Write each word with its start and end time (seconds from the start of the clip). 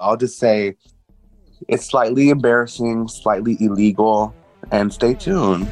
I'll 0.00 0.16
just 0.16 0.38
say 0.38 0.76
it's 1.68 1.86
slightly 1.86 2.30
embarrassing, 2.30 3.08
slightly 3.08 3.56
illegal, 3.60 4.34
and 4.70 4.92
stay 4.92 5.14
tuned. 5.14 5.68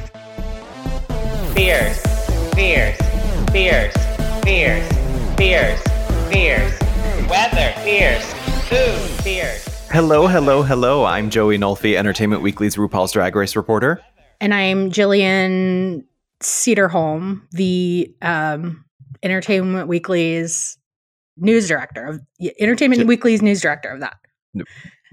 Fierce, 1.53 1.99
fierce, 2.53 2.97
fierce, 3.51 3.93
fierce, 4.43 4.91
fierce, 5.37 5.81
fierce. 6.31 6.79
Weather, 7.29 7.73
fierce. 7.83 8.33
Food, 8.69 9.23
fierce. 9.23 9.67
Hello, 9.91 10.27
hello, 10.27 10.63
hello. 10.63 11.05
I'm 11.05 11.29
Joey 11.29 11.57
Nolfi, 11.57 11.95
Entertainment 11.95 12.41
Weekly's 12.41 12.75
RuPaul's 12.75 13.11
Drag 13.11 13.35
Race 13.35 13.55
reporter. 13.55 14.01
And 14.41 14.53
I'm 14.53 14.89
Jillian 14.89 16.03
Sederholm, 16.39 17.41
the 17.51 18.13
um, 18.21 18.83
Entertainment 19.21 19.87
Weekly's 19.87 20.77
news 21.37 21.67
director 21.67 22.05
of 22.05 22.19
Entertainment 22.59 23.01
J- 23.01 23.07
Weekly's 23.07 23.41
news 23.41 23.61
director 23.61 23.89
of 23.89 24.01
that. 24.01 24.15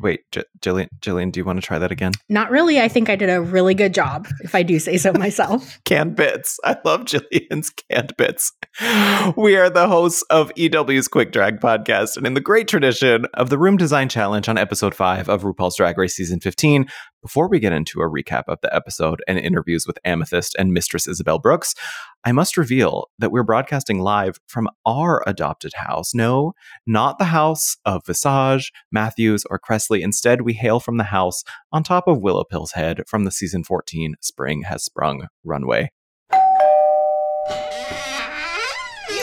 Wait, 0.03 0.21
J- 0.33 0.45
Jillian, 0.61 0.89
Jillian, 1.01 1.31
do 1.31 1.41
you 1.41 1.45
want 1.45 1.61
to 1.61 1.67
try 1.67 1.79
that 1.79 1.93
again? 1.93 2.13
Not 2.31 2.51
really. 2.51 2.81
I 2.81 2.89
think 2.89 3.11
I 3.11 3.17
did 3.17 3.29
a 3.29 3.43
really 3.43 3.75
good 3.75 3.93
job, 3.93 4.27
if 4.43 4.55
I 4.55 4.63
do 4.63 4.79
say 4.79 4.97
so 4.97 5.13
myself. 5.13 5.79
canned 5.85 6.17
bits. 6.17 6.59
I 6.65 6.77
love 6.87 7.05
Jillian's 7.05 7.71
canned 7.91 8.17
bits. 8.17 8.53
We 9.37 9.57
are 9.57 9.69
the 9.69 9.87
hosts 9.87 10.23
of 10.31 10.51
EW's 10.57 11.07
Quick 11.07 11.33
Drag 11.33 11.61
podcast, 11.61 12.17
and 12.17 12.27
in 12.27 12.33
the 12.33 12.41
great 12.41 12.69
tradition 12.69 13.27
of 13.35 13.51
the 13.51 13.59
Room 13.59 13.77
Design 13.77 14.09
Challenge 14.09 14.49
on 14.49 14.57
episode 14.57 14.95
five 14.95 15.29
of 15.29 15.43
RuPaul's 15.43 15.77
Drag 15.77 15.99
Race 15.99 16.15
season 16.15 16.41
15, 16.41 16.87
before 17.23 17.49
we 17.49 17.61
get 17.61 17.75
into 17.75 18.01
a 18.01 18.09
recap 18.09 18.45
of 18.49 18.59
the 18.63 18.75
episode 18.75 19.23
and 19.29 19.39
interviews 19.39 19.87
with 19.87 19.99
Amethyst 20.05 20.57
and 20.59 20.73
Mistress 20.73 21.07
Isabelle 21.07 21.39
Brooks, 21.39 21.75
I 22.23 22.33
must 22.33 22.59
reveal 22.59 23.07
that 23.19 23.33
we're 23.33 23.43
broadcasting 23.43 23.99
live 23.99 24.39
from 24.47 24.69
our 24.85 25.23
adopted 25.27 25.73
house. 25.75 26.13
No, 26.15 26.53
not 26.87 27.19
the 27.19 27.25
house 27.27 27.79
of 27.87 28.05
Visage, 28.05 28.73
Mathews, 28.93 29.47
or 29.49 29.59
Kressley. 29.59 30.03
Instead, 30.03 30.43
we 30.43 30.53
hail 30.53 30.81
from 30.81 30.99
the 30.99 31.05
house 31.05 31.43
on 31.73 31.83
top 31.83 32.07
of 32.07 32.21
Willow 32.21 32.45
Pill's 32.45 32.73
head 32.73 33.01
from 33.07 33.25
the 33.25 33.31
season 33.31 33.65
14 33.65 34.17
Spring 34.21 34.65
Has 34.65 34.85
Sprung 34.85 35.29
runway. 35.45 35.91
You 36.31 36.39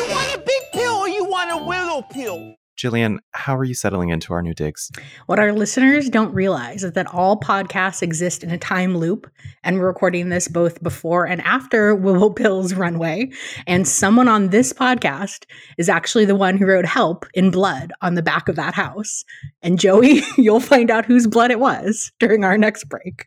want 0.10 0.36
a 0.36 0.40
big 0.44 0.64
pill 0.74 0.96
or 0.96 1.08
you 1.08 1.24
want 1.26 1.52
a 1.52 1.58
willow 1.64 2.02
pill? 2.02 2.56
Jillian, 2.78 3.18
how 3.32 3.58
are 3.58 3.64
you 3.64 3.74
settling 3.74 4.10
into 4.10 4.34
our 4.34 4.44
new 4.44 4.54
digs? 4.54 4.92
What 5.26 5.40
our 5.40 5.52
listeners 5.52 6.10
don't 6.10 6.34
realize 6.34 6.84
is 6.84 6.92
that 6.92 7.12
all 7.12 7.40
podcasts 7.40 8.04
exist 8.04 8.44
in 8.44 8.52
a 8.52 8.58
time 8.58 8.96
loop, 8.96 9.28
and 9.64 9.80
we're 9.80 9.88
recording 9.88 10.30
this 10.30 10.48
both 10.48 10.82
before 10.84 11.26
and 11.26 11.42
after 11.42 11.96
Willow 11.96 12.30
Pill's 12.30 12.76
runway. 12.76 13.32
And 13.66 13.88
someone 13.88 14.28
on 14.28 14.50
this 14.50 14.74
podcast 14.74 15.46
is 15.80 15.90
actually 15.90 16.26
the 16.26 16.36
one 16.36 16.56
who 16.56 16.68
wrote 16.68 16.86
help 16.86 17.26
in 17.34 17.50
blood 17.50 17.92
on 18.02 18.14
the 18.14 18.22
back 18.22 18.48
of 18.48 18.56
that 18.58 18.76
house. 18.76 19.26
And 19.64 19.80
Joey, 19.80 20.22
you'll 20.38 20.60
find 20.60 20.92
out 20.92 21.06
whose 21.06 21.26
blood 21.26 21.50
it 21.50 21.60
was 21.60 22.12
during 22.20 22.44
our 22.44 22.60
next 22.60 22.84
break. 22.84 23.26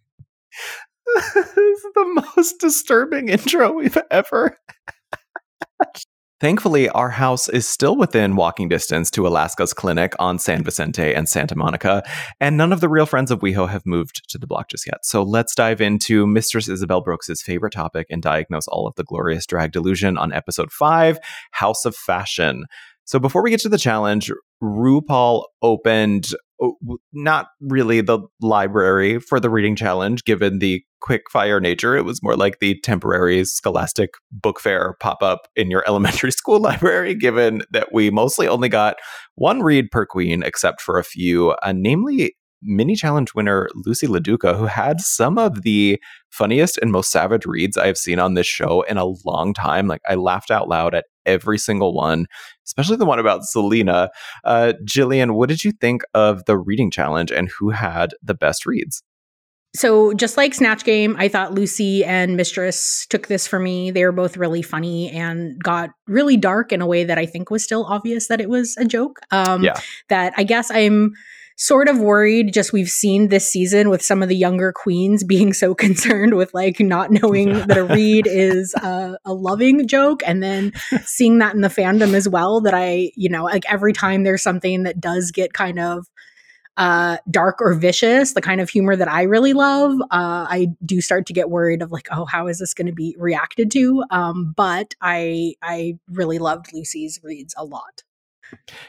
this 1.35 1.57
is 1.57 1.83
the 1.95 2.25
most 2.37 2.61
disturbing 2.61 3.29
intro 3.29 3.73
we've 3.73 3.99
ever 4.13 4.57
Thankfully, 6.41 6.89
our 6.89 7.11
house 7.11 7.51
is 7.51 7.69
still 7.69 7.97
within 7.97 8.35
walking 8.35 8.71
distance 8.71 9.11
to 9.11 9.27
Alaska's 9.27 9.75
clinic 9.75 10.15
on 10.19 10.39
San 10.39 10.65
Vicente 10.65 11.13
and 11.13 11.29
Santa 11.29 11.55
Monica, 11.55 12.03
and 12.41 12.57
none 12.57 12.73
of 12.73 12.81
the 12.81 12.89
real 12.89 13.05
friends 13.05 13.31
of 13.31 13.41
WeHo 13.41 13.69
have 13.69 13.85
moved 13.85 14.27
to 14.31 14.39
the 14.39 14.47
block 14.47 14.71
just 14.71 14.87
yet. 14.87 15.05
So 15.05 15.23
let's 15.23 15.55
dive 15.55 15.83
into 15.83 16.27
Mistress 16.27 16.67
Isabelle 16.67 17.03
Brooks' 17.03 17.43
favorite 17.43 17.75
topic 17.75 18.07
and 18.09 18.23
diagnose 18.23 18.67
all 18.69 18.87
of 18.87 18.95
the 18.95 19.05
glorious 19.05 19.45
drag 19.45 19.73
delusion 19.73 20.17
on 20.17 20.33
episode 20.33 20.73
5 20.73 21.19
House 21.51 21.85
of 21.85 21.95
Fashion. 21.95 22.65
So 23.05 23.19
before 23.19 23.43
we 23.43 23.51
get 23.51 23.61
to 23.61 23.69
the 23.69 23.77
challenge, 23.77 24.33
RuPaul 24.63 25.45
opened 25.61 26.29
not 27.13 27.49
really 27.61 28.01
the 28.01 28.21
library 28.41 29.19
for 29.19 29.41
the 29.41 29.51
reading 29.51 29.77
challenge, 29.77 30.25
given 30.25 30.59
the 30.59 30.83
quick 31.01 31.31
fire 31.31 31.61
nature. 31.61 31.97
It 31.97 32.05
was 32.05 32.23
more 32.23 32.37
like 32.37 32.59
the 32.61 32.79
temporary 32.81 33.45
scholastic 33.45 34.11
book 34.31 34.61
fair 34.61 34.97
pop 35.01 35.23
up 35.23 35.49
in 35.57 35.71
your 35.71 35.85
elementary 35.89 36.33
school 36.33 36.61
library, 36.61 37.15
given 37.15 37.63
that 37.71 37.93
we 37.93 38.11
mostly 38.11 38.47
only 38.47 38.69
got 38.69 38.97
one 39.35 39.63
read 39.63 39.91
per 39.91 40.05
queen, 40.05 40.43
except 40.43 40.81
for 40.81 40.99
a 40.99 41.05
few, 41.05 41.51
uh, 41.63 41.73
namely 41.75 42.37
mini 42.63 42.95
challenge 42.95 43.35
winner 43.35 43.69
Loosey 43.87 44.09
LaDuca, 44.09 44.57
who 44.57 44.67
had 44.67 45.01
some 45.01 45.39
of 45.39 45.63
the 45.63 46.01
funniest 46.31 46.79
and 46.79 46.93
most 46.93 47.11
savage 47.11 47.47
reads 47.47 47.77
I've 47.77 47.97
seen 47.97 48.19
on 48.19 48.35
this 48.35 48.47
show 48.47 48.83
in 48.83 48.99
a 48.99 49.07
long 49.25 49.55
time. 49.55 49.87
Like 49.87 50.03
I 50.09 50.15
laughed 50.15 50.51
out 50.51 50.69
loud 50.69 50.95
at 50.95 51.07
every 51.27 51.59
single 51.59 51.95
one, 51.95 52.27
especially 52.67 52.97
the 52.97 53.07
one 53.07 53.19
about 53.19 53.45
Salina. 53.45 54.11
Uh, 54.45 54.73
Jillian, 54.85 55.33
what 55.33 55.49
did 55.49 55.65
you 55.65 55.73
think 55.73 56.03
of 56.15 56.45
the 56.47 56.59
reading 56.59 56.91
challenge 56.91 57.31
and 57.31 57.51
who 57.59 57.71
had 57.71 58.11
the 58.23 58.35
best 58.35 58.67
reads? 58.67 59.03
So, 59.77 60.13
just 60.15 60.37
like 60.37 60.53
Snatch 60.53 60.83
Game, 60.83 61.15
I 61.17 61.29
thought 61.29 61.53
Loosey 61.53 62.05
and 62.05 62.37
Mistress 62.37 63.07
took 63.09 63.29
this 63.29 63.47
for 63.47 63.61
me. 63.61 63.93
They 63.93 64.05
were 64.05 64.11
both 64.11 64.37
really 64.37 64.63
funny 64.63 65.11
and 65.11 65.63
got 65.63 65.91
really 66.09 66.37
dark 66.37 66.73
in 66.73 66.83
a 66.83 66.87
way 66.87 67.05
that 67.05 67.19
I 67.19 67.27
think 67.27 67.51
was 67.51 67.63
still 67.63 67.85
obvious 67.85 68.27
that 68.27 68.41
it 68.41 68.49
was 68.49 68.77
a 68.79 68.85
joke. 68.85 69.21
Um, 69.31 69.63
yeah. 69.63 69.79
That 70.09 70.33
I 70.37 70.43
guess 70.43 70.73
I'm 70.73 71.13
sort 71.61 71.91
of 71.91 71.99
worried 71.99 72.55
just 72.55 72.73
we've 72.73 72.89
seen 72.89 73.29
this 73.29 73.47
season 73.47 73.91
with 73.91 74.01
some 74.01 74.23
of 74.23 74.31
the 74.31 74.37
younger 74.37 74.73
queens 74.73 75.23
being 75.23 75.53
so 75.53 75.75
concerned 75.87 76.35
with 76.35 76.53
like 76.55 76.81
not 76.81 77.11
knowing 77.11 77.53
that 77.53 77.77
a 77.77 77.85
read 77.85 78.27
is 78.31 78.75
a, 78.83 79.19
a, 79.27 79.35
loving 79.35 79.87
joke 79.87 80.23
and 80.27 80.43
then 80.43 80.73
seeing 81.05 81.39
that 81.39 81.55
in 81.55 81.61
the 81.61 81.69
fandom 81.69 82.15
as 82.15 82.27
well 82.27 82.63
that 82.63 82.73
i 82.73 83.13
you 83.15 83.29
know 83.29 83.45
like 83.45 83.71
every 83.71 83.93
time 83.93 84.23
there's 84.23 84.43
something 84.43 84.85
that 84.85 84.99
does 85.01 85.31
get 85.31 85.53
kind 85.53 85.79
of 85.79 86.07
uh, 86.77 87.19
dark 87.31 87.61
or 87.61 87.75
vicious, 87.75 88.33
the 88.33 88.41
kind 88.41 88.59
of 88.59 88.71
humor 88.71 88.97
that 88.97 89.09
I 89.11 89.25
really 89.25 89.53
love, 89.53 90.01
uh, 90.01 90.47
I 90.49 90.69
do 90.87 91.03
start 91.03 91.27
to 91.27 91.35
get 91.35 91.51
worried 91.51 91.83
of 91.83 91.93
like, 91.93 92.09
oh, 92.11 92.25
how 92.25 92.47
is 92.47 92.59
this 92.59 92.73
going 92.73 92.87
to 92.87 92.93
be 92.93 93.15
reacted 93.19 93.71
to? 93.73 94.03
Um, 94.11 94.55
but 94.57 94.95
I 95.03 95.57
I 95.61 95.99
really 96.09 96.39
loved 96.39 96.73
Loosey's 96.73 97.21
reads 97.23 97.55
a 97.59 97.67
lot. 97.67 98.03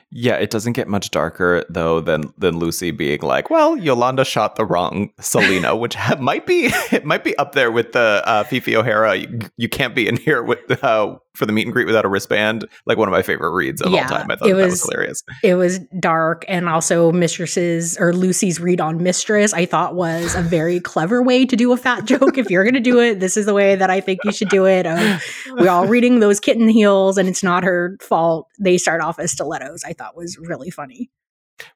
Yeah, 0.10 0.36
it 0.36 0.50
doesn't 0.50 0.74
get 0.74 0.88
much 0.88 1.12
darker 1.12 1.64
though 1.70 2.02
than 2.02 2.34
than 2.38 2.56
Loosey 2.56 2.96
being 2.96 3.22
like, 3.22 3.50
"Well, 3.50 3.78
Yolanda 3.78 4.26
shot 4.26 4.56
the 4.56 4.66
wrong 4.66 5.12
Selena," 5.20 5.76
which 5.76 5.96
might 6.20 6.46
be 6.46 6.66
it 6.92 7.06
might 7.06 7.24
be 7.24 7.38
up 7.38 7.54
there 7.54 7.72
with 7.72 7.94
the 7.94 8.22
uh, 8.26 8.44
Phi 8.44 8.76
O'Hara. 8.76 9.16
You, 9.16 9.40
you, 9.58 9.70
can't 9.70 9.96
be 9.96 10.08
in 10.08 10.18
here 10.18 10.44
with 10.44 10.84
uh, 10.84 11.18
for 11.34 11.46
the 11.46 11.54
meet 11.54 11.66
and 11.66 11.74
greet 11.74 11.86
without 11.86 12.06
a 12.06 12.10
wristband. 12.10 12.68
Like 12.86 12.98
one 12.98 13.08
of 13.08 13.12
my 13.12 13.22
favorite 13.22 13.52
reads 13.52 13.82
of 13.82 13.92
yeah, 13.92 14.04
all 14.04 14.10
time. 14.10 14.32
I 14.32 14.36
thought 14.36 14.50
it 14.50 14.54
was, 14.54 14.64
that 14.64 14.70
was 14.70 14.84
hilarious. 14.84 15.24
It 15.44 15.56
was 15.56 15.80
dark, 16.00 16.46
and 16.48 16.68
also 16.68 17.12
Mistress's 17.12 17.98
or 17.98 18.14
Loosey's 18.14 18.60
read 18.60 18.82
on 18.82 19.02
Mistress. 19.02 19.54
I 19.54 19.66
thought 19.66 19.96
was 19.96 20.36
a 20.36 20.42
very 20.42 20.80
clever 20.80 21.22
way 21.22 21.46
to 21.46 21.56
do 21.56 21.72
a 21.72 21.78
fat 21.78 22.06
joke. 22.06 22.38
if 22.38 22.50
you're 22.50 22.64
going 22.64 22.74
to 22.74 22.80
do 22.80 23.00
it, 23.00 23.20
this 23.20 23.38
is 23.38 23.46
the 23.46 23.54
way 23.54 23.76
that 23.76 23.90
I 23.90 24.02
think 24.02 24.20
you 24.24 24.32
should 24.32 24.50
do 24.50 24.66
it. 24.66 24.86
Um, 24.86 25.20
we're 25.52 25.70
all 25.70 25.88
reading 25.88 26.20
those 26.20 26.40
kitten 26.40 26.68
heels, 26.68 27.18
and 27.18 27.28
it's 27.28 27.44
not 27.44 27.64
her 27.64 27.98
fault. 28.02 28.48
They 28.60 28.78
start 28.78 29.02
off 29.02 29.20
as 29.20 29.32
stilettos. 29.32 29.84
I 29.84 29.94
thought 29.94 30.16
was 30.16 30.38
really 30.38 30.70
funny. 30.70 31.10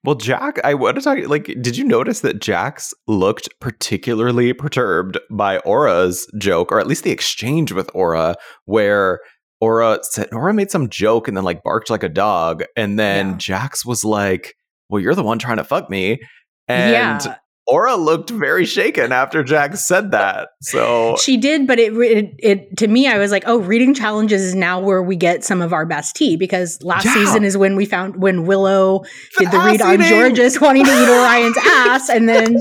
Well, 0.03 0.15
Jack, 0.15 0.59
I 0.63 0.73
want 0.73 0.95
to 0.95 1.01
talk. 1.01 1.17
Like, 1.27 1.45
did 1.61 1.77
you 1.77 1.83
notice 1.83 2.21
that 2.21 2.41
Jax 2.41 2.93
looked 3.07 3.49
particularly 3.59 4.53
perturbed 4.53 5.17
by 5.29 5.59
Aura's 5.59 6.27
joke, 6.37 6.71
or 6.71 6.79
at 6.79 6.87
least 6.87 7.03
the 7.03 7.11
exchange 7.11 7.71
with 7.71 7.89
Aura, 7.93 8.35
where 8.65 9.19
Aura 9.61 9.99
said 10.03 10.33
Aura 10.33 10.53
made 10.53 10.71
some 10.71 10.89
joke 10.89 11.27
and 11.27 11.35
then 11.35 11.43
like 11.43 11.63
barked 11.63 11.89
like 11.89 12.03
a 12.03 12.09
dog, 12.09 12.63
and 12.75 12.99
then 12.99 13.31
yeah. 13.31 13.37
Jax 13.37 13.85
was 13.85 14.03
like, 14.03 14.55
"Well, 14.89 15.01
you're 15.01 15.15
the 15.15 15.23
one 15.23 15.39
trying 15.39 15.57
to 15.57 15.63
fuck 15.63 15.89
me," 15.89 16.19
and 16.67 17.23
yeah. 17.23 17.35
Aura 17.67 17.95
looked 17.95 18.29
very 18.29 18.65
shaken 18.65 19.11
after 19.11 19.43
Jax 19.43 19.87
said 19.87 20.11
that. 20.11 20.49
So 20.61 21.15
she 21.17 21.35
did, 21.35 21.65
but 21.65 21.79
it, 21.79 21.93
it, 21.93 22.35
it 22.37 22.77
to 22.77 22.87
me, 22.87 23.07
I 23.07 23.17
was 23.17 23.31
like, 23.31 23.43
oh, 23.47 23.57
reading 23.57 23.95
challenges 23.95 24.41
is 24.43 24.53
now 24.53 24.79
where 24.79 25.01
we 25.01 25.15
get 25.15 25.43
some 25.43 25.61
of 25.63 25.73
our 25.73 25.85
best 25.85 26.15
tea 26.15 26.37
because 26.37 26.81
last 26.83 27.05
yeah. 27.05 27.13
season 27.15 27.43
is 27.43 27.57
when 27.57 27.75
we 27.75 27.85
found 27.85 28.21
when 28.21 28.45
Willow 28.45 28.99
the 29.39 29.45
did 29.45 29.51
the 29.51 29.57
read 29.57 29.81
on 29.81 29.99
Jorgeous 29.99 30.61
wanting 30.61 30.85
to 30.85 30.91
eat 30.91 31.09
Orion's 31.09 31.57
ass, 31.65 32.09
and 32.09 32.29
then 32.29 32.57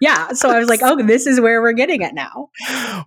yeah, 0.00 0.32
so 0.32 0.50
I 0.50 0.58
was 0.58 0.68
like, 0.68 0.80
oh, 0.82 1.04
this 1.06 1.26
is 1.26 1.40
where 1.40 1.62
we're 1.62 1.72
getting 1.72 2.02
it 2.02 2.14
now. 2.14 2.50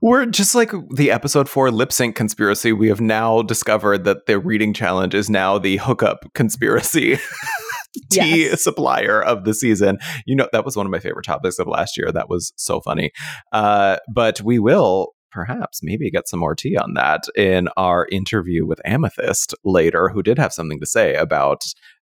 We're 0.02 0.26
just 0.28 0.56
like 0.56 0.72
the 0.96 1.12
episode 1.12 1.50
four 1.50 1.70
lip 1.70 1.92
sync 1.92 2.16
conspiracy. 2.16 2.72
We 2.72 2.88
have 2.88 3.02
now 3.02 3.42
discovered 3.42 4.06
that 4.06 4.26
the 4.26 4.40
reading 4.40 4.74
challenge 4.74 5.14
is 5.14 5.30
now 5.30 5.58
the 5.58 5.78
hookup 5.78 6.34
conspiracy. 6.34 7.20
tea 8.12 8.46
yes. 8.46 8.64
supplier 8.64 9.22
of 9.22 9.44
the 9.44 9.54
season. 9.54 9.98
You 10.26 10.36
know, 10.36 10.48
that 10.52 10.66
was 10.66 10.76
one 10.76 10.86
of 10.86 10.92
my 10.92 11.00
favorite 11.00 11.26
topics 11.26 11.60
of 11.60 11.68
last 11.68 11.98
year. 11.98 12.12
That 12.12 12.30
was 12.30 12.54
so 12.56 12.82
funny. 12.82 13.12
Uh, 13.52 13.98
but 14.14 14.42
we 14.42 14.60
will 14.60 15.14
perhaps 15.32 15.80
maybe 15.82 16.12
get 16.12 16.28
some 16.28 16.40
more 16.40 16.56
tea 16.56 16.78
on 16.78 16.94
that 16.94 17.24
in 17.36 17.70
our 17.78 18.08
interview 18.12 18.66
with 18.66 18.82
Amethyst 18.86 19.56
later, 19.64 20.10
who 20.10 20.22
did 20.22 20.38
have 20.38 20.54
something 20.54 20.80
to 20.80 20.86
say 20.86 21.16
about 21.16 21.64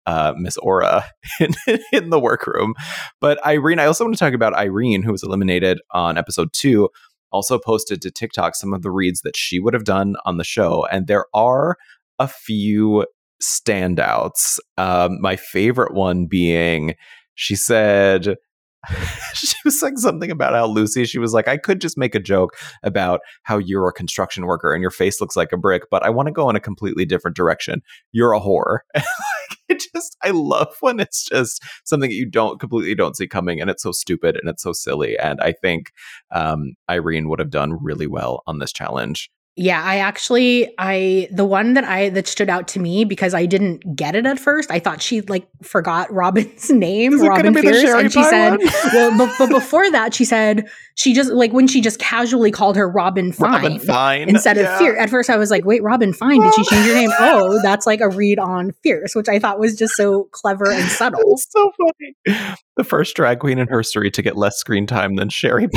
uh, 0.07 0.33
Miss 0.35 0.57
Aura 0.57 1.05
in, 1.39 1.53
in 1.91 2.09
the 2.09 2.19
workroom. 2.19 2.73
But 3.19 3.43
Irene, 3.45 3.79
I 3.79 3.85
also 3.85 4.03
want 4.03 4.15
to 4.15 4.19
talk 4.19 4.33
about 4.33 4.55
Irene, 4.55 5.03
who 5.03 5.11
was 5.11 5.23
eliminated 5.23 5.79
on 5.91 6.17
episode 6.17 6.49
two, 6.53 6.89
also 7.31 7.57
posted 7.59 8.01
to 8.01 8.11
TikTok 8.11 8.55
some 8.55 8.73
of 8.73 8.81
the 8.81 8.91
reads 8.91 9.21
that 9.21 9.37
she 9.37 9.59
would 9.59 9.73
have 9.73 9.85
done 9.85 10.15
on 10.25 10.37
the 10.37 10.43
show. 10.43 10.85
And 10.91 11.07
there 11.07 11.25
are 11.33 11.77
a 12.19 12.27
few 12.27 13.05
standouts. 13.41 14.59
Um, 14.77 15.19
my 15.21 15.35
favorite 15.35 15.93
one 15.93 16.25
being 16.25 16.95
she 17.35 17.55
said 17.55 18.35
she 19.33 19.55
was 19.63 19.79
saying 19.79 19.97
something 19.97 20.31
about 20.31 20.53
how 20.53 20.67
Loosey, 20.67 21.07
she 21.07 21.19
was 21.19 21.33
like, 21.33 21.47
I 21.47 21.57
could 21.57 21.81
just 21.81 21.97
make 21.97 22.15
a 22.15 22.19
joke 22.19 22.55
about 22.83 23.21
how 23.43 23.57
you're 23.57 23.87
a 23.87 23.93
construction 23.93 24.45
worker 24.45 24.73
and 24.73 24.81
your 24.81 24.91
face 24.91 25.21
looks 25.21 25.35
like 25.35 25.51
a 25.51 25.57
brick, 25.57 25.83
but 25.91 26.03
I 26.03 26.09
want 26.09 26.27
to 26.27 26.33
go 26.33 26.49
in 26.49 26.55
a 26.55 26.61
completely 26.61 27.05
different 27.05 27.37
direction. 27.37 27.81
You're 28.11 28.33
a 28.33 28.39
whore. 28.39 28.79
it 29.69 29.83
just, 29.93 30.17
I 30.23 30.31
love 30.31 30.75
when 30.79 30.99
it's 30.99 31.25
just 31.25 31.63
something 31.83 32.09
that 32.09 32.15
you 32.15 32.29
don't 32.29 32.59
completely 32.59 32.95
don't 32.95 33.15
see 33.15 33.27
coming 33.27 33.61
and 33.61 33.69
it's 33.69 33.83
so 33.83 33.91
stupid 33.91 34.35
and 34.35 34.49
it's 34.49 34.63
so 34.63 34.73
silly. 34.73 35.17
And 35.17 35.39
I 35.41 35.51
think 35.51 35.91
um, 36.31 36.73
Irene 36.89 37.29
would 37.29 37.39
have 37.39 37.51
done 37.51 37.77
really 37.81 38.07
well 38.07 38.41
on 38.47 38.59
this 38.59 38.73
challenge. 38.73 39.29
Yeah, 39.57 39.83
I 39.83 39.97
actually 39.97 40.73
I 40.77 41.27
the 41.29 41.43
one 41.43 41.73
that 41.73 41.83
I 41.83 42.07
that 42.11 42.25
stood 42.25 42.49
out 42.49 42.69
to 42.69 42.79
me 42.79 43.03
because 43.03 43.33
I 43.33 43.45
didn't 43.45 43.97
get 43.97 44.15
it 44.15 44.25
at 44.25 44.39
first. 44.39 44.71
I 44.71 44.79
thought 44.79 45.01
she 45.01 45.19
like 45.21 45.45
forgot 45.61 46.09
Robin's 46.09 46.69
name, 46.71 47.19
Robin 47.19 47.53
Fierce, 47.53 47.83
and 47.83 48.13
she 48.13 48.23
said, 48.23 48.57
"Well, 48.93 49.17
but, 49.17 49.29
but, 49.37 49.49
before 49.49 49.91
that, 49.91 50.13
she 50.13 50.23
said 50.23 50.69
she 50.95 51.13
just 51.13 51.31
like 51.31 51.51
when 51.51 51.67
she 51.67 51.81
just 51.81 51.99
casually 51.99 52.49
called 52.49 52.77
her 52.77 52.89
Robin 52.89 53.33
Fine, 53.33 53.51
Robin 53.51 53.79
Fine. 53.79 54.29
instead 54.29 54.55
yeah. 54.55 54.71
of 54.71 54.79
Fierce." 54.79 54.97
At 54.97 55.09
first, 55.09 55.29
I 55.29 55.35
was 55.35 55.51
like, 55.51 55.65
"Wait, 55.65 55.83
Robin 55.83 56.13
Fine? 56.13 56.39
Did 56.39 56.53
she 56.53 56.63
change 56.63 56.87
her 56.87 56.93
name?" 56.93 57.11
oh, 57.19 57.61
that's 57.61 57.85
like 57.85 57.99
a 57.99 58.07
read 58.07 58.39
on 58.39 58.71
Fierce, 58.83 59.15
which 59.15 59.27
I 59.27 59.37
thought 59.37 59.59
was 59.59 59.75
just 59.75 59.95
so 59.95 60.29
clever 60.31 60.71
and 60.71 60.87
subtle. 60.89 61.37
so 61.37 61.71
funny. 61.77 62.55
The 62.77 62.85
first 62.85 63.17
drag 63.17 63.39
queen 63.39 63.59
in 63.59 63.67
history 63.67 64.11
to 64.11 64.21
get 64.21 64.37
less 64.37 64.55
screen 64.55 64.87
time 64.87 65.17
than 65.17 65.27
Sherry. 65.27 65.67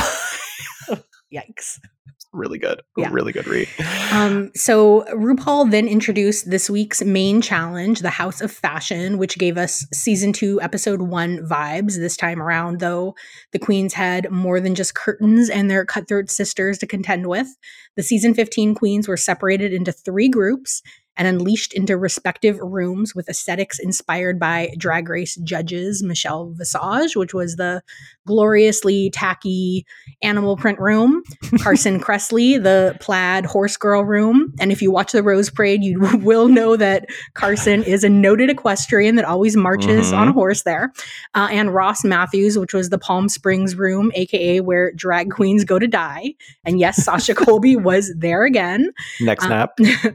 Yikes 1.34 1.80
really 2.34 2.58
good. 2.58 2.82
Yeah. 2.96 3.10
Really 3.12 3.32
good 3.32 3.46
read. 3.46 3.68
Um, 4.12 4.50
so 4.54 5.04
RuPaul 5.14 5.70
then 5.70 5.88
introduced 5.88 6.50
this 6.50 6.68
week's 6.68 7.02
main 7.02 7.40
challenge, 7.40 8.00
the 8.00 8.10
House 8.10 8.40
of 8.40 8.50
Fashion, 8.50 9.18
which 9.18 9.38
gave 9.38 9.56
us 9.56 9.86
season 9.92 10.32
two, 10.32 10.60
episode 10.60 11.02
one 11.02 11.38
vibes. 11.38 11.96
This 11.96 12.16
time 12.16 12.42
around, 12.42 12.80
though, 12.80 13.14
the 13.52 13.58
queens 13.58 13.94
had 13.94 14.30
more 14.30 14.60
than 14.60 14.74
just 14.74 14.94
curtains 14.94 15.48
and 15.48 15.70
their 15.70 15.84
cutthroat 15.84 16.30
sisters 16.30 16.78
to 16.78 16.86
contend 16.86 17.28
with. 17.28 17.48
The 17.96 18.02
season 18.02 18.34
15 18.34 18.74
queens 18.74 19.08
were 19.08 19.16
separated 19.16 19.72
into 19.72 19.92
three 19.92 20.28
groups 20.28 20.82
and 21.16 21.28
unleashed 21.28 21.72
into 21.72 21.96
respective 21.96 22.58
rooms 22.58 23.14
with 23.14 23.28
aesthetics 23.28 23.78
inspired 23.78 24.38
by 24.38 24.72
Drag 24.76 25.08
Race 25.08 25.36
judges 25.36 26.02
Michelle 26.02 26.50
Visage, 26.50 27.16
which 27.16 27.34
was 27.34 27.56
the 27.56 27.82
gloriously 28.26 29.10
tacky 29.10 29.86
animal 30.22 30.56
print 30.56 30.78
room, 30.78 31.22
Carson 31.60 32.00
Kressley, 32.00 32.62
the 32.62 32.96
plaid 33.00 33.46
horse 33.46 33.76
girl 33.76 34.04
room. 34.04 34.52
And 34.58 34.72
if 34.72 34.80
you 34.80 34.90
watch 34.90 35.12
the 35.12 35.22
Rose 35.22 35.50
Parade, 35.50 35.84
you 35.84 36.00
will 36.22 36.48
know 36.48 36.76
that 36.76 37.06
Carson 37.34 37.82
is 37.82 38.04
a 38.04 38.08
noted 38.08 38.50
equestrian 38.50 39.16
that 39.16 39.24
always 39.24 39.56
marches 39.56 40.06
mm-hmm. 40.06 40.16
on 40.16 40.28
a 40.28 40.32
horse 40.32 40.62
there. 40.62 40.92
Uh, 41.34 41.48
and 41.50 41.74
Ross 41.74 42.04
Mathews, 42.04 42.58
which 42.58 42.74
was 42.74 42.90
the 42.90 42.98
Palm 42.98 43.28
Springs 43.28 43.76
room, 43.76 44.10
aka 44.14 44.60
where 44.60 44.92
drag 44.92 45.30
queens 45.30 45.64
go 45.64 45.78
to 45.78 45.86
die. 45.86 46.34
And 46.64 46.78
yes, 46.80 47.04
Sasha 47.04 47.34
Colby 47.34 47.76
was 47.76 48.12
there 48.16 48.44
again. 48.44 48.90
Next 49.20 49.44
snap. 49.44 49.72
Uh, 49.80 50.10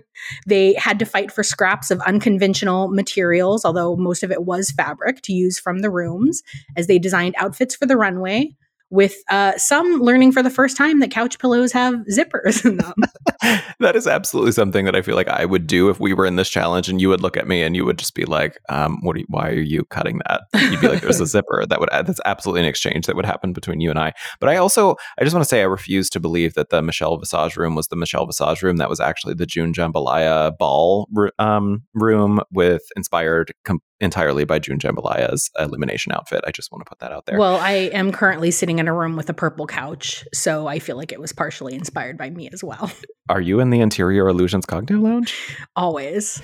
they 0.46 0.74
had 0.74 1.00
to 1.00 1.06
fight 1.06 1.32
for 1.32 1.44
scraps 1.44 1.92
of 1.92 2.02
unconventional 2.02 2.90
materials, 2.90 3.66
although 3.66 3.96
most 3.96 4.24
of 4.24 4.32
it 4.32 4.44
was 4.44 4.72
fabric 4.72 5.22
to 5.24 5.34
use 5.34 5.60
from 5.60 5.80
the 5.80 5.90
rooms, 5.90 6.42
as 6.76 6.88
they 6.88 7.00
designed 7.00 7.36
outfits 7.38 7.76
for 7.76 7.86
the 7.86 7.98
runway 7.98 8.56
with 8.90 9.16
uh, 9.30 9.58
some 9.58 10.02
learning 10.02 10.32
for 10.32 10.42
the 10.42 10.50
first 10.50 10.76
time 10.76 11.00
that 11.00 11.12
couch 11.12 11.40
pillows 11.40 11.72
have 11.72 11.96
zippers 12.12 12.66
in 12.66 12.78
them. 12.78 12.94
that 13.80 13.96
is 13.96 14.08
absolutely 14.08 14.52
something 14.52 14.86
that 14.86 14.96
I 14.96 15.02
feel 15.02 15.16
like 15.16 15.28
I 15.28 15.46
would 15.46 15.68
do 15.68 15.90
if 15.90 16.00
we 16.00 16.14
were 16.14 16.26
in 16.26 16.36
this 16.36 16.50
challenge, 16.50 16.90
and 16.90 17.00
you 17.00 17.10
would 17.10 17.22
look 17.22 17.38
at 17.38 17.48
me 17.48 17.62
and 17.62 17.76
you 17.76 17.86
would 17.86 18.00
just 18.00 18.16
be 18.16 18.26
like, 18.26 18.58
um, 18.70 19.00
"What? 19.02 19.16
Are 19.16 19.20
you, 19.20 19.26
why 19.30 19.50
are 19.50 19.54
you 19.54 19.86
cutting 19.86 20.20
that?" 20.28 20.42
You'd 20.56 20.82
be 20.82 20.88
like, 20.88 21.02
"There's 21.02 21.20
a 21.20 21.26
zipper." 21.28 21.66
That 21.68 21.80
would 21.80 21.90
that's 21.92 22.22
absolutely 22.26 22.62
an 22.62 22.68
exchange 22.68 23.06
that 23.06 23.16
would 23.16 23.26
happen 23.26 23.54
between 23.54 23.82
you 23.82 23.90
and 23.90 24.00
I. 24.00 24.14
But 24.40 24.50
I 24.50 24.58
also 24.58 24.96
I 25.20 25.24
just 25.24 25.34
want 25.34 25.44
to 25.44 25.50
say 25.50 25.62
I 25.62 25.66
refuse 25.66 26.10
to 26.12 26.20
believe 26.20 26.54
that 26.56 26.70
the 26.70 26.82
Michelle 26.82 27.18
Visage 27.18 27.58
room 27.58 27.76
was 27.76 27.88
the 27.88 27.96
Michelle 27.96 28.26
Visage 28.26 28.64
room. 28.64 28.78
That 28.78 28.90
was 28.90 29.00
actually 29.00 29.36
the 29.36 29.46
June 29.46 29.74
Jambalaya 29.74 30.58
ball 30.58 31.08
um, 31.38 31.84
room 31.94 32.42
with 32.52 32.84
inspired 32.96 33.54
com- 33.66 33.80
entirely 34.00 34.46
by 34.46 34.60
June 34.60 34.80
Jambalaya's 34.80 35.50
elimination 35.60 36.12
outfit. 36.12 36.42
I 36.46 36.52
just 36.52 36.72
want 36.72 36.86
to 36.86 36.90
put 36.90 37.00
that 37.00 37.12
out 37.12 37.26
there. 37.26 37.38
Well, 37.38 37.58
I 37.58 37.72
am 37.94 38.12
currently 38.12 38.52
sitting 38.52 38.80
in 38.80 38.88
a 38.88 38.94
room 38.94 39.16
with 39.16 39.30
a 39.30 39.34
purple 39.34 39.68
couch, 39.68 40.26
so 40.34 40.68
I 40.68 40.80
feel 40.80 40.98
like 40.98 41.12
it 41.12 41.20
was 41.20 41.34
partially 41.34 41.76
inspired 41.76 42.18
by 42.18 42.30
me 42.30 42.50
as 42.52 42.64
well. 42.64 42.92
Are 43.30 43.42
you 43.42 43.60
in 43.60 43.70
the 43.70 43.82
Interior 43.82 44.28
Illusions 44.28 44.66
Cocktail 44.66 45.02
Lounge? 45.02 45.36
Always. 45.76 46.42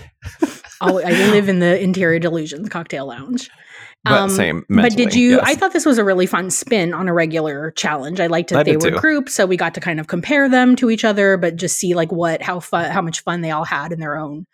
Always. 0.81 1.05
I 1.05 1.11
live 1.31 1.49
in 1.49 1.59
the 1.59 1.81
Interior 1.81 2.19
Delusions 2.19 2.69
Cocktail 2.69 3.07
Lounge. 3.07 3.49
But 4.03 4.13
um, 4.13 4.29
same. 4.29 4.63
Mentally, 4.69 4.89
but 4.89 4.97
did 4.97 5.15
you? 5.15 5.31
Yes. 5.31 5.43
I 5.43 5.55
thought 5.55 5.73
this 5.73 5.85
was 5.85 5.97
a 5.97 6.03
really 6.03 6.27
fun 6.27 6.51
spin 6.51 6.93
on 6.93 7.07
a 7.07 7.13
regular 7.13 7.71
challenge. 7.71 8.19
I 8.19 8.27
liked 8.27 8.51
that 8.51 8.59
I 8.59 8.63
they 8.63 8.77
were 8.77 8.91
too. 8.91 8.99
groups, 8.99 9.33
so 9.33 9.47
we 9.47 9.57
got 9.57 9.73
to 9.73 9.79
kind 9.79 9.99
of 9.99 10.05
compare 10.05 10.47
them 10.47 10.75
to 10.75 10.91
each 10.91 11.03
other, 11.03 11.37
but 11.37 11.55
just 11.55 11.77
see 11.77 11.95
like 11.95 12.11
what 12.11 12.43
how 12.43 12.59
fun 12.59 12.91
how 12.91 13.01
much 13.01 13.23
fun 13.23 13.41
they 13.41 13.49
all 13.49 13.65
had 13.65 13.91
in 13.91 13.99
their 13.99 14.15
own 14.15 14.45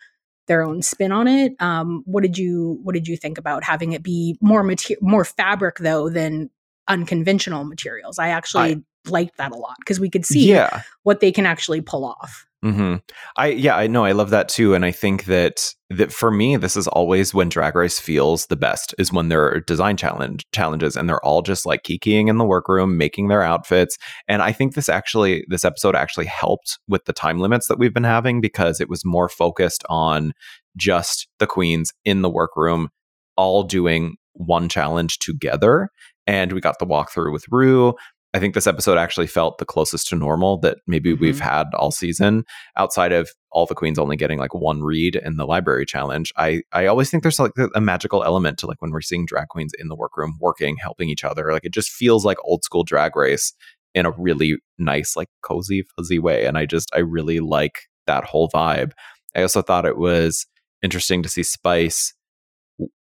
their 0.46 0.62
own 0.62 0.82
spin 0.82 1.12
on 1.12 1.28
it. 1.28 1.54
Um, 1.60 2.02
what 2.04 2.22
did 2.22 2.38
you 2.38 2.78
what 2.82 2.94
did 2.94 3.08
you 3.08 3.16
think 3.16 3.38
about 3.38 3.64
having 3.64 3.92
it 3.92 4.02
be 4.02 4.36
more 4.40 4.62
mater- 4.62 4.96
more 5.00 5.24
fabric 5.24 5.78
though 5.78 6.08
than 6.08 6.50
unconventional 6.88 7.64
materials? 7.64 8.18
I 8.18 8.28
actually 8.28 8.74
I, 8.74 9.10
liked 9.10 9.36
that 9.38 9.52
a 9.52 9.56
lot 9.56 9.76
because 9.80 10.00
we 10.00 10.10
could 10.10 10.26
see 10.26 10.50
yeah. 10.50 10.82
what 11.02 11.20
they 11.20 11.32
can 11.32 11.46
actually 11.46 11.80
pull 11.80 12.04
off. 12.04 12.46
Mm-hmm. 12.64 12.96
I 13.36 13.48
yeah, 13.48 13.76
I 13.76 13.88
know. 13.88 14.04
I 14.04 14.12
love 14.12 14.30
that 14.30 14.48
too, 14.48 14.72
and 14.72 14.84
I 14.84 14.92
think 14.92 15.24
that 15.24 15.74
that 15.90 16.12
for 16.12 16.30
me, 16.30 16.56
this 16.56 16.76
is 16.76 16.86
always 16.86 17.34
when 17.34 17.48
Drag 17.48 17.74
Race 17.74 17.98
feels 17.98 18.46
the 18.46 18.56
best 18.56 18.94
is 18.98 19.12
when 19.12 19.28
there 19.28 19.44
are 19.46 19.60
design 19.60 19.96
challenge 19.96 20.46
challenges, 20.52 20.96
and 20.96 21.08
they're 21.08 21.24
all 21.24 21.42
just 21.42 21.66
like 21.66 21.82
kikiing 21.82 22.28
in 22.28 22.38
the 22.38 22.44
workroom, 22.44 22.96
making 22.96 23.26
their 23.26 23.42
outfits. 23.42 23.98
And 24.28 24.42
I 24.42 24.52
think 24.52 24.74
this 24.74 24.88
actually, 24.88 25.44
this 25.48 25.64
episode 25.64 25.96
actually 25.96 26.26
helped 26.26 26.78
with 26.86 27.04
the 27.06 27.12
time 27.12 27.40
limits 27.40 27.66
that 27.66 27.80
we've 27.80 27.92
been 27.94 28.04
having 28.04 28.40
because 28.40 28.80
it 28.80 28.88
was 28.88 29.04
more 29.04 29.28
focused 29.28 29.82
on 29.90 30.32
just 30.76 31.26
the 31.40 31.48
queens 31.48 31.92
in 32.04 32.22
the 32.22 32.30
workroom, 32.30 32.90
all 33.36 33.64
doing 33.64 34.14
one 34.34 34.68
challenge 34.68 35.18
together. 35.18 35.88
And 36.28 36.52
we 36.52 36.60
got 36.60 36.78
the 36.78 36.86
walkthrough 36.86 37.32
with 37.32 37.44
Rue. 37.50 37.94
I 38.34 38.38
think 38.38 38.54
this 38.54 38.66
episode 38.66 38.96
actually 38.96 39.26
felt 39.26 39.58
the 39.58 39.66
closest 39.66 40.08
to 40.08 40.16
normal 40.16 40.58
that 40.58 40.78
maybe 40.86 41.12
mm-hmm. 41.12 41.22
we've 41.22 41.40
had 41.40 41.66
all 41.74 41.90
season, 41.90 42.44
outside 42.76 43.12
of 43.12 43.30
all 43.50 43.66
the 43.66 43.74
queens 43.74 43.98
only 43.98 44.16
getting 44.16 44.38
like 44.38 44.54
one 44.54 44.82
read 44.82 45.16
in 45.16 45.36
the 45.36 45.46
library 45.46 45.84
challenge. 45.84 46.32
I 46.36 46.62
I 46.72 46.86
always 46.86 47.10
think 47.10 47.22
there's 47.22 47.38
like 47.38 47.52
a 47.74 47.80
magical 47.80 48.24
element 48.24 48.58
to 48.58 48.66
like 48.66 48.80
when 48.80 48.90
we're 48.90 49.02
seeing 49.02 49.26
drag 49.26 49.48
queens 49.48 49.72
in 49.78 49.88
the 49.88 49.96
workroom 49.96 50.38
working, 50.40 50.76
helping 50.76 51.10
each 51.10 51.24
other. 51.24 51.52
Like 51.52 51.64
it 51.64 51.72
just 51.72 51.90
feels 51.90 52.24
like 52.24 52.38
old 52.44 52.64
school 52.64 52.84
drag 52.84 53.16
race 53.16 53.52
in 53.94 54.06
a 54.06 54.12
really 54.12 54.56
nice, 54.78 55.16
like 55.16 55.28
cozy, 55.42 55.84
fuzzy 55.96 56.18
way. 56.18 56.46
And 56.46 56.56
I 56.56 56.64
just 56.64 56.88
I 56.94 57.00
really 57.00 57.40
like 57.40 57.80
that 58.06 58.24
whole 58.24 58.48
vibe. 58.48 58.92
I 59.36 59.42
also 59.42 59.60
thought 59.62 59.86
it 59.86 59.98
was 59.98 60.46
interesting 60.82 61.22
to 61.22 61.28
see 61.28 61.42
Spice 61.42 62.14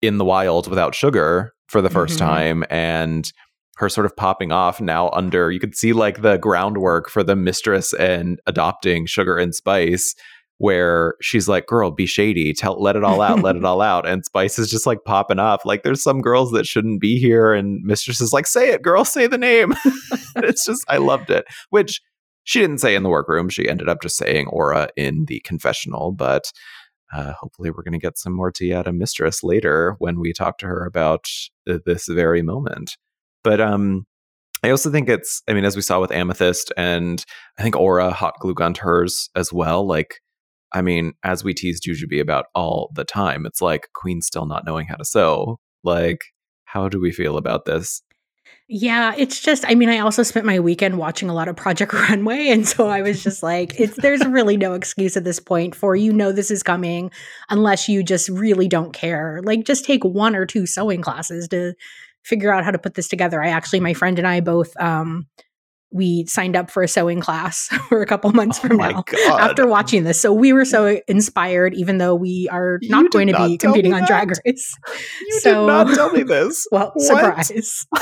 in 0.01 0.17
the 0.17 0.25
wild 0.25 0.67
without 0.67 0.95
sugar 0.95 1.53
for 1.67 1.81
the 1.81 1.89
1st 1.89 2.07
mm-hmm. 2.07 2.17
time 2.17 2.63
and 2.69 3.31
her 3.77 3.89
sort 3.89 4.05
of 4.05 4.15
popping 4.15 4.51
off 4.51 4.79
now 4.79 5.09
under 5.09 5.51
you 5.51 5.59
could 5.59 5.75
see 5.75 5.93
like 5.93 6.21
the 6.21 6.37
groundwork 6.37 7.09
for 7.09 7.23
the 7.23 7.35
mistress 7.35 7.93
and 7.93 8.39
adopting 8.45 9.05
sugar 9.05 9.37
and 9.37 9.55
spice 9.55 10.15
where 10.59 11.15
she's 11.19 11.47
like 11.47 11.65
girl 11.65 11.91
be 11.91 12.05
shady. 12.05 12.53
Tell 12.53 12.81
let 12.81 12.95
it 12.95 13.03
all 13.03 13.21
out 13.21 13.41
let 13.41 13.55
it 13.55 13.65
all 13.65 13.81
out. 13.81 14.07
And 14.07 14.23
spice 14.23 14.59
is 14.59 14.69
just 14.69 14.85
like 14.85 14.99
popping 15.05 15.39
off 15.39 15.65
like 15.65 15.83
there's 15.83 16.03
some 16.03 16.21
girls 16.21 16.51
that 16.51 16.65
shouldn't 16.67 17.01
be 17.01 17.19
here 17.19 17.53
and 17.53 17.81
mistress 17.83 18.21
is 18.21 18.33
like 18.33 18.47
say 18.47 18.69
it 18.69 18.81
girl 18.81 19.05
say 19.05 19.27
the 19.27 19.37
name. 19.37 19.73
It's 20.35 20.65
just 20.65 20.83
i 20.87 20.97
loved 20.97 21.29
it 21.29 21.45
which 21.69 22.01
she 22.43 22.59
didn't 22.59 22.79
say 22.79 22.95
in 22.95 23.03
the 23.03 23.09
workroom. 23.09 23.49
She 23.49 23.69
ended 23.69 23.87
up 23.87 24.01
just 24.01 24.17
saying 24.17 24.47
aura 24.47 24.89
in 24.97 25.25
the 25.25 25.41
confessional 25.41 26.11
but 26.11 26.51
uh, 27.13 27.33
hopefully 27.33 27.69
we're 27.69 27.83
going 27.83 27.93
to 27.93 27.99
get 27.99 28.17
some 28.17 28.33
more 28.33 28.51
tea 28.51 28.73
out 28.73 28.87
of 28.87 28.95
mistress 28.95 29.43
later 29.43 29.95
when 29.99 30.19
we 30.19 30.33
talk 30.33 30.57
to 30.57 30.65
her 30.65 30.85
about 30.85 31.25
this 31.65 32.07
very 32.07 32.41
moment 32.41 32.97
but 33.43 33.61
um, 33.61 34.05
I 34.63 34.69
also 34.69 34.89
think 34.89 35.09
it's, 35.09 35.41
I 35.47 35.53
mean, 35.53 35.65
as 35.65 35.75
we 35.75 35.81
saw 35.81 35.99
with 35.99 36.11
Amethyst 36.11 36.71
and 36.77 37.23
I 37.59 37.63
think 37.63 37.75
Aura 37.75 38.11
hot 38.11 38.35
glue 38.39 38.53
gun 38.53 38.75
hers 38.75 39.29
as 39.35 39.51
well. 39.51 39.85
Like, 39.85 40.21
I 40.71 40.81
mean, 40.81 41.13
as 41.23 41.43
we 41.43 41.53
teased 41.53 41.83
Jujubee 41.83 42.21
about 42.21 42.45
all 42.55 42.89
the 42.95 43.03
time, 43.03 43.45
it's 43.45 43.61
like 43.61 43.89
Queen 43.93 44.21
still 44.21 44.45
not 44.45 44.65
knowing 44.65 44.87
how 44.87 44.95
to 44.95 45.05
sew. 45.05 45.59
Like, 45.83 46.21
how 46.63 46.87
do 46.87 46.99
we 46.99 47.11
feel 47.11 47.37
about 47.37 47.65
this? 47.65 48.01
Yeah, 48.69 49.13
it's 49.17 49.41
just 49.41 49.65
I 49.67 49.75
mean, 49.75 49.89
I 49.89 49.99
also 49.99 50.23
spent 50.23 50.45
my 50.45 50.59
weekend 50.59 50.97
watching 50.97 51.29
a 51.29 51.33
lot 51.33 51.49
of 51.49 51.55
Project 51.55 51.93
Runway 52.09 52.47
and 52.47 52.65
so 52.67 52.87
I 52.87 53.01
was 53.01 53.21
just 53.21 53.43
like 53.43 53.79
it's 53.79 53.97
there's 53.97 54.25
really 54.25 54.55
no 54.55 54.73
excuse 54.73 55.17
at 55.17 55.25
this 55.25 55.39
point 55.39 55.75
for 55.75 55.95
you 55.95 56.13
know 56.13 56.31
this 56.31 56.49
is 56.49 56.63
coming 56.63 57.11
unless 57.49 57.89
you 57.89 58.03
just 58.03 58.29
really 58.29 58.69
don't 58.69 58.93
care. 58.93 59.41
Like 59.43 59.65
just 59.65 59.83
take 59.83 60.03
one 60.05 60.35
or 60.35 60.45
two 60.45 60.65
sewing 60.65 61.01
classes 61.01 61.49
to 61.49 61.73
figure 62.23 62.53
out 62.53 62.63
how 62.63 62.71
to 62.71 62.79
put 62.79 62.95
this 62.95 63.07
together. 63.07 63.41
I 63.43 63.49
actually, 63.49 63.79
my 63.79 63.93
friend 63.93 64.17
and 64.17 64.27
I 64.27 64.39
both 64.39 64.75
um, 64.79 65.27
we 65.93 66.25
signed 66.27 66.55
up 66.55 66.71
for 66.71 66.81
a 66.83 66.87
sewing 66.87 67.21
class 67.21 67.67
for 67.89 68.01
a 68.01 68.05
couple 68.05 68.31
months 68.31 68.59
Oh 68.63 68.67
from 68.67 68.77
now 68.77 69.03
God. 69.03 69.39
after 69.41 69.67
watching 69.67 70.03
this. 70.03 70.19
So 70.19 70.33
we 70.33 70.51
were 70.51 70.65
so 70.65 70.99
inspired, 71.07 71.73
even 71.75 71.99
though 71.99 72.15
we 72.15 72.49
are 72.51 72.79
not 72.83 73.11
going 73.11 73.27
to 73.27 73.33
not 73.33 73.47
be 73.47 73.57
competing 73.57 73.93
on 73.93 74.03
Drag. 74.05 74.29
Race. 74.45 74.73
You 75.21 75.39
So- 75.39 75.61
did 75.61 75.67
not 75.67 75.95
tell 75.95 76.11
me 76.11 76.23
this. 76.23 76.65
Well, 76.71 76.91
What? 76.95 77.01
surprise. 77.05 77.85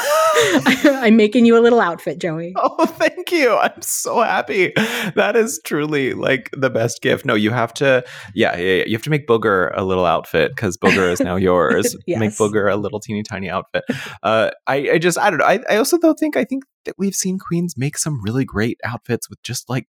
I'm 0.85 1.17
making 1.17 1.45
you 1.45 1.57
a 1.57 1.59
little 1.59 1.81
outfit, 1.81 2.19
Joey. 2.19 2.53
Oh, 2.55 2.85
thank 2.85 3.31
you. 3.31 3.55
I'm 3.57 3.81
so 3.81 4.21
happy. 4.21 4.71
That 5.15 5.35
is 5.35 5.59
truly 5.65 6.13
like 6.13 6.49
the 6.57 6.69
best 6.69 7.01
gift. 7.01 7.25
No, 7.25 7.33
you 7.35 7.51
have 7.51 7.73
to, 7.75 8.03
yeah, 8.33 8.55
yeah, 8.57 8.75
yeah. 8.75 8.83
you 8.85 8.93
have 8.93 9.01
to 9.03 9.09
make 9.09 9.27
Booger 9.27 9.71
a 9.75 9.83
little 9.83 10.05
outfit 10.05 10.51
because 10.55 10.77
Booger 10.77 11.11
is 11.11 11.19
now 11.19 11.35
yours. 11.35 11.95
yes. 12.07 12.19
Make 12.19 12.31
Booger 12.31 12.71
a 12.71 12.77
little 12.77 12.99
teeny 12.99 13.23
tiny 13.23 13.49
outfit. 13.49 13.83
Uh, 14.23 14.51
I, 14.67 14.91
I 14.91 14.97
just, 14.97 15.17
I 15.17 15.29
don't 15.29 15.39
know. 15.39 15.45
I, 15.45 15.59
I 15.69 15.75
also 15.77 15.97
though 15.97 16.13
think, 16.13 16.37
I 16.37 16.45
think 16.45 16.63
that 16.85 16.95
we've 16.97 17.15
seen 17.15 17.39
queens 17.39 17.75
make 17.77 17.97
some 17.97 18.21
really 18.21 18.45
great 18.45 18.79
outfits 18.83 19.29
with 19.29 19.41
just 19.43 19.69
like 19.69 19.87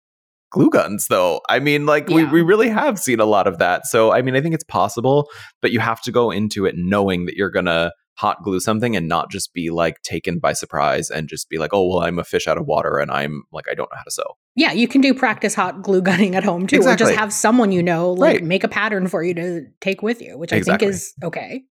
glue 0.51 0.71
guns 0.71 1.07
though. 1.09 1.41
I 1.49 1.59
mean, 1.61 1.87
like 1.87 2.09
we, 2.09 2.23
Yeah. 2.23 2.31
we 2.31 2.43
really 2.43 2.69
have 2.69 2.99
seen 2.99 3.21
a 3.21 3.25
lot 3.25 3.47
of 3.47 3.59
that. 3.59 3.87
So, 3.87 4.13
I 4.13 4.21
mean, 4.23 4.37
I 4.37 4.41
think 4.41 4.55
it's 4.55 4.65
possible, 4.65 5.29
but 5.63 5.73
you 5.73 5.81
have 5.81 6.03
to 6.03 6.13
go 6.13 6.31
into 6.31 6.67
it 6.67 6.75
knowing 6.77 7.25
that 7.27 7.37
you're 7.37 7.51
to 7.51 7.93
hot 8.17 8.43
glue 8.45 8.61
something 8.61 8.95
and 8.95 9.09
not 9.09 9.31
just 9.31 9.55
be 9.55 9.71
like 9.71 10.03
taken 10.03 10.39
by 10.39 10.53
surprise 10.53 11.09
and 11.09 11.29
just 11.29 11.49
be 11.49 11.57
like, 11.57 11.71
oh, 11.73 11.89
well, 11.89 12.01
I'm 12.01 12.19
a 12.19 12.25
fish 12.25 12.47
out 12.47 12.59
of 12.59 12.67
water 12.67 12.99
and 12.99 13.11
I'm 13.11 13.45
like, 13.53 13.65
I 13.71 13.75
don't 13.75 13.91
know 13.91 13.97
how 13.97 14.03
to 14.05 14.11
sew. 14.11 14.37
Yeah, 14.55 14.73
you 14.73 14.87
can 14.87 15.01
do 15.01 15.15
practice 15.15 15.55
hot 15.55 15.81
glue 15.81 16.03
gunning 16.03 16.35
at 16.35 16.45
home 16.45 16.67
too, 16.67 16.83
or 16.83 16.95
just 16.95 17.15
have 17.15 17.33
someone 17.33 17.73
you 17.73 17.83
know 17.83 18.13
like 18.13 18.35
Right. 18.35 18.45
make 18.45 18.65
a 18.65 18.69
pattern 18.69 19.09
for 19.09 19.23
you 19.25 19.33
to 19.35 19.63
take 19.81 20.03
with 20.03 20.21
you, 20.21 20.37
which 20.37 20.53
I 20.53 20.61
think 20.61 20.83
is 20.83 21.15
okay. 21.25 21.63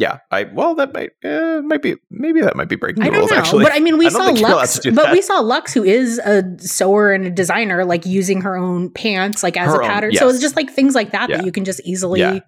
Yeah, 0.00 0.18
I 0.30 0.44
well, 0.44 0.76
that 0.76 0.94
might 0.94 1.10
uh, 1.24 1.60
might 1.64 1.82
be 1.82 1.96
maybe 2.08 2.40
that 2.40 2.54
might 2.54 2.68
be 2.68 2.76
breaking 2.76 3.02
the 3.02 3.08
I 3.08 3.10
don't 3.10 3.18
rules 3.18 3.30
know, 3.32 3.36
actually. 3.38 3.64
but 3.64 3.72
I 3.72 3.80
mean, 3.80 3.98
we 3.98 4.06
I 4.06 4.10
saw 4.10 4.26
think 4.26 4.38
you're 4.38 4.48
allowed 4.48 4.66
Luxx, 4.66 4.94
but 4.94 5.02
that. 5.06 5.12
we 5.12 5.20
saw 5.20 5.42
Luxx, 5.42 5.72
who 5.74 5.82
is 5.82 6.18
a 6.20 6.44
sewer 6.60 7.12
and 7.12 7.26
a 7.26 7.30
designer, 7.30 7.84
like 7.84 8.06
using 8.06 8.42
her 8.42 8.56
own 8.56 8.90
pants, 8.92 9.42
like 9.42 9.56
as 9.56 9.66
Her 9.66 9.80
a 9.80 9.84
own, 9.84 9.90
pattern. 9.90 10.14
So 10.14 10.28
it's 10.28 10.40
just 10.40 10.54
like 10.54 10.70
things 10.70 10.94
like 10.94 11.10
that 11.12 11.28
Yeah. 11.28 11.38
that 11.38 11.46
you 11.46 11.50
can 11.50 11.64
just 11.64 11.80
easily 11.84 12.20
Yeah. 12.20 12.38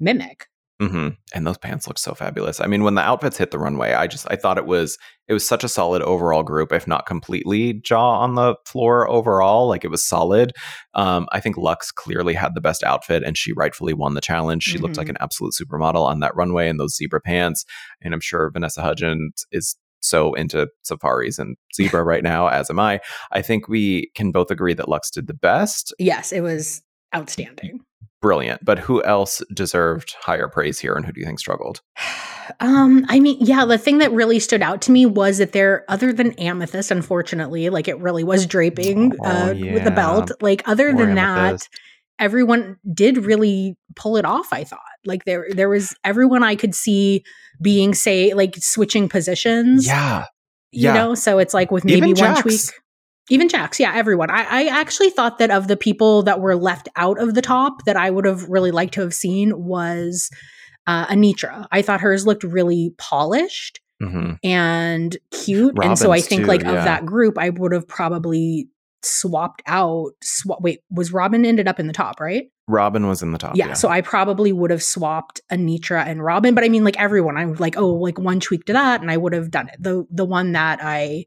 mimic. 0.00 0.46
Hmm 0.80 1.10
And 1.32 1.46
those 1.46 1.56
pants 1.58 1.86
look 1.86 1.98
so 1.98 2.14
fabulous. 2.14 2.60
I 2.60 2.66
mean, 2.66 2.82
when 2.82 2.96
the 2.96 3.00
outfits 3.02 3.38
hit 3.38 3.52
the 3.52 3.58
runway, 3.60 3.92
I 3.92 4.06
just 4.08 4.26
I 4.28 4.36
thought 4.36 4.58
it 4.58 4.66
was 4.66 4.98
it 5.28 5.32
was 5.32 5.46
such 5.46 5.62
a 5.62 5.68
solid 5.68 6.02
overall 6.02 6.42
group, 6.42 6.72
if 6.72 6.86
not 6.88 7.06
completely 7.06 7.74
jaw 7.74 8.18
on 8.18 8.34
the 8.34 8.56
floor 8.66 9.08
overall. 9.08 9.68
Like 9.68 9.84
it 9.84 9.88
was 9.90 10.04
solid. 10.04 10.52
Um, 10.94 11.26
I 11.32 11.38
think 11.40 11.56
Luxx 11.56 11.94
clearly 11.94 12.34
had 12.34 12.54
the 12.54 12.60
best 12.60 12.82
outfit, 12.82 13.22
and 13.24 13.38
she 13.38 13.52
rightfully 13.52 13.94
won 13.94 14.14
the 14.14 14.20
challenge. 14.20 14.64
She 14.64 14.78
looked 14.78 14.94
Mhm. 14.96 14.98
like 14.98 15.08
an 15.08 15.16
absolute 15.20 15.54
supermodel 15.54 16.04
on 16.04 16.18
that 16.20 16.34
runway 16.34 16.68
in 16.68 16.76
those 16.76 16.96
zebra 16.96 17.20
pants, 17.20 17.64
and 18.02 18.12
I'm 18.12 18.20
sure 18.20 18.50
Vanessa 18.50 18.82
Hudgens 18.82 19.46
is 19.52 19.76
so 20.02 20.34
into 20.34 20.68
safaris 20.82 21.38
and 21.38 21.56
zebra 21.74 22.02
right 22.04 22.22
now, 22.24 22.48
as 22.48 22.68
am 22.68 22.78
I. 22.80 23.00
I 23.32 23.40
think 23.42 23.68
we 23.68 24.10
can 24.14 24.32
both 24.32 24.50
agree 24.50 24.74
that 24.74 24.86
Luxx 24.86 25.10
did 25.12 25.28
the 25.28 25.34
best. 25.34 25.94
Yes, 25.98 26.32
it 26.32 26.42
was 26.42 26.82
outstanding. 27.14 27.80
Brilliant. 28.24 28.64
But 28.64 28.78
who 28.78 29.04
else 29.04 29.42
deserved 29.52 30.16
higher 30.18 30.48
praise 30.48 30.78
here, 30.78 30.94
and 30.94 31.04
who 31.04 31.12
do 31.12 31.20
you 31.20 31.26
think 31.26 31.38
struggled? 31.38 31.82
Um, 32.60 33.06
I 33.08 33.20
mean, 33.20 33.38
yeah, 33.40 33.64
the 33.64 33.78
thing 33.78 33.98
that 33.98 34.12
really 34.12 34.38
stood 34.38 34.60
out 34.60 34.82
to 34.82 34.92
me 34.92 35.06
was 35.06 35.38
that 35.38 35.52
there, 35.52 35.82
other 35.88 36.12
than 36.12 36.32
Amethyst, 36.32 36.90
unfortunately, 36.90 37.70
like 37.70 37.88
it 37.88 37.98
really 38.00 38.22
was 38.22 38.44
draping 38.44 39.14
Oh, 39.24 39.26
uh, 39.26 39.54
with 39.54 39.82
the 39.84 39.90
belt. 39.90 40.30
Like, 40.42 40.62
other 40.68 40.92
Poor 40.92 41.06
than 41.06 41.14
that, 41.14 41.66
everyone 42.18 42.76
did 42.92 43.16
really 43.16 43.78
pull 43.96 44.18
it 44.18 44.26
off. 44.26 44.52
I 44.52 44.64
thought, 44.64 44.80
like 45.06 45.24
there, 45.24 45.46
there 45.52 45.70
was 45.70 45.96
everyone 46.04 46.42
I 46.42 46.54
could 46.54 46.74
see 46.74 47.24
being 47.62 47.94
say 47.94 48.34
like 48.34 48.56
switching 48.58 49.08
positions. 49.08 49.86
Yeah. 49.86 50.26
you 50.70 50.88
yeah. 50.88 50.92
know. 50.92 51.14
So 51.14 51.38
it's 51.38 51.54
like 51.54 51.70
with 51.70 51.86
maybe 51.86 51.96
Even 51.96 52.08
one 52.10 52.16
Jax. 52.16 52.42
tweak. 52.42 52.60
Even 53.30 53.48
Jax, 53.48 53.80
yeah, 53.80 53.92
everyone. 53.94 54.30
I, 54.30 54.44
I 54.44 54.66
actually 54.66 55.10
thought 55.10 55.38
that 55.38 55.50
of 55.50 55.68
the 55.68 55.76
people 55.76 56.22
that 56.24 56.40
were 56.40 56.56
left 56.56 56.88
out 56.96 57.18
of 57.18 57.34
the 57.34 57.42
top 57.42 57.84
that 57.86 57.96
I 57.96 58.10
would 58.10 58.26
have 58.26 58.48
really 58.48 58.70
liked 58.70 58.94
to 58.94 59.00
have 59.00 59.14
seen 59.14 59.64
was 59.64 60.30
uh, 60.86 61.06
Anetra. 61.06 61.66
I 61.72 61.82
thought 61.82 62.00
hers 62.00 62.26
looked 62.26 62.44
really 62.44 62.94
polished 62.98 63.80
hmm 64.00 64.32
and 64.42 65.16
cute, 65.30 65.76
and 65.80 65.98
so 65.98 66.10
I 66.10 66.20
think 66.20 66.42
too, 66.42 66.48
like 66.48 66.62
yeah. 66.62 66.72
of 66.72 66.84
that 66.84 67.06
group, 67.06 67.38
I 67.38 67.50
would 67.50 67.72
have 67.72 67.86
probably 67.86 68.68
swapped 69.02 69.62
out. 69.66 70.12
Swa- 70.22 70.60
wait, 70.60 70.80
was 70.90 71.12
Robin 71.12 71.44
ended 71.44 71.68
up 71.68 71.78
in 71.78 71.86
the 71.86 71.92
top, 71.92 72.20
right? 72.20 72.50
Robin 72.66 73.06
was 73.06 73.22
in 73.22 73.32
the 73.32 73.38
top. 73.38 73.56
yeah, 73.56 73.74
so 73.74 73.88
I 73.88 74.00
probably 74.00 74.52
would 74.52 74.70
have 74.70 74.82
swapped 74.82 75.40
Anetra 75.50 76.06
and 76.06 76.24
Robin, 76.24 76.54
but 76.54 76.64
I 76.64 76.68
mean, 76.68 76.82
like 76.82 76.98
everyone, 76.98 77.36
I'm 77.36 77.54
like, 77.54 77.76
oh, 77.76 77.92
like 77.92 78.18
one 78.18 78.40
tweak 78.40 78.64
to 78.66 78.72
that, 78.72 79.00
and 79.00 79.10
I 79.10 79.16
would 79.16 79.32
have 79.32 79.50
done 79.50 79.68
it. 79.68 79.76
The 79.78 80.04
the 80.10 80.24
one 80.24 80.52
that 80.52 80.80
I, 80.82 81.26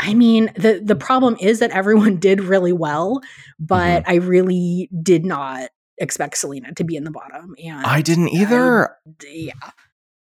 I 0.00 0.14
mean, 0.14 0.50
the 0.56 0.80
the 0.82 0.96
problem 0.96 1.36
is 1.40 1.58
that 1.60 1.70
everyone 1.70 2.16
did 2.20 2.40
really 2.40 2.72
well, 2.72 3.20
but 3.58 4.02
Mm-hmm. 4.02 4.10
I 4.10 4.14
really 4.16 4.88
did 5.02 5.24
not 5.24 5.68
expect 5.98 6.38
Salina 6.38 6.72
to 6.74 6.84
be 6.84 6.96
in 6.96 7.04
the 7.04 7.10
bottom, 7.10 7.54
and 7.62 7.84
I 7.86 8.00
didn't 8.00 8.30
either. 8.30 8.96
yeah, 9.28 9.52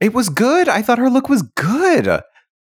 it 0.01 0.13
was 0.13 0.29
good. 0.29 0.69
I 0.69 0.83
thought 0.83 0.99
her 0.99 1.11
look 1.11 1.29
was 1.29 1.43
good. 1.43 2.07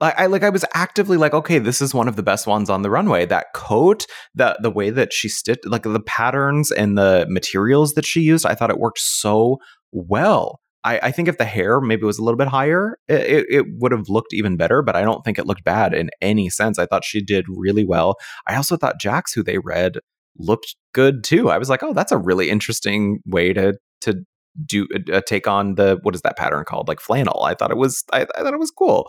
Like 0.01 0.15
I 0.19 0.27
like 0.27 0.43
I 0.43 0.51
was 0.51 0.65
actively 0.75 1.17
like, 1.17 1.35
okay, 1.35 1.59
this 1.59 1.81
is 1.83 1.95
one 1.95 2.09
of 2.09 2.17
the 2.17 2.23
best 2.23 2.47
ones 2.47 2.71
on 2.71 2.83
the 2.83 2.91
runway. 2.91 3.27
That 3.27 3.47
coat, 3.55 4.07
the 4.35 4.59
the 4.61 4.71
way 4.71 4.91
that 4.91 5.13
she 5.13 5.29
stitched, 5.29 5.67
like 5.67 5.83
the 5.83 6.01
patterns 6.01 6.71
and 6.71 6.97
the 6.99 7.27
materials 7.29 7.95
that 7.95 8.07
she 8.07 8.21
used, 8.21 8.47
I 8.47 8.55
thought 8.55 8.71
it 8.71 8.79
worked 8.79 8.99
so 9.01 9.59
well. 9.93 10.61
I, 10.85 10.99
I 11.03 11.11
think 11.11 11.29
if 11.29 11.39
the 11.39 11.45
hair 11.45 11.81
maybe 11.81 12.05
was 12.05 12.19
a 12.19 12.25
little 12.25 12.39
bit 12.39 12.49
higher, 12.49 12.99
it, 13.07 13.47
it, 13.51 13.67
would 13.79 13.93
have 13.93 14.09
looked 14.09 14.33
even 14.33 14.57
better. 14.57 14.83
But 14.83 14.97
I 14.97 15.03
don't 15.03 15.23
think 15.25 15.39
it 15.39 15.47
looked 15.47 15.65
bad 15.65 15.93
in 15.93 16.11
any 16.21 16.49
sense. 16.49 16.79
I 16.79 16.87
thought 16.87 17.05
she 17.05 17.21
did 17.21 17.45
really 17.49 17.85
well. 17.85 18.17
I 18.47 18.57
also 18.57 18.77
thought 18.77 19.01
Jax, 19.01 19.33
who 19.33 19.43
they 19.43 19.59
read, 19.59 19.99
looked 20.39 20.77
good 20.95 21.23
too. 21.23 21.51
I 21.51 21.59
was 21.59 21.69
like, 21.69 21.83
oh, 21.83 21.93
that's 21.93 22.13
a 22.13 22.19
really 22.19 22.49
interesting 22.49 23.21
way 23.27 23.53
to 23.53 23.75
to 24.03 24.25
do 24.67 24.87
uh, 25.13 25.21
take 25.27 25.47
on 25.47 25.75
the 25.75 25.99
what 26.03 26.15
is 26.15 26.23
that 26.23 26.37
pattern 26.37 26.65
called 26.65 26.89
like 26.89 27.01
flannel 27.01 27.43
i 27.45 27.55
thought 27.55 27.71
it 27.71 27.77
was 27.77 28.05
i, 28.13 28.23
I 28.23 28.43
thought 28.43 28.53
it 28.53 28.59
was 28.59 28.73
cool 28.73 29.09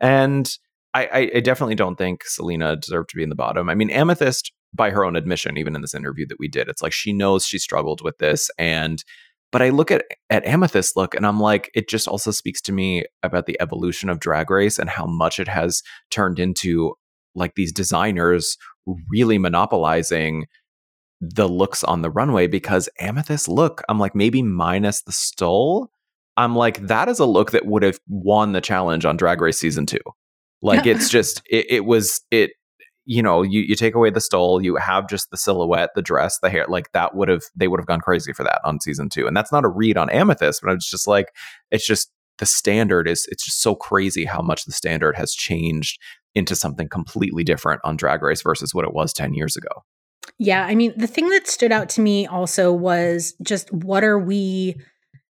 and 0.00 0.48
I 0.94 1.30
i 1.34 1.40
definitely 1.40 1.74
don't 1.74 1.96
think 1.96 2.24
salina 2.24 2.76
deserved 2.76 3.10
to 3.10 3.16
be 3.16 3.22
in 3.22 3.28
the 3.28 3.34
bottom 3.34 3.68
i 3.68 3.74
mean 3.74 3.90
amethyst 3.90 4.52
by 4.74 4.90
her 4.90 5.04
own 5.04 5.16
admission 5.16 5.58
even 5.58 5.74
in 5.76 5.82
this 5.82 5.94
interview 5.94 6.26
that 6.28 6.38
we 6.38 6.48
did 6.48 6.68
it's 6.68 6.82
like 6.82 6.92
she 6.92 7.12
knows 7.12 7.44
she 7.44 7.58
struggled 7.58 8.00
with 8.02 8.18
this 8.18 8.50
and 8.58 9.04
but 9.52 9.62
i 9.62 9.68
look 9.68 9.90
at 9.90 10.04
at 10.30 10.44
amethyst 10.46 10.96
look 10.96 11.14
and 11.14 11.26
i'm 11.26 11.40
like 11.40 11.70
it 11.74 11.88
just 11.88 12.08
also 12.08 12.30
speaks 12.30 12.60
to 12.60 12.72
me 12.72 13.04
about 13.22 13.46
the 13.46 13.60
evolution 13.60 14.08
of 14.08 14.20
drag 14.20 14.50
race 14.50 14.78
and 14.78 14.90
how 14.90 15.06
much 15.06 15.38
it 15.38 15.48
has 15.48 15.82
turned 16.10 16.38
into 16.38 16.94
like 17.34 17.54
these 17.54 17.72
designers 17.72 18.56
really 19.10 19.38
monopolizing 19.38 20.46
the 21.20 21.48
looks 21.48 21.82
on 21.84 22.02
the 22.02 22.10
runway 22.10 22.46
because 22.46 22.88
amethyst 23.00 23.48
look 23.48 23.82
i'm 23.88 23.98
like 23.98 24.14
maybe 24.14 24.42
minus 24.42 25.02
the 25.02 25.12
stole 25.12 25.90
i'm 26.36 26.54
like 26.54 26.78
that 26.86 27.08
is 27.08 27.18
a 27.18 27.26
look 27.26 27.50
that 27.50 27.66
would 27.66 27.82
have 27.82 27.98
won 28.08 28.52
the 28.52 28.60
challenge 28.60 29.04
on 29.04 29.16
drag 29.16 29.40
race 29.40 29.58
season 29.58 29.86
two. 29.86 29.98
Like 30.62 30.86
it's 30.86 31.08
just 31.08 31.42
it, 31.48 31.66
it 31.70 31.84
was 31.84 32.20
it 32.30 32.50
you 33.10 33.22
know 33.22 33.40
you, 33.42 33.62
you 33.62 33.74
take 33.74 33.94
away 33.94 34.10
the 34.10 34.20
stole 34.20 34.62
you 34.62 34.76
have 34.76 35.08
just 35.08 35.30
the 35.30 35.36
silhouette 35.36 35.88
the 35.94 36.02
dress 36.02 36.38
the 36.40 36.50
hair 36.50 36.66
like 36.68 36.92
that 36.92 37.14
would 37.14 37.28
have 37.28 37.42
they 37.56 37.66
would 37.66 37.80
have 37.80 37.86
gone 37.86 38.00
crazy 38.00 38.34
for 38.34 38.44
that 38.44 38.60
on 38.64 38.78
season 38.80 39.08
two 39.08 39.26
and 39.26 39.34
that's 39.34 39.50
not 39.50 39.64
a 39.64 39.68
read 39.68 39.96
on 39.96 40.10
amethyst 40.10 40.60
but 40.62 40.72
it's 40.72 40.90
just 40.90 41.06
like 41.08 41.34
it's 41.70 41.86
just 41.86 42.10
the 42.36 42.44
standard 42.46 43.08
is 43.08 43.26
it's 43.32 43.44
just 43.46 43.62
so 43.62 43.74
crazy 43.74 44.26
how 44.26 44.42
much 44.42 44.66
the 44.66 44.72
standard 44.72 45.16
has 45.16 45.32
changed 45.32 45.98
into 46.34 46.54
something 46.54 46.86
completely 46.88 47.42
different 47.42 47.80
on 47.82 47.96
drag 47.96 48.22
race 48.22 48.42
versus 48.42 48.74
what 48.74 48.84
it 48.84 48.92
was 48.92 49.12
10 49.14 49.32
years 49.32 49.56
ago 49.56 49.82
yeah. 50.40 50.66
I 50.66 50.76
mean, 50.76 50.92
the 50.96 51.08
thing 51.08 51.30
that 51.30 51.48
stood 51.48 51.72
out 51.72 51.88
to 51.90 52.00
me 52.00 52.26
also 52.26 52.70
was 52.72 53.34
just 53.42 53.72
what 53.72 54.04
are 54.04 54.18
we 54.20 54.76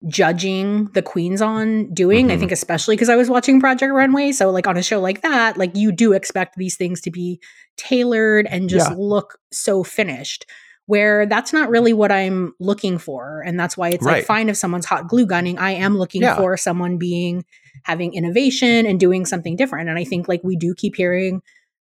judging 0.08 0.86
the 0.94 1.02
queens 1.02 1.42
on 1.42 1.94
doing? 1.94 2.32
I 2.32 2.36
Mhm. 2.36 2.40
think 2.40 2.52
especially 2.52 2.96
because 2.96 3.10
I 3.10 3.16
was 3.16 3.30
watching 3.30 3.60
Project 3.60 3.92
Runway, 3.94 4.32
so 4.32 4.50
like 4.50 4.68
on 4.68 4.78
a 4.78 4.84
show 4.84 5.00
like 5.02 5.22
that, 5.22 5.58
like 5.58 5.76
you 5.76 5.92
do 5.92 6.14
expect 6.14 6.56
these 6.58 6.76
things 6.76 7.02
to 7.02 7.12
be 7.12 7.40
tailored 7.78 8.48
and 8.48 8.70
just 8.70 8.90
Yeah. 8.92 8.96
look 8.98 9.40
so 9.52 9.84
finished. 9.84 10.46
Where 10.86 11.26
that's 11.26 11.54
not 11.54 11.70
really 11.70 11.94
what 11.94 12.12
I'm 12.12 12.54
looking 12.60 12.98
for. 12.98 13.42
And 13.46 13.58
that's 13.58 13.78
why 13.78 13.90
it's 13.90 14.04
like 14.04 14.26
fine 14.26 14.50
if 14.50 14.58
someone's 14.58 14.86
hot 14.86 15.08
glue 15.08 15.26
gunning. 15.26 15.58
I 15.58 15.72
am 15.72 15.98
looking 15.98 16.22
Yeah. 16.22 16.36
for 16.36 16.58
someone 16.58 16.98
being 16.98 17.46
having 17.84 18.14
innovation 18.14 18.86
and 18.86 19.00
doing 19.00 19.26
something 19.26 19.56
different. 19.56 19.88
And 19.88 19.98
I 19.98 20.04
think 20.04 20.28
like 20.28 20.42
we 20.44 20.58
do 20.58 20.76
keep 20.76 20.96
hearing 20.98 21.42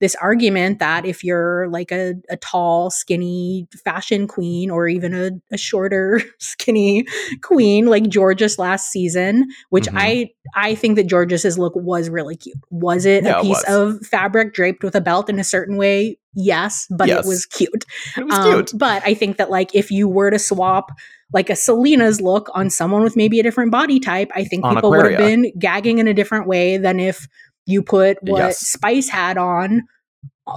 this 0.05 0.15
argument 0.17 0.79
that 0.81 1.07
if 1.07 1.25
you're 1.25 1.67
like 1.71 1.91
a, 1.91 2.13
a 2.29 2.37
tall, 2.37 2.91
skinny 2.91 3.67
fashion 3.85 4.29
queen 4.29 4.71
or 4.71 4.87
even 4.87 5.15
a, 5.15 5.31
a 5.51 5.57
shorter, 5.57 6.21
skinny 6.39 7.07
queen 7.43 7.87
like 7.87 8.13
Jorgeous 8.13 8.59
last 8.59 8.91
season, 8.93 9.47
which 9.71 9.87
Mhm. 9.87 9.97
I 9.97 10.31
I 10.55 10.75
think 10.75 10.97
that 10.97 11.11
Jorgeous's 11.11 11.57
look 11.59 11.73
was 11.75 12.11
really 12.11 12.37
cute. 12.37 12.59
Was 12.71 13.07
it 13.07 13.25
Yeah, 13.25 13.39
a 13.39 13.43
piece 13.43 13.65
was. 13.67 13.97
of 14.01 14.07
fabric 14.07 14.53
draped 14.53 14.85
with 14.85 14.95
a 14.95 15.01
belt 15.01 15.31
in 15.31 15.39
a 15.39 15.45
certain 15.45 15.77
way? 15.79 16.19
Yes, 16.35 16.87
but 16.91 17.09
Yes. 17.09 17.25
it 17.25 17.29
was 17.29 17.47
cute. 17.47 17.85
it 18.19 18.27
was 18.27 18.35
Um, 18.39 18.53
cute 18.53 18.73
But 18.75 19.03
I 19.07 19.15
think 19.15 19.39
that 19.39 19.51
like 19.51 19.75
if 19.75 19.91
you 19.91 20.07
were 20.09 20.31
to 20.31 20.39
swap 20.39 20.91
like 21.33 21.49
a 21.49 21.57
Salina's 21.57 22.21
look 22.21 22.51
on 22.55 22.69
someone 22.71 23.03
with 23.03 23.17
maybe 23.17 23.41
a 23.41 23.43
different 23.43 23.73
body 23.73 23.99
type, 24.01 24.31
I 24.35 24.45
think 24.45 24.65
On 24.65 24.75
people 24.75 24.91
would 24.91 25.07
have 25.11 25.19
been 25.19 25.51
gagging 25.59 25.99
in 25.99 26.07
a 26.09 26.15
different 26.15 26.47
way 26.47 26.77
than 26.77 27.01
if 27.01 27.27
you 27.67 27.83
put 27.83 28.19
what 28.23 28.39
Yes. 28.41 28.59
Spice 28.61 29.09
had 29.09 29.39
on 29.39 29.83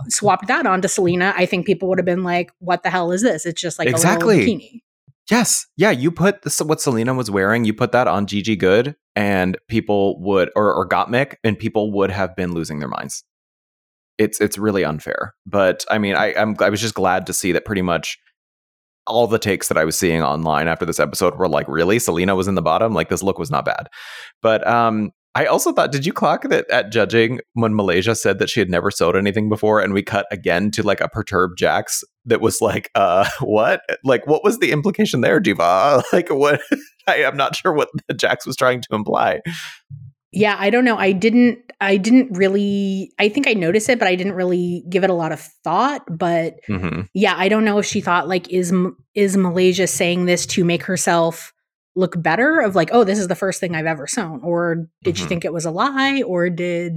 swapped 0.09 0.47
that 0.47 0.65
onto 0.65 0.87
Salina, 0.87 1.33
I 1.37 1.45
think 1.45 1.65
people 1.65 1.87
would 1.89 1.97
have 1.97 2.05
been 2.05 2.23
like, 2.23 2.51
"What 2.59 2.83
the 2.83 2.89
hell 2.89 3.11
is 3.11 3.21
this?" 3.21 3.45
It's 3.45 3.61
just 3.61 3.79
like 3.79 3.87
exactly. 3.87 4.35
a 4.35 4.39
little 4.39 4.55
bikini. 4.55 4.81
Yes. 5.29 5.67
Yeah. 5.75 5.91
You 5.91 6.11
put 6.11 6.43
this, 6.43 6.61
what 6.61 6.79
Salina 6.79 7.13
was 7.13 7.29
wearing, 7.29 7.65
you 7.65 7.73
put 7.73 7.91
that 7.91 8.07
on 8.07 8.27
Gigi 8.27 8.55
Goode, 8.55 8.95
and 9.15 9.57
people 9.67 10.21
would, 10.21 10.49
or, 10.55 10.73
or 10.73 10.87
Gottmik, 10.87 11.35
and 11.43 11.59
people 11.59 11.91
would 11.93 12.11
have 12.11 12.35
been 12.35 12.53
losing 12.53 12.79
their 12.79 12.87
minds. 12.87 13.23
It's 14.17 14.41
it's 14.41 14.57
really 14.57 14.83
unfair. 14.83 15.35
But 15.45 15.85
I 15.91 15.99
mean, 15.99 16.15
I, 16.15 16.33
I'm 16.33 16.55
I 16.59 16.69
was 16.69 16.81
just 16.81 16.95
glad 16.95 17.27
to 17.27 17.33
see 17.33 17.51
that 17.51 17.65
pretty 17.65 17.83
much 17.83 18.17
all 19.05 19.27
the 19.27 19.39
takes 19.39 19.67
that 19.67 19.77
I 19.77 19.85
was 19.85 19.97
seeing 19.97 20.23
online 20.23 20.67
after 20.67 20.85
this 20.85 20.99
episode 20.99 21.35
were 21.35 21.47
like, 21.47 21.67
really? 21.67 21.99
Salina 21.99 22.35
was 22.35 22.47
in 22.47 22.55
the 22.55 22.61
bottom? 22.61 22.93
Like 22.93 23.09
this 23.09 23.23
look 23.23 23.37
was 23.37 23.51
not 23.51 23.65
bad. 23.65 23.89
But 24.41 24.65
um 24.67 25.11
I 25.37 25.45
also 25.45 25.71
thought, 25.71 25.91
did 25.91 26.03
you 26.03 26.13
clock 26.13 26.49
that 26.49 26.67
at 26.71 26.91
judging 26.91 27.41
when 27.53 27.75
Malaysia 27.75 28.15
said 28.15 28.39
that 28.39 28.49
she 28.49 28.59
had 28.59 28.71
never 28.71 28.89
sewed 28.89 29.15
anything 29.15 29.49
before, 29.49 29.79
and 29.79 29.93
we 29.93 30.01
cut 30.01 30.25
again 30.31 30.71
to 30.71 30.81
like 30.81 30.99
a 30.99 31.07
perturbed 31.07 31.59
Jax 31.59 32.03
that 32.25 32.41
was 32.41 32.59
like, 32.59 32.89
uh, 32.95 33.29
what? 33.41 33.81
Like, 34.03 34.25
what 34.25 34.43
was 34.43 34.57
the 34.57 34.71
implication 34.71 35.21
there, 35.21 35.39
Diva? 35.39 36.01
Like, 36.11 36.29
what? 36.29 36.61
I 37.07 37.17
am 37.17 37.37
not 37.37 37.55
sure 37.55 37.71
what 37.71 37.89
Jax 38.15 38.47
was 38.47 38.55
trying 38.55 38.81
to 38.81 38.87
imply. 38.95 39.41
Yeah, 40.31 40.55
I 40.57 40.71
don't 40.71 40.85
know. 40.85 40.97
I 40.97 41.11
didn't. 41.11 41.59
I 41.79 41.97
didn't 41.97 42.35
really. 42.35 43.13
I 43.19 43.29
think 43.29 43.47
I 43.47 43.53
noticed 43.53 43.89
it, 43.89 43.99
but 43.99 44.07
I 44.07 44.15
didn't 44.15 44.33
really 44.33 44.85
give 44.89 45.03
it 45.03 45.11
a 45.11 45.13
lot 45.13 45.31
of 45.31 45.39
thought. 45.63 46.01
But 46.09 46.55
mm-hmm. 46.67 47.01
yeah, 47.13 47.35
I 47.37 47.47
don't 47.47 47.63
know 47.63 47.77
if 47.77 47.85
she 47.85 48.01
thought 48.01 48.27
like 48.27 48.49
is 48.51 48.73
is 49.13 49.37
Malaysia 49.37 49.85
saying 49.85 50.25
this 50.25 50.47
to 50.47 50.65
make 50.65 50.83
herself 50.83 51.53
look 51.97 52.21
better 52.21 52.59
of 52.59 52.75
like 52.75 52.89
oh 52.93 53.03
this 53.03 53.17
is 53.17 53.27
the 53.27 53.35
first 53.35 53.59
thing 53.59 53.75
i've 53.75 53.85
ever 53.85 54.05
sewn 54.05 54.39
or 54.43 54.87
did 55.03 55.15
mm-hmm. 55.15 55.23
she 55.23 55.27
think 55.27 55.43
it 55.43 55.51
was 55.51 55.65
a 55.65 55.71
lie 55.71 56.21
or 56.21 56.49
did 56.49 56.93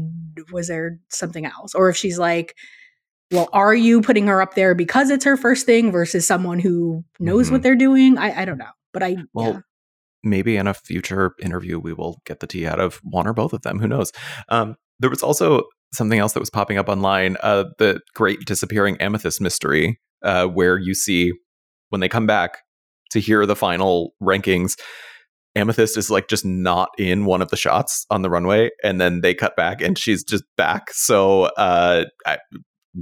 was 0.52 0.68
there 0.68 0.98
something 1.08 1.46
else 1.46 1.74
or 1.74 1.88
if 1.88 1.96
she's 1.96 2.18
like 2.18 2.54
well 3.30 3.48
are 3.52 3.74
you 3.74 4.02
putting 4.02 4.26
her 4.26 4.42
up 4.42 4.54
there 4.54 4.74
because 4.74 5.08
it's 5.08 5.24
her 5.24 5.36
first 5.36 5.64
thing 5.64 5.90
versus 5.90 6.26
someone 6.26 6.58
who 6.58 7.02
knows 7.18 7.46
mm-hmm. 7.46 7.54
what 7.54 7.62
they're 7.62 7.74
doing 7.74 8.18
I, 8.18 8.42
I 8.42 8.44
don't 8.44 8.58
know 8.58 8.70
but 8.92 9.02
i 9.02 9.16
well 9.32 9.52
yeah. 9.54 9.60
maybe 10.22 10.56
in 10.56 10.66
a 10.66 10.74
future 10.74 11.32
interview 11.40 11.78
we 11.78 11.94
will 11.94 12.20
get 12.26 12.40
the 12.40 12.46
tea 12.46 12.66
out 12.66 12.78
of 12.78 13.00
one 13.02 13.26
or 13.26 13.32
both 13.32 13.54
of 13.54 13.62
them 13.62 13.78
who 13.78 13.88
knows 13.88 14.12
um, 14.50 14.76
there 14.98 15.10
was 15.10 15.22
also 15.22 15.64
something 15.94 16.18
else 16.18 16.34
that 16.34 16.40
was 16.40 16.50
popping 16.50 16.76
up 16.76 16.90
online 16.90 17.38
uh, 17.42 17.64
the 17.78 18.00
great 18.14 18.40
disappearing 18.44 18.98
amethyst 18.98 19.40
mystery 19.40 19.98
uh, 20.22 20.46
where 20.46 20.78
you 20.78 20.94
see 20.94 21.32
when 21.88 22.00
they 22.00 22.08
come 22.08 22.26
back 22.26 22.58
to 23.10 23.20
hear 23.20 23.46
the 23.46 23.56
final 23.56 24.14
rankings. 24.22 24.78
Amethyst 25.56 25.96
is 25.96 26.10
like 26.10 26.28
just 26.28 26.44
not 26.44 26.90
in 26.96 27.24
one 27.24 27.42
of 27.42 27.50
the 27.50 27.56
shots 27.56 28.06
on 28.10 28.22
the 28.22 28.30
runway 28.30 28.70
and 28.84 29.00
then 29.00 29.20
they 29.20 29.34
cut 29.34 29.56
back 29.56 29.80
and 29.80 29.98
she's 29.98 30.22
just 30.22 30.44
back. 30.56 30.90
So 30.92 31.44
uh 31.56 32.04
I, 32.24 32.38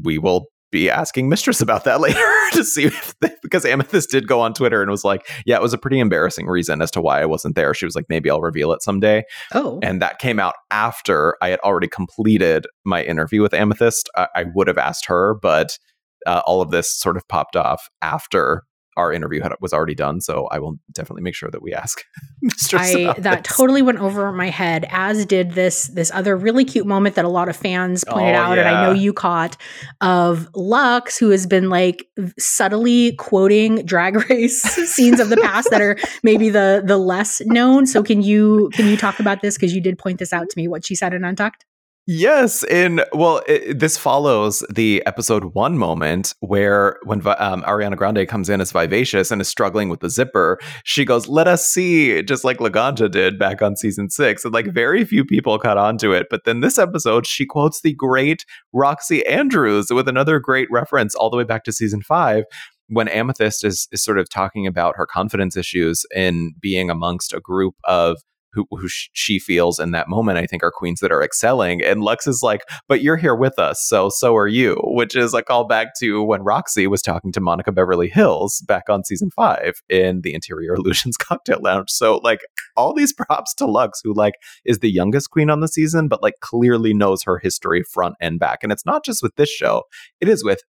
we 0.02 0.18
will 0.18 0.46
be 0.70 0.90
asking 0.90 1.28
mistress 1.28 1.60
about 1.60 1.84
that 1.84 2.00
later 2.00 2.18
to 2.52 2.64
see 2.64 2.84
if 2.84 3.14
they, 3.20 3.30
because 3.42 3.64
amethyst 3.64 4.10
did 4.10 4.28
go 4.28 4.40
on 4.40 4.52
twitter 4.52 4.82
and 4.82 4.90
was 4.90 5.04
like 5.04 5.26
yeah 5.46 5.56
it 5.56 5.62
was 5.62 5.72
a 5.72 5.78
pretty 5.78 5.98
embarrassing 5.98 6.46
reason 6.46 6.82
as 6.82 6.90
to 6.90 7.00
why 7.00 7.22
i 7.22 7.26
wasn't 7.26 7.54
there. 7.54 7.72
She 7.72 7.86
was 7.86 7.94
like 7.94 8.06
maybe 8.08 8.30
i'll 8.30 8.40
reveal 8.40 8.72
it 8.72 8.82
someday. 8.82 9.24
Oh. 9.54 9.78
And 9.82 10.00
that 10.02 10.18
came 10.18 10.40
out 10.40 10.54
after 10.70 11.36
i 11.42 11.48
had 11.48 11.60
already 11.60 11.88
completed 11.88 12.66
my 12.84 13.02
interview 13.02 13.42
with 13.42 13.54
amethyst. 13.54 14.08
I, 14.16 14.28
I 14.34 14.44
would 14.54 14.68
have 14.68 14.78
asked 14.78 15.06
her 15.06 15.36
but 15.42 15.78
uh, 16.26 16.42
all 16.46 16.60
of 16.60 16.70
this 16.70 16.92
sort 16.92 17.16
of 17.16 17.26
popped 17.28 17.56
off 17.56 17.88
after 18.02 18.64
our 18.98 19.12
interview 19.12 19.40
had, 19.40 19.52
was 19.60 19.72
already 19.72 19.94
done, 19.94 20.20
so 20.20 20.46
I 20.50 20.58
will 20.58 20.78
definitely 20.92 21.22
make 21.22 21.34
sure 21.34 21.50
that 21.50 21.62
we 21.62 21.72
ask 21.72 22.04
Mr. 22.44 22.78
I 22.78 23.18
that 23.20 23.44
totally 23.44 23.80
went 23.80 24.00
over 24.00 24.30
my 24.32 24.50
head, 24.50 24.86
as 24.90 25.24
did 25.24 25.52
this 25.52 25.84
this 25.88 26.10
other 26.12 26.36
really 26.36 26.64
cute 26.64 26.86
moment 26.86 27.14
that 27.14 27.24
a 27.24 27.28
lot 27.28 27.48
of 27.48 27.56
fans 27.56 28.04
pointed 28.04 28.34
oh, 28.34 28.38
out, 28.38 28.56
yeah. 28.56 28.66
and 28.66 28.76
I 28.76 28.84
know 28.84 28.92
you 28.92 29.12
caught 29.12 29.56
of 30.00 30.50
Luxx, 30.52 31.18
who 31.18 31.30
has 31.30 31.46
been 31.46 31.70
like 31.70 32.06
subtly 32.38 33.12
quoting 33.12 33.86
Drag 33.86 34.28
Race 34.28 34.60
scenes 34.92 35.20
of 35.20 35.30
the 35.30 35.36
past 35.36 35.70
that 35.70 35.80
are 35.80 35.96
maybe 36.22 36.50
the 36.50 36.82
the 36.84 36.98
less 36.98 37.40
known. 37.46 37.86
So 37.86 38.02
can 38.02 38.20
you 38.20 38.70
can 38.74 38.88
you 38.88 38.96
talk 38.96 39.20
about 39.20 39.40
this 39.40 39.56
because 39.56 39.74
you 39.74 39.80
did 39.80 39.98
point 39.98 40.18
this 40.18 40.32
out 40.32 40.50
to 40.50 40.58
me 40.58 40.68
what 40.68 40.84
she 40.84 40.94
said 40.94 41.14
in 41.14 41.24
Untucked? 41.24 41.64
Yes, 42.10 42.64
in 42.64 43.02
well, 43.12 43.42
it, 43.46 43.80
this 43.80 43.98
follows 43.98 44.64
the 44.74 45.04
episode 45.04 45.54
one 45.54 45.76
moment 45.76 46.34
where 46.40 46.96
when 47.04 47.18
um, 47.26 47.62
Ariana 47.64 47.98
Grande 47.98 48.26
comes 48.26 48.48
in 48.48 48.62
as 48.62 48.72
vivacious 48.72 49.30
and 49.30 49.42
is 49.42 49.48
struggling 49.48 49.90
with 49.90 50.00
the 50.00 50.08
zipper, 50.08 50.58
she 50.84 51.04
goes, 51.04 51.28
"Let 51.28 51.46
us 51.48 51.68
see," 51.68 52.22
just 52.22 52.44
like 52.44 52.60
Laganja 52.60 53.10
did 53.10 53.38
back 53.38 53.60
on 53.60 53.76
season 53.76 54.08
six, 54.08 54.42
and 54.42 54.54
like 54.54 54.72
very 54.72 55.04
few 55.04 55.22
people 55.22 55.58
caught 55.58 55.76
on 55.76 55.98
to 55.98 56.12
it. 56.12 56.28
But 56.30 56.44
then 56.46 56.60
this 56.60 56.78
episode, 56.78 57.26
she 57.26 57.44
quotes 57.44 57.82
the 57.82 57.92
great 57.92 58.46
Roxy 58.72 59.22
Andrews 59.26 59.90
with 59.90 60.08
another 60.08 60.38
great 60.38 60.68
reference 60.70 61.14
all 61.14 61.28
the 61.28 61.36
way 61.36 61.44
back 61.44 61.64
to 61.64 61.72
season 61.72 62.00
five, 62.00 62.44
when 62.86 63.08
Amethyst 63.08 63.64
is 63.64 63.86
is 63.92 64.02
sort 64.02 64.18
of 64.18 64.30
talking 64.30 64.66
about 64.66 64.96
her 64.96 65.04
confidence 65.04 65.58
issues 65.58 66.06
in 66.16 66.54
being 66.58 66.88
amongst 66.88 67.34
a 67.34 67.40
group 67.40 67.74
of 67.84 68.16
who, 68.52 68.66
who 68.70 68.88
she 68.88 69.38
feels 69.38 69.78
in 69.78 69.90
that 69.92 70.08
moment, 70.08 70.38
I 70.38 70.46
think 70.46 70.62
are 70.62 70.70
queens 70.70 71.00
that 71.00 71.12
are 71.12 71.22
excelling. 71.22 71.82
And 71.82 72.00
Luxx 72.00 72.26
is 72.26 72.40
like, 72.42 72.62
but 72.88 73.02
you're 73.02 73.16
here 73.16 73.34
with 73.34 73.58
us, 73.58 73.84
so 73.86 74.08
so 74.08 74.36
are 74.36 74.46
you, 74.46 74.80
which 74.84 75.14
is 75.16 75.34
a 75.34 75.42
callback 75.42 75.88
to 76.00 76.22
when 76.22 76.42
Roxy 76.42 76.86
was 76.86 77.02
talking 77.02 77.32
to 77.32 77.40
Monica 77.40 77.72
Beverly 77.72 78.08
Hills 78.08 78.62
back 78.66 78.84
on 78.88 79.04
season 79.04 79.30
five 79.30 79.80
in 79.88 80.22
the 80.22 80.34
Interior 80.34 80.74
Illusions 80.74 81.16
Cocktail 81.18 81.60
Lounge. 81.62 81.90
So 81.90 82.18
like 82.18 82.40
all 82.76 82.94
these 82.94 83.12
props 83.12 83.54
to 83.54 83.64
Luxx, 83.64 83.92
who 84.02 84.14
like 84.14 84.34
is 84.64 84.78
the 84.78 84.90
youngest 84.90 85.30
queen 85.30 85.50
on 85.50 85.60
the 85.60 85.68
season, 85.68 86.08
but 86.08 86.22
like 86.22 86.34
clearly 86.40 86.94
knows 86.94 87.22
her 87.24 87.38
history 87.38 87.82
front 87.82 88.14
and 88.20 88.38
back. 88.38 88.60
And 88.62 88.72
it's 88.72 88.86
not 88.86 89.04
just 89.04 89.22
with 89.22 89.34
this 89.36 89.50
show; 89.50 89.82
it 90.20 90.28
is 90.28 90.44
with 90.44 90.62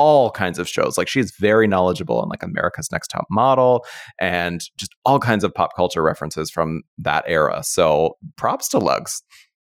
all 0.00 0.30
kinds 0.30 0.58
of 0.58 0.66
shows. 0.66 0.96
Like 0.96 1.08
she's 1.08 1.30
very 1.38 1.66
knowledgeable 1.66 2.18
on 2.20 2.30
like 2.30 2.42
America's 2.42 2.90
Next 2.90 3.08
Top 3.08 3.26
Model 3.30 3.84
and 4.18 4.62
just 4.78 4.94
all 5.04 5.18
kinds 5.18 5.44
of 5.44 5.52
pop 5.52 5.76
culture 5.76 6.02
references 6.02 6.50
from 6.50 6.80
that 6.96 7.22
era. 7.26 7.62
So 7.62 8.16
props 8.38 8.68
to 8.70 8.78
Luxx. 8.78 9.20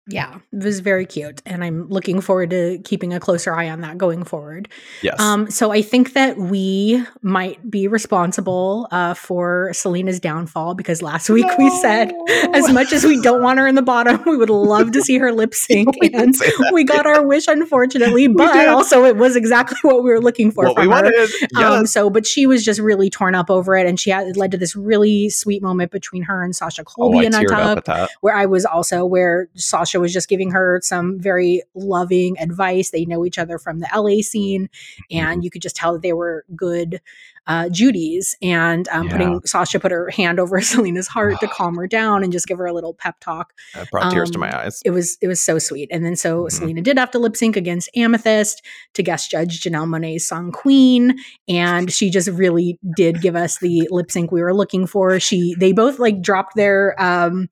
Yeah, 0.07 0.39
it 0.53 0.65
was 0.65 0.81
very 0.81 1.07
cute. 1.07 1.41
And 1.47 1.63
I'm 1.63 1.89
looking 1.89 2.21
forward 2.21 2.51
to 2.51 2.79
keeping 2.85 3.13
a 3.13 3.21
closer 3.21 3.55
eye 3.55 3.69
on 3.69 3.81
that 3.83 3.99
going 3.99 4.25
forward. 4.25 4.69
Yes. 5.03 5.21
Um, 5.21 5.51
so 5.51 5.71
I 5.71 5.83
think 5.83 6.15
that 6.15 6.37
we 6.37 7.05
might 7.23 7.71
be 7.71 7.87
responsible 7.87 8.89
uh, 8.91 9.15
for 9.15 9.71
Salina's 9.73 10.19
downfall 10.19 10.75
because 10.75 11.03
last 11.03 11.31
week 11.31 11.47
no. 11.47 11.55
we 11.59 11.71
said, 11.81 12.13
as 12.55 12.73
much 12.73 12.93
as 12.93 13.05
we 13.05 13.21
don't 13.21 13.43
want 13.43 13.59
her 13.59 13.69
in 13.69 13.75
the 13.75 13.83
bottom, 13.83 14.23
we 14.27 14.37
would 14.37 14.51
love 14.51 14.93
to 14.93 15.03
see 15.03 15.19
her 15.19 15.33
lip 15.33 15.55
sync. 15.61 15.95
and 16.13 16.35
we 16.73 16.83
got 16.83 17.07
our 17.07 17.25
wish, 17.25 17.47
unfortunately, 17.47 18.27
but 18.41 18.69
also 18.69 19.05
it 19.05 19.17
was 19.17 19.37
exactly 19.37 19.79
what 19.83 20.03
we 20.03 20.11
were 20.11 20.21
looking 20.21 20.51
for 20.51 20.65
what 20.65 20.77
we 20.77 20.85
her. 20.85 20.89
Wanted. 20.89 21.13
Yes. 21.13 21.31
Um, 21.55 21.87
so, 21.87 22.11
but 22.11 22.27
she 22.27 22.47
was 22.47 22.65
just 22.65 22.81
really 22.81 23.11
torn 23.11 23.35
up 23.35 23.51
over 23.51 23.77
it. 23.77 23.87
And 23.87 24.01
she 24.01 24.11
had, 24.11 24.27
it 24.27 24.37
led 24.37 24.51
to 24.53 24.59
this 24.59 24.75
really 24.75 25.29
sweet 25.29 25.63
moment 25.63 25.93
between 25.93 26.23
her 26.23 26.43
and 26.43 26.57
Sasha 26.57 26.85
Colby 26.85 27.19
oh, 27.19 27.21
in 27.23 27.35
Untucked, 27.35 27.89
where 28.23 28.35
I 28.35 28.47
was 28.47 28.65
also, 28.65 29.05
where 29.05 29.49
Sasha 29.55 29.90
was 29.99 30.13
just 30.13 30.29
giving 30.29 30.51
her 30.51 30.81
some 30.83 31.19
very 31.19 31.63
loving 31.75 32.39
advice. 32.39 32.91
They 32.91 33.05
know 33.05 33.25
each 33.25 33.39
other 33.39 33.59
from 33.59 33.81
the 33.81 33.89
LA 33.95 34.23
scene, 34.23 34.69
and 35.11 35.27
mm-hmm. 35.27 35.41
you 35.43 35.51
could 35.51 35.63
just 35.63 35.77
tell 35.77 35.93
that 35.93 36.03
they 36.03 36.13
were 36.13 36.45
good 36.55 37.01
uh, 37.47 37.69
Judy's. 37.69 38.37
And 38.41 38.89
um, 38.89 39.07
yeah. 39.07 39.13
putting 39.13 39.41
Sasha 39.45 39.81
put 39.81 39.91
her 39.91 40.09
hand 40.11 40.39
over 40.39 40.61
Salina's 40.61 41.09
heart 41.09 41.41
to 41.41 41.49
calm 41.53 41.77
her 41.77 41.87
down 41.87 42.23
and 42.23 42.33
just 42.33 42.47
give 42.47 42.59
her 42.59 42.67
a 42.67 42.73
little 42.73 42.95
pep 42.95 43.19
talk. 43.21 43.53
That 43.75 43.91
brought 43.91 44.07
um, 44.07 44.13
tears 44.13 44.31
to 44.31 44.39
my 44.39 44.51
um, 44.51 44.67
eyes. 44.67 44.81
It 44.85 44.91
was 44.91 45.19
it 45.21 45.27
was 45.27 45.43
so 45.43 45.59
sweet. 45.59 45.89
And 45.93 46.05
then 46.05 46.17
so 46.17 46.43
mm-hmm. 46.45 46.49
Salina 46.49 46.83
did 46.83 46.99
have 46.99 47.11
to 47.13 47.19
lip 47.19 47.37
sync 47.37 47.57
against 47.57 47.91
Amethyst 47.97 48.65
to 48.95 49.03
guest 49.03 49.31
judge 49.31 49.61
Janelle 49.61 49.89
Monáe's 49.89 50.27
song 50.27 50.53
Queen, 50.53 51.19
and 51.49 51.93
she 51.93 52.09
just 52.11 52.29
really 52.29 52.79
did 52.97 53.21
give 53.21 53.37
us 53.37 53.59
the 53.59 53.89
lip 53.91 54.11
sync 54.11 54.31
we 54.31 54.43
were 54.43 54.55
looking 54.55 54.87
for. 54.87 55.19
She 55.19 55.55
they 55.59 55.73
both 55.73 55.99
like 55.99 56.23
dropped 56.23 56.55
their 56.55 56.95
um 57.03 57.49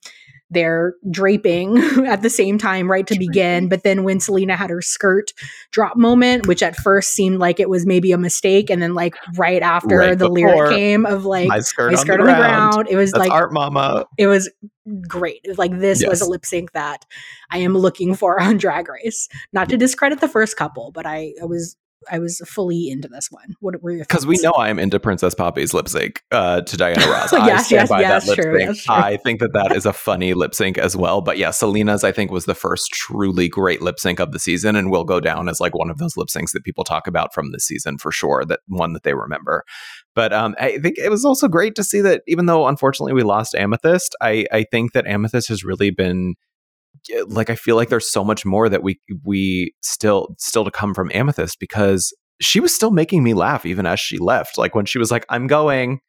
their 0.50 0.94
draping 1.10 1.78
at 2.06 2.22
the 2.22 2.30
same 2.30 2.58
time 2.58 2.90
right 2.90 3.06
to 3.06 3.18
begin 3.18 3.68
but 3.68 3.82
then 3.82 4.02
when 4.02 4.18
salina 4.18 4.56
had 4.56 4.70
her 4.70 4.80
skirt 4.80 5.32
drop 5.70 5.96
moment 5.96 6.46
which 6.46 6.62
at 6.62 6.74
first 6.76 7.10
seemed 7.10 7.38
like 7.38 7.60
it 7.60 7.68
was 7.68 7.84
maybe 7.84 8.12
a 8.12 8.18
mistake 8.18 8.70
and 8.70 8.80
then 8.80 8.94
like 8.94 9.14
right 9.36 9.62
after 9.62 9.96
right 9.96 10.18
the 10.18 10.28
lyric 10.28 10.70
came 10.70 11.04
of 11.04 11.24
like 11.24 11.48
my 11.48 11.60
skirt, 11.60 11.92
my 11.92 11.98
skirt 11.98 12.20
on, 12.20 12.26
the, 12.26 12.32
on 12.32 12.38
the 12.38 12.46
ground. 12.46 12.72
ground. 12.72 12.88
it 12.90 12.96
was 12.96 13.12
That's 13.12 13.28
like 13.28 13.32
art 13.32 13.52
mama 13.52 14.06
it 14.16 14.26
was 14.26 14.50
great 15.06 15.40
it 15.44 15.48
was 15.48 15.58
like 15.58 15.78
this 15.78 16.00
yes. 16.00 16.08
was 16.08 16.20
a 16.22 16.28
lip 16.28 16.46
sync 16.46 16.72
that 16.72 17.04
i 17.50 17.58
am 17.58 17.76
looking 17.76 18.14
for 18.14 18.40
on 18.40 18.56
drag 18.56 18.88
race 18.88 19.28
not 19.52 19.68
to 19.68 19.76
discredit 19.76 20.20
the 20.20 20.28
first 20.28 20.56
couple 20.56 20.92
but 20.92 21.04
i, 21.04 21.32
I 21.42 21.44
was 21.44 21.76
I 22.10 22.18
was 22.18 22.40
fully 22.46 22.88
into 22.90 23.08
this 23.08 23.28
one. 23.30 23.54
What 23.60 23.82
were 23.82 23.90
your 23.90 24.04
Because 24.04 24.26
we 24.26 24.36
know 24.38 24.50
I 24.52 24.68
am 24.68 24.78
into 24.78 24.98
Princess 24.98 25.34
Poppy's 25.34 25.74
lip 25.74 25.88
sync 25.88 26.22
uh, 26.30 26.62
to 26.62 26.76
Diana 26.76 27.06
Ross. 27.10 27.32
yes, 27.32 27.70
yes, 27.70 27.90
yes, 27.90 28.26
that 28.26 28.34
true, 28.34 28.74
true, 28.74 28.74
I 28.88 29.16
think 29.18 29.40
that 29.40 29.52
that 29.52 29.72
is 29.72 29.86
a 29.86 29.92
funny 29.92 30.34
lip 30.34 30.54
sync 30.54 30.78
as 30.78 30.96
well. 30.96 31.20
But 31.20 31.38
yeah, 31.38 31.50
Salina's 31.50 32.04
I 32.04 32.12
think 32.12 32.30
was 32.30 32.44
the 32.44 32.54
first 32.54 32.90
truly 32.92 33.48
great 33.48 33.82
lip 33.82 33.98
sync 33.98 34.20
of 34.20 34.32
the 34.32 34.38
season, 34.38 34.76
and 34.76 34.90
will 34.90 35.04
go 35.04 35.20
down 35.20 35.48
as 35.48 35.60
like 35.60 35.74
one 35.74 35.90
of 35.90 35.98
those 35.98 36.16
lip 36.16 36.28
syncs 36.28 36.52
that 36.52 36.64
people 36.64 36.84
talk 36.84 37.06
about 37.06 37.34
from 37.34 37.52
this 37.52 37.64
season 37.64 37.98
for 37.98 38.12
sure. 38.12 38.44
That 38.44 38.60
one 38.68 38.92
that 38.92 39.02
they 39.02 39.14
remember. 39.14 39.64
But 40.14 40.32
um, 40.32 40.56
I 40.58 40.78
think 40.78 40.98
it 40.98 41.10
was 41.10 41.24
also 41.24 41.46
great 41.46 41.76
to 41.76 41.84
see 41.84 42.00
that 42.00 42.22
even 42.26 42.46
though 42.46 42.66
unfortunately 42.66 43.12
we 43.12 43.22
lost 43.22 43.54
Amethyst, 43.54 44.16
I, 44.20 44.46
I 44.50 44.64
think 44.64 44.92
that 44.92 45.06
Amethyst 45.06 45.48
has 45.48 45.62
really 45.62 45.90
been 45.90 46.34
like 47.28 47.50
I 47.50 47.54
feel 47.54 47.76
like 47.76 47.88
there's 47.88 48.10
so 48.10 48.24
much 48.24 48.44
more 48.44 48.68
that 48.68 48.82
we 48.82 49.00
we 49.24 49.74
still 49.82 50.34
still 50.38 50.64
to 50.64 50.70
come 50.70 50.94
from 50.94 51.10
Amethyst 51.14 51.58
because 51.58 52.12
she 52.40 52.60
was 52.60 52.74
still 52.74 52.90
making 52.90 53.22
me 53.22 53.34
laugh 53.34 53.66
even 53.66 53.86
as 53.86 54.00
she 54.00 54.18
left. 54.18 54.58
Like 54.58 54.74
when 54.74 54.86
she 54.86 54.98
was 54.98 55.10
like, 55.10 55.26
"I'm 55.28 55.46
going." 55.46 56.00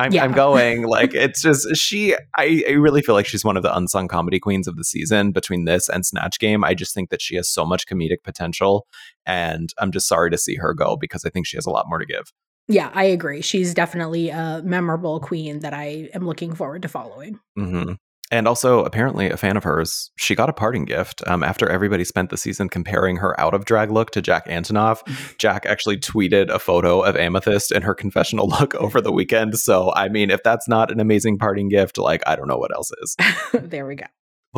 I'm, 0.00 0.12
yeah. 0.12 0.22
I'm 0.22 0.30
going 0.46 0.84
like 0.84 1.12
it's 1.12 1.42
just 1.42 1.76
she 1.76 2.14
I, 2.36 2.62
I 2.68 2.72
really 2.74 3.02
feel 3.02 3.16
like 3.16 3.26
she's 3.26 3.44
one 3.44 3.56
of 3.56 3.64
the 3.64 3.76
unsung 3.76 4.06
comedy 4.06 4.38
queens 4.38 4.68
of 4.68 4.76
the 4.76 4.84
season 4.84 5.32
between 5.32 5.64
this 5.64 5.88
and 5.88 6.06
snatch 6.06 6.38
game 6.38 6.62
i 6.62 6.72
just 6.72 6.94
think 6.94 7.10
that 7.10 7.20
she 7.20 7.34
has 7.34 7.50
so 7.50 7.66
much 7.66 7.84
comedic 7.88 8.22
potential 8.22 8.86
and 9.26 9.70
i'm 9.76 9.90
just 9.90 10.06
sorry 10.06 10.30
to 10.30 10.38
see 10.38 10.54
her 10.54 10.72
go 10.72 10.96
because 10.96 11.24
i 11.24 11.30
think 11.30 11.48
she 11.48 11.56
has 11.56 11.66
a 11.66 11.70
lot 11.70 11.88
more 11.88 11.98
to 11.98 12.06
give 12.06 12.32
yeah, 12.68 12.90
I 12.92 13.04
agree. 13.04 13.40
She's 13.40 13.72
definitely 13.72 14.28
a 14.28 14.60
memorable 14.62 15.20
queen 15.20 15.60
that 15.60 15.72
I 15.72 16.10
am 16.12 16.26
looking 16.26 16.54
forward 16.54 16.82
to 16.82 16.88
following. 16.88 17.40
Mm-hmm. 17.58 17.94
And 18.30 18.46
also, 18.46 18.84
apparently, 18.84 19.30
a 19.30 19.36
fan 19.36 19.56
of 19.56 19.64
hers, 19.64 20.10
she 20.16 20.34
got 20.34 20.50
a 20.50 20.52
parting 20.52 20.84
gift 20.84 21.22
um, 21.26 21.42
after 21.42 21.68
everybody 21.68 22.04
spent 22.04 22.30
the 22.30 22.36
season 22.36 22.68
comparing 22.68 23.16
her 23.16 23.38
out 23.40 23.54
of 23.54 23.64
drag 23.64 23.90
look 23.90 24.10
to 24.12 24.22
Jack 24.22 24.46
Antonoff. 24.46 25.02
Jack 25.38 25.64
actually 25.64 25.96
tweeted 25.96 26.50
a 26.50 26.58
photo 26.58 27.00
of 27.00 27.16
Amethyst 27.16 27.72
in 27.72 27.82
her 27.82 27.94
confessional 27.94 28.48
look 28.60 28.74
over 28.74 29.00
the 29.00 29.12
weekend. 29.12 29.58
So, 29.58 29.92
I 29.94 30.08
mean, 30.08 30.30
if 30.30 30.42
that's 30.42 30.68
not 30.68 30.90
an 30.90 31.00
amazing 31.00 31.38
parting 31.38 31.68
gift, 31.68 31.96
like, 31.96 32.22
I 32.26 32.36
don't 32.36 32.48
know 32.48 32.58
what 32.58 32.74
else 32.74 32.90
is. 33.02 33.16
there 33.52 33.86
we 33.86 33.94
go. 33.94 34.06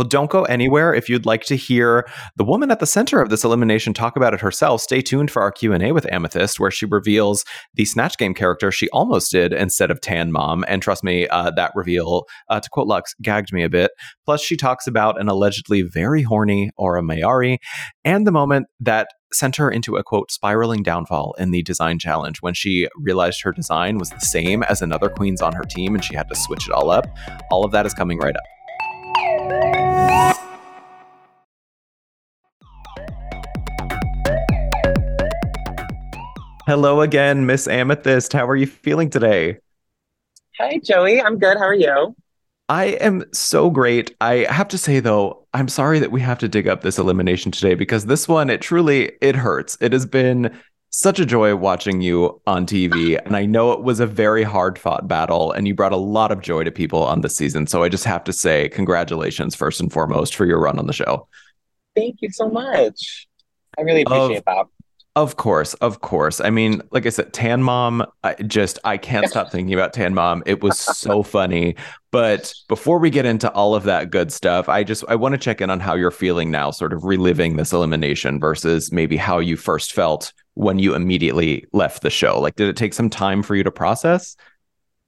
Well, 0.01 0.09
don't 0.09 0.31
go 0.31 0.45
anywhere. 0.45 0.95
If 0.95 1.11
you'd 1.11 1.27
like 1.27 1.45
to 1.45 1.57
hear 1.57 2.09
the 2.37 2.43
woman 2.43 2.71
at 2.71 2.81
the 2.81 2.87
center 2.87 3.21
of 3.21 3.29
this 3.29 3.45
elimination 3.45 3.93
talk 3.93 4.17
about 4.17 4.33
it 4.33 4.41
herself, 4.41 4.81
stay 4.81 5.03
tuned 5.03 5.31
for 5.31 5.43
our 5.43 5.53
Q&A 5.53 5.93
with 5.93 6.11
Amethyst, 6.11 6.59
where 6.59 6.71
she 6.71 6.87
reveals 6.87 7.45
the 7.75 7.85
Snatch 7.85 8.17
Game 8.17 8.33
character 8.33 8.73
she 8.73 8.89
almost 8.95 9.31
did 9.31 9.53
instead 9.53 9.91
of 9.91 10.01
Tan 10.01 10.33
Mom. 10.33 10.65
And 10.69 10.81
trust 10.81 11.05
me, 11.05 11.29
uh, 11.29 11.51
that 11.51 11.73
reveal, 11.75 12.25
uh, 12.49 12.61
to 12.61 12.71
quote 12.71 12.89
Luxx, 12.89 13.09
gagged 13.21 13.53
me 13.53 13.63
a 13.63 13.69
bit. 13.69 13.91
Plus, 14.25 14.41
she 14.41 14.57
talks 14.57 14.87
about 14.87 15.21
an 15.21 15.29
allegedly 15.29 15.83
very 15.83 16.23
horny 16.23 16.71
Aura 16.79 17.03
Mayari 17.03 17.59
and 18.03 18.27
the 18.27 18.33
moment 18.33 18.69
that 18.81 19.09
sent 19.35 19.57
her 19.57 19.71
into 19.71 19.97
a 19.97 20.03
quote 20.03 20.31
spiraling 20.31 20.83
downfall 20.83 21.35
in 21.39 21.51
the 21.51 21.63
design 21.63 21.99
challenge 21.99 22.39
when 22.41 22.55
she 22.55 22.89
realized 22.97 23.43
her 23.43 23.53
design 23.53 23.99
was 23.99 24.09
the 24.09 24.21
same 24.21 24.63
as 24.63 24.81
another 24.81 25.11
queen's 25.11 25.43
on 25.43 25.53
her 25.53 25.65
team 25.65 25.95
and 25.95 26.03
she 26.03 26.17
had 26.17 26.29
to 26.31 26.35
switch 26.35 26.67
it 26.67 26.73
all 26.73 26.91
up. 26.91 27.07
All 27.51 27.67
of 27.67 27.73
that 27.73 27.85
is 27.85 27.93
coming 27.93 28.19
right 28.19 28.35
up. 28.35 28.60
Hello 36.71 37.01
again, 37.01 37.47
Miss 37.47 37.67
Amethyst. 37.67 38.33
How 38.33 38.49
are 38.49 38.55
you 38.55 38.69
feeling 38.69 39.11
today? 39.11 39.59
Hey, 40.57 40.79
Joey. 40.79 41.21
I'm 41.21 41.37
good. 41.37 41.57
How 41.57 41.65
are 41.65 41.75
you? 41.75 42.15
I 42.69 42.91
am 43.01 43.25
so 43.33 43.71
great. 43.71 44.15
I 44.21 44.47
have 44.49 44.69
to 44.69 44.79
say 44.79 45.01
though, 45.01 45.49
I'm 45.53 45.67
sorry 45.67 45.99
that 45.99 46.13
we 46.13 46.21
have 46.21 46.39
to 46.39 46.47
dig 46.47 46.69
up 46.69 46.83
this 46.83 46.97
elimination 46.97 47.51
today 47.51 47.75
because 47.75 48.07
this 48.07 48.29
one 48.29 48.51
it 48.51 48.61
truly 48.61 49.11
it 49.21 49.35
hurts. 49.35 49.79
It 49.81 49.93
has 49.93 50.07
been 50.07 50.57
such 50.91 51.19
a 51.19 51.27
joy 51.27 51.57
watching 51.57 52.03
you 52.03 52.41
on 52.47 52.67
TV 52.67 53.19
and 53.27 53.35
I 53.35 53.47
know 53.47 53.73
it 53.73 53.83
was 53.83 53.99
a 53.99 54.07
very 54.07 54.45
hard-fought 54.45 55.09
battle 55.09 55.51
and 55.51 55.67
you 55.67 55.75
brought 55.75 55.91
a 55.91 55.97
lot 55.97 56.31
of 56.31 56.41
joy 56.41 56.63
to 56.63 56.71
people 56.71 57.03
on 57.03 57.23
this 57.23 57.35
season. 57.35 57.67
So 57.67 57.83
I 57.83 57.89
just 57.89 58.05
have 58.05 58.23
to 58.23 58.33
say 58.33 58.69
congratulations 58.69 59.57
first 59.57 59.81
and 59.81 59.93
foremost 59.93 60.37
for 60.37 60.47
your 60.47 60.61
run 60.61 60.79
on 60.79 60.87
the 60.87 60.93
show. 60.93 61.27
Thank 61.97 62.19
you 62.21 62.31
so 62.31 62.49
much. 62.49 63.27
I 63.77 63.83
really 63.83 64.03
appreciate 64.03 64.37
of, 64.37 64.45
that. 64.45 64.67
Of 65.17 65.37
course, 65.37 65.75
of 65.75 66.01
course. 66.03 66.41
I 66.41 66.51
mean, 66.51 66.83
like 66.93 67.05
I 67.05 67.09
said, 67.09 67.33
Tan 67.33 67.65
Mom, 67.65 68.07
I 68.23 68.35
just 68.35 68.79
I 68.85 68.97
can't 68.97 69.29
stop 69.29 69.51
thinking 69.51 69.75
about 69.75 69.93
Tan 69.93 70.15
Mom. 70.15 70.45
It 70.47 70.63
was 70.63 70.79
so 70.79 71.25
funny. 71.25 71.75
But 72.13 72.55
before 72.69 72.99
we 73.01 73.11
get 73.11 73.27
into 73.27 73.51
all 73.51 73.75
of 73.75 73.83
that 73.85 74.11
good 74.11 74.33
stuff, 74.33 74.69
I 74.69 74.85
just 74.85 75.05
I 75.09 75.17
want 75.17 75.33
to 75.33 75.39
check 75.39 75.61
in 75.61 75.69
on 75.69 75.81
how 75.81 75.95
you're 75.95 76.13
feeling 76.13 76.53
now, 76.53 76.71
sort 76.71 76.93
of 76.93 77.05
reliving 77.05 77.57
this 77.57 77.73
elimination 77.73 78.39
versus 78.39 78.93
maybe 78.93 79.17
how 79.17 79.41
you 79.41 79.57
first 79.57 79.93
felt 79.93 80.33
when 80.55 80.79
you 80.79 80.95
immediately 80.95 81.67
left 81.73 82.03
the 82.03 82.11
show. 82.11 82.41
Like 82.41 82.55
did 82.55 82.69
it 82.69 82.77
take 82.77 82.95
some 82.95 83.11
time 83.11 83.43
for 83.43 83.57
you 83.57 83.65
to 83.65 83.73
process? 83.73 84.37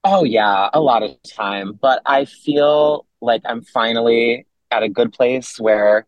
Oh 0.03 0.25
yeah, 0.25 0.69
a 0.73 0.81
lot 0.81 1.05
of 1.05 1.11
time, 1.23 1.79
but 1.81 2.03
I 2.07 2.25
feel 2.25 3.07
like 3.21 3.43
I'm 3.45 3.63
finally 3.63 4.47
at 4.73 4.83
a 4.83 4.89
good 4.89 5.13
place 5.13 5.61
where 5.61 6.07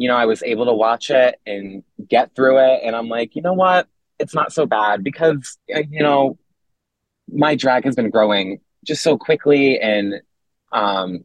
you 0.00 0.08
know, 0.08 0.16
I 0.16 0.24
was 0.24 0.42
able 0.42 0.64
to 0.64 0.72
watch 0.72 1.10
it 1.10 1.38
and 1.44 1.84
get 2.08 2.34
through 2.34 2.56
it. 2.56 2.80
And 2.82 2.96
I'm 2.96 3.10
like, 3.10 3.36
you 3.36 3.42
know 3.42 3.52
what? 3.52 3.86
It's 4.18 4.34
not 4.34 4.50
so 4.50 4.64
bad 4.64 5.04
because, 5.04 5.58
uh, 5.76 5.82
you 5.90 6.02
know, 6.02 6.38
my 7.30 7.54
drag 7.54 7.84
has 7.84 7.96
been 7.96 8.08
growing 8.08 8.60
just 8.82 9.02
so 9.02 9.18
quickly. 9.18 9.78
And, 9.78 10.22
um, 10.72 11.24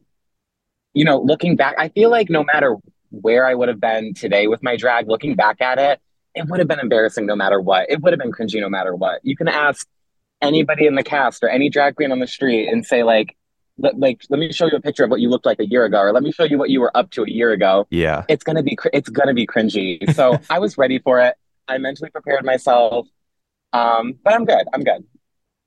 you 0.92 1.06
know, 1.06 1.18
looking 1.18 1.56
back, 1.56 1.76
I 1.78 1.88
feel 1.88 2.10
like 2.10 2.28
no 2.28 2.44
matter 2.44 2.76
where 3.08 3.46
I 3.46 3.54
would 3.54 3.68
have 3.68 3.80
been 3.80 4.12
today 4.12 4.46
with 4.46 4.62
my 4.62 4.76
drag, 4.76 5.08
looking 5.08 5.36
back 5.36 5.62
at 5.62 5.78
it, 5.78 5.98
it 6.34 6.46
would 6.46 6.58
have 6.58 6.68
been 6.68 6.78
embarrassing 6.78 7.24
no 7.24 7.34
matter 7.34 7.62
what. 7.62 7.88
It 7.88 8.02
would 8.02 8.12
have 8.12 8.20
been 8.20 8.30
cringy 8.30 8.60
no 8.60 8.68
matter 8.68 8.94
what. 8.94 9.20
You 9.22 9.38
can 9.38 9.48
ask 9.48 9.88
anybody 10.42 10.86
in 10.86 10.96
the 10.96 11.02
cast 11.02 11.42
or 11.42 11.48
any 11.48 11.70
drag 11.70 11.96
queen 11.96 12.12
on 12.12 12.18
the 12.18 12.26
street 12.26 12.68
and 12.68 12.84
say, 12.84 13.04
like, 13.04 13.38
let, 13.78 13.98
like 13.98 14.22
let 14.30 14.38
me 14.38 14.52
show 14.52 14.66
you 14.66 14.76
a 14.76 14.80
picture 14.80 15.04
of 15.04 15.10
what 15.10 15.20
you 15.20 15.28
looked 15.28 15.46
like 15.46 15.60
a 15.60 15.66
year 15.66 15.84
ago 15.84 15.98
or 15.98 16.12
let 16.12 16.22
me 16.22 16.32
show 16.32 16.44
you 16.44 16.58
what 16.58 16.70
you 16.70 16.80
were 16.80 16.96
up 16.96 17.10
to 17.12 17.22
a 17.22 17.30
year 17.30 17.52
ago. 17.52 17.86
Yeah. 17.90 18.24
It's 18.28 18.44
gonna 18.44 18.62
be 18.62 18.78
it's 18.92 19.08
gonna 19.08 19.34
be 19.34 19.46
cringy. 19.46 20.12
So 20.14 20.38
i 20.50 20.58
was 20.58 20.78
ready 20.78 20.98
for 20.98 21.20
it. 21.20 21.36
I 21.68 21.78
mentally 21.78 22.10
prepared 22.10 22.44
myself. 22.44 23.06
Um 23.72 24.14
but 24.22 24.34
i'm 24.34 24.44
good. 24.44 24.66
I'm 24.72 24.82
good. 24.82 25.04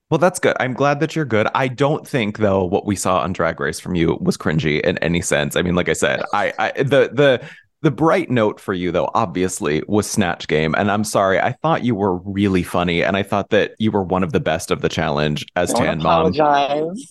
Well, 0.10 0.17
that's 0.17 0.39
good. 0.39 0.56
I'm 0.60 0.74
glad 0.74 1.02
that 1.02 1.15
you're 1.15 1.26
good. 1.26 1.48
I 1.54 1.67
don't 1.67 2.08
think 2.08 2.39
though 2.39 2.65
what 2.65 2.84
we 2.84 2.95
saw 2.95 3.19
on 3.19 3.32
Drag 3.32 3.60
Race 3.60 3.80
from 3.80 3.93
you 3.93 4.17
was 4.19 4.38
cringy 4.38 4.82
in 4.82 4.98
any 5.00 5.22
sense. 5.22 5.56
I 5.56 5.62
mean, 5.62 5.76
like 5.76 5.88
I 5.88 5.93
said, 5.93 6.24
I, 6.34 6.52
I 6.58 6.72
the 6.82 7.12
the 7.13 7.48
the 7.82 7.92
bright 7.92 8.30
note 8.30 8.60
for 8.60 8.74
you, 8.74 8.92
though, 8.92 9.10
obviously, 9.13 9.82
was 9.88 10.10
Snatch 10.10 10.48
Game. 10.48 10.76
And 10.78 10.92
I'm 10.92 11.04
sorry, 11.06 11.39
I 11.39 11.54
thought 11.54 11.84
you 11.84 11.96
were 11.96 12.18
really 12.18 12.63
funny. 12.63 13.04
And 13.04 13.15
I 13.15 13.24
thought 13.24 13.52
that 13.52 13.76
you 13.80 13.92
were 13.92 14.04
one 14.04 14.22
of 14.22 14.34
the 14.34 14.39
best 14.42 14.70
of 14.70 14.82
the 14.82 14.89
challenge 14.89 15.46
as 15.56 15.72
don't 15.72 15.86
Tan 15.86 16.04
Mom. 16.04 16.34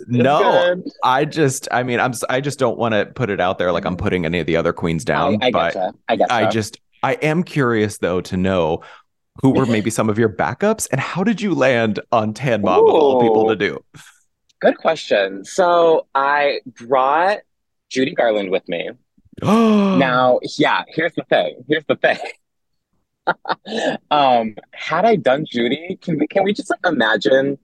No, 0.08 0.82
I 1.02 1.24
just, 1.24 1.68
I 1.72 1.82
mean, 1.82 2.00
I'm, 2.00 2.12
I 2.28 2.40
just 2.40 2.58
don't 2.58 2.76
want 2.76 2.92
to 2.92 3.06
put 3.06 3.30
it 3.30 3.40
out 3.40 3.58
there 3.58 3.72
like 3.72 3.86
I'm 3.86 3.92
mm-hmm. 3.92 4.02
putting 4.04 4.24
any 4.26 4.40
of 4.40 4.46
the 4.46 4.56
other 4.56 4.74
queens 4.74 5.04
down. 5.04 5.38
I, 5.42 5.46
I 5.46 5.50
but 5.50 5.74
getcha. 5.74 5.92
I, 6.08 6.16
getcha. 6.16 6.26
I 6.30 6.46
just, 6.50 6.80
I 7.02 7.12
am 7.14 7.44
curious, 7.44 7.98
though, 7.98 8.20
to 8.22 8.36
know 8.36 8.82
who 9.40 9.50
were 9.50 9.66
maybe 9.66 9.88
some 9.88 10.10
of 10.10 10.18
your 10.18 10.28
backups 10.28 10.88
and 10.90 11.00
how 11.00 11.24
did 11.24 11.40
you 11.40 11.54
land 11.54 12.00
on 12.12 12.34
Tan 12.34 12.60
Mom 12.60 12.80
Ooh. 12.80 12.88
of 12.88 12.94
all 12.94 13.22
people 13.22 13.48
to 13.48 13.56
do? 13.56 13.82
Good 14.60 14.76
question. 14.76 15.44
So 15.44 16.08
I 16.14 16.60
brought 16.66 17.38
Judy 17.88 18.14
Garland 18.14 18.50
with 18.50 18.68
me. 18.68 18.90
now, 19.98 20.40
yeah, 20.56 20.84
here's 20.88 21.14
the 21.14 21.24
thing. 21.24 21.64
Here's 21.68 21.84
the 21.86 21.96
thing. 21.96 22.18
um, 24.10 24.56
had 24.72 25.04
I 25.04 25.16
done 25.16 25.44
Judy, 25.50 25.98
can 26.00 26.18
we 26.18 26.26
can 26.26 26.44
we 26.44 26.52
just 26.52 26.70
like 26.70 26.80
imagine 26.84 27.58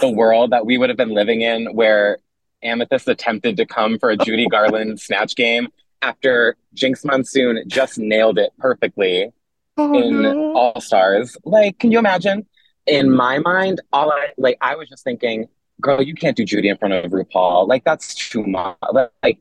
the 0.00 0.10
world 0.10 0.50
that 0.50 0.66
we 0.66 0.78
would 0.78 0.88
have 0.88 0.96
been 0.96 1.14
living 1.14 1.42
in 1.42 1.66
where 1.74 2.18
Amethyst 2.62 3.08
attempted 3.08 3.56
to 3.58 3.66
come 3.66 3.98
for 3.98 4.10
a 4.10 4.16
Judy 4.16 4.46
Garland 4.46 5.00
snatch 5.00 5.36
game 5.36 5.68
after 6.02 6.56
Jinkx 6.74 7.04
Monsoon 7.04 7.62
just 7.66 7.98
nailed 7.98 8.38
it 8.38 8.52
perfectly 8.58 9.32
oh, 9.76 9.94
in 9.94 10.22
no. 10.22 10.54
All 10.54 10.80
Stars. 10.80 11.36
Like, 11.44 11.78
can 11.78 11.92
you 11.92 11.98
imagine? 11.98 12.46
In 12.86 13.10
my 13.10 13.38
mind, 13.38 13.80
all 13.92 14.10
I 14.12 14.28
like 14.36 14.58
I 14.60 14.76
was 14.76 14.88
just 14.88 15.04
thinking, 15.04 15.48
girl, 15.80 16.02
you 16.02 16.14
can't 16.14 16.36
do 16.36 16.44
Judy 16.44 16.68
in 16.68 16.76
front 16.76 16.92
of 16.92 17.10
RuPaul. 17.10 17.66
Like 17.66 17.84
that's 17.84 18.14
too 18.14 18.44
much. 18.44 18.76
Like 19.22 19.38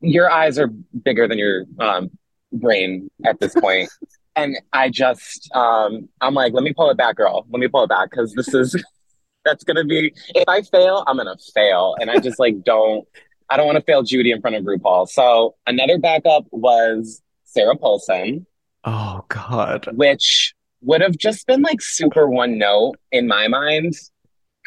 your 0.00 0.30
eyes 0.30 0.58
are 0.58 0.68
bigger 0.68 1.28
than 1.28 1.38
your 1.38 1.64
um, 1.78 2.10
brain 2.52 3.10
at 3.24 3.40
this 3.40 3.54
point. 3.54 3.90
and 4.36 4.56
I 4.72 4.90
just, 4.90 5.50
um, 5.54 6.08
I'm 6.20 6.34
like, 6.34 6.52
let 6.52 6.64
me 6.64 6.72
pull 6.72 6.90
it 6.90 6.96
back, 6.96 7.16
girl. 7.16 7.46
Let 7.50 7.60
me 7.60 7.68
pull 7.68 7.84
it 7.84 7.88
back 7.88 8.10
because 8.10 8.32
this 8.34 8.54
is, 8.54 8.82
that's 9.44 9.64
gonna 9.64 9.84
be. 9.84 10.12
If 10.34 10.44
I 10.46 10.62
fail, 10.62 11.04
I'm 11.06 11.16
gonna 11.16 11.36
fail, 11.54 11.94
and 12.00 12.10
I 12.10 12.18
just 12.18 12.38
like 12.38 12.62
don't. 12.64 13.06
I 13.50 13.56
don't 13.56 13.64
want 13.64 13.76
to 13.76 13.84
fail 13.84 14.02
Judy 14.02 14.30
in 14.30 14.42
front 14.42 14.56
of 14.56 14.64
RuPaul. 14.64 15.08
So 15.08 15.54
another 15.66 15.98
backup 15.98 16.44
was 16.50 17.22
Sarah 17.44 17.76
Paulson. 17.76 18.46
Oh 18.84 19.24
God. 19.28 19.88
Which 19.94 20.54
would 20.82 21.00
have 21.00 21.16
just 21.16 21.46
been 21.46 21.62
like 21.62 21.80
super 21.80 22.28
one 22.28 22.58
note 22.58 22.96
in 23.10 23.26
my 23.26 23.48
mind 23.48 23.94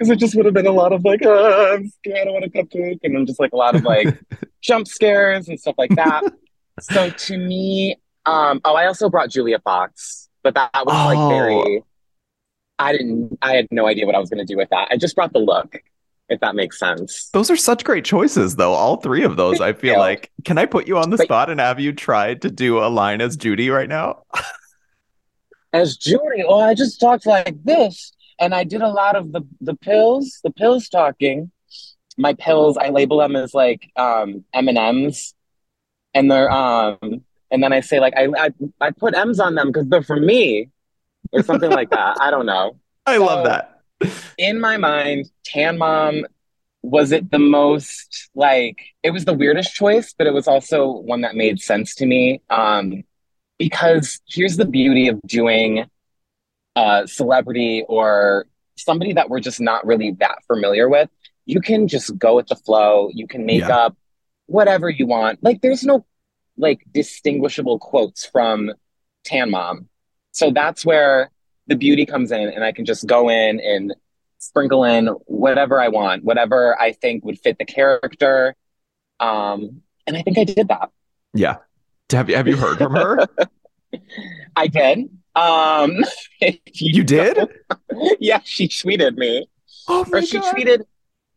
because 0.02 0.10
it 0.10 0.18
just 0.18 0.34
would 0.34 0.46
have 0.46 0.56
been 0.56 0.66
a 0.66 0.72
lot 0.72 0.94
of 0.94 1.06
like, 1.06 1.24
uh, 1.24 1.74
I'm 1.74 1.88
scared, 1.88 2.22
I 2.22 2.24
don't 2.24 2.34
want 2.34 2.46
a 2.46 2.50
cupcake, 2.50 3.02
and 3.04 3.16
then 3.16 3.28
just 3.28 3.40
like 3.40 3.54
a 3.54 3.56
lot 3.56 3.76
of 3.76 3.84
like 3.84 4.20
jump 4.62 4.88
scares 4.88 5.48
and 5.48 5.60
stuff 5.60 5.76
like 5.78 5.94
that. 5.96 6.24
so 6.80 7.12
to 7.12 7.38
me, 7.38 7.98
um, 8.26 8.62
oh, 8.66 8.74
I 8.74 8.88
also 8.88 9.12
brought 9.12 9.30
Julia 9.30 9.60
Fox, 9.60 10.28
but 10.42 10.56
that, 10.56 10.72
that 10.74 10.88
was 10.88 10.96
oh. 10.96 11.06
like 11.06 11.30
very. 11.30 11.84
I 12.80 12.94
didn't. 12.94 13.38
I 13.44 13.54
had 13.54 13.68
no 13.70 13.86
idea 13.86 14.08
what 14.08 14.16
I 14.16 14.18
was 14.18 14.32
going 14.32 14.44
to 14.44 14.52
do 14.52 14.58
with 14.58 14.70
that. 14.72 14.88
I 14.90 14.98
just 14.98 15.16
brought 15.16 15.34
the 15.34 15.40
look, 15.40 15.78
if 16.30 16.40
that 16.40 16.56
makes 16.56 16.80
sense. 16.80 17.30
Those 17.32 17.52
are 17.52 17.56
such 17.56 17.84
great 17.84 18.04
choices, 18.04 18.56
though. 18.56 18.74
All 18.74 18.98
three 18.98 19.24
of 19.24 19.38
those, 19.38 19.62
I 19.62 19.74
feel 19.74 20.00
like. 20.00 20.32
Can 20.46 20.58
I 20.58 20.66
put 20.66 20.88
you 20.88 20.98
on 20.98 21.12
the 21.12 21.18
but, 21.18 21.26
spot 21.26 21.52
and 21.52 21.60
have 21.60 21.80
you 21.80 21.94
tried 21.94 22.42
to 22.42 22.50
do 22.50 22.80
a 22.80 22.90
line 22.90 23.22
as 23.22 23.38
Judy 23.38 23.70
right 23.70 23.88
now? 23.88 24.24
as 25.74 25.96
Judy, 25.96 26.44
oh, 26.44 26.60
I 26.60 26.74
just 26.74 27.00
talked 27.00 27.28
like 27.28 27.64
this 27.64 28.14
and 28.42 28.56
I 28.56 28.64
did 28.64 28.82
a 28.82 28.90
lot 28.90 29.16
of 29.16 29.32
the 29.32 29.44
the 29.62 29.76
pills, 29.76 30.40
the 30.44 30.52
pills 30.52 30.90
talking. 30.90 31.52
My 32.18 32.34
pills, 32.34 32.76
I 32.76 32.90
label 32.90 33.20
them 33.20 33.36
as 33.36 33.54
like 33.54 33.90
um, 33.96 34.44
M 34.54 34.68
and 34.68 34.78
M's, 34.78 35.34
and 36.14 36.30
they're 36.30 36.52
um, 36.52 36.98
and 37.52 37.64
then 37.64 37.72
I 37.72 37.80
say 37.80 38.00
like 38.00 38.16
I 38.18 38.28
I, 38.38 38.50
I 38.82 38.92
put 38.92 39.16
M's 39.16 39.40
on 39.40 39.56
them 39.56 39.68
because 39.68 39.88
they're 39.88 40.04
for 40.04 40.20
me, 40.20 40.70
or 41.32 41.44
something 41.44 41.70
like 41.70 41.92
that. 41.92 42.18
I 42.20 42.32
don't 42.32 42.48
know. 42.48 42.78
I 43.06 43.18
so, 43.18 43.26
love 43.26 43.46
that. 43.46 43.80
in 44.38 44.60
my 44.60 44.78
mind, 44.78 45.30
Tan 45.46 45.78
Mom 45.78 46.26
was 46.82 47.12
it 47.12 47.30
the 47.30 47.40
most 47.40 48.30
like 48.34 48.82
it 49.04 49.12
was 49.12 49.26
the 49.26 49.34
weirdest 49.34 49.76
choice, 49.76 50.16
but 50.18 50.26
it 50.26 50.34
was 50.34 50.48
also 50.48 50.90
one 50.90 51.22
that 51.22 51.36
made 51.36 51.62
sense 51.62 51.94
to 51.96 52.08
me. 52.08 52.42
Um, 52.50 53.04
because 53.60 54.20
here's 54.28 54.58
the 54.58 54.66
beauty 54.66 55.08
of 55.08 55.22
doing 55.28 55.86
a 56.82 57.08
celebrity 57.08 57.86
or 57.88 58.46
somebody 58.76 59.14
that 59.14 59.30
we're 59.30 59.40
just 59.40 59.62
not 59.62 59.86
really 59.86 60.12
that 60.20 60.44
familiar 60.48 60.90
with. 60.90 61.10
You 61.46 61.62
can 61.62 61.88
just 61.88 62.18
go 62.18 62.36
with 62.36 62.48
the 62.48 62.56
flow. 62.56 63.10
You 63.14 63.28
can 63.28 63.46
make 63.46 63.62
yeah. 63.62 63.76
up 63.76 63.98
whatever 64.48 64.90
you 64.90 65.06
want. 65.06 65.44
Like 65.44 65.62
there's 65.62 65.84
no 65.84 66.06
like 66.58 66.84
distinguishable 66.92 67.80
quotes 67.80 68.26
from 68.26 68.72
Tan 69.24 69.52
Mom. 69.52 69.88
So 70.32 70.52
that's 70.52 70.86
where 70.86 71.30
the 71.68 71.76
beauty 71.76 72.06
comes 72.06 72.32
in 72.32 72.50
and 72.50 72.64
I 72.64 72.72
can 72.72 72.86
just 72.86 73.06
go 73.06 73.30
in 73.30 73.60
and 73.60 73.94
sprinkle 74.40 74.84
in 74.84 75.08
whatever 75.26 75.80
I 75.80 75.90
want, 75.90 76.24
whatever 76.24 76.80
I 76.80 76.94
think 76.94 77.24
would 77.26 77.40
fit 77.40 77.58
the 77.60 77.66
character. 77.66 78.56
Um, 79.20 79.82
and 80.08 80.18
I 80.18 80.24
think 80.24 80.38
I 80.38 80.46
did 80.46 80.68
that. 80.70 80.90
Yeah. 81.34 81.58
Have 82.12 82.30
you 82.30 82.36
have 82.36 82.48
you 82.48 82.58
heard 82.58 82.78
from 82.78 82.96
her? 82.96 83.28
I 84.56 84.68
did. 84.68 85.10
Um, 85.36 85.98
you, 86.42 86.58
you 86.74 87.04
did? 87.04 87.38
yeah, 88.20 88.40
she 88.44 88.68
tweeted 88.68 89.18
me. 89.18 89.48
Oh 89.88 90.06
my 90.10 90.20
or 90.20 90.22
she 90.22 90.40
God. 90.40 90.56
tweeted 90.56 90.86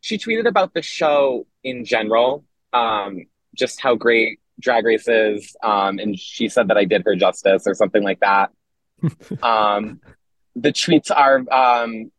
she 0.00 0.18
tweeted 0.18 0.46
about 0.46 0.74
the 0.74 0.83
show 0.83 1.46
in 1.62 1.85
general, 1.85 2.44
um, 2.74 3.24
just 3.54 3.80
how 3.80 3.94
great 3.94 4.38
Drag 4.61 4.85
Race 4.85 5.09
is, 5.09 5.57
um, 5.62 5.98
and 5.98 6.18
she 6.18 6.48
said 6.48 6.68
that 6.68 6.76
I 6.76 6.85
did 6.85 7.04
her 7.07 7.16
justice 7.16 7.66
or 7.66 7.74
something 7.74 8.02
like 8.02 8.20
that. 8.20 8.50
um, 9.42 10.00
the 10.54 10.72
tweets 10.72 11.11
are 11.11 11.42
um, 11.50 12.12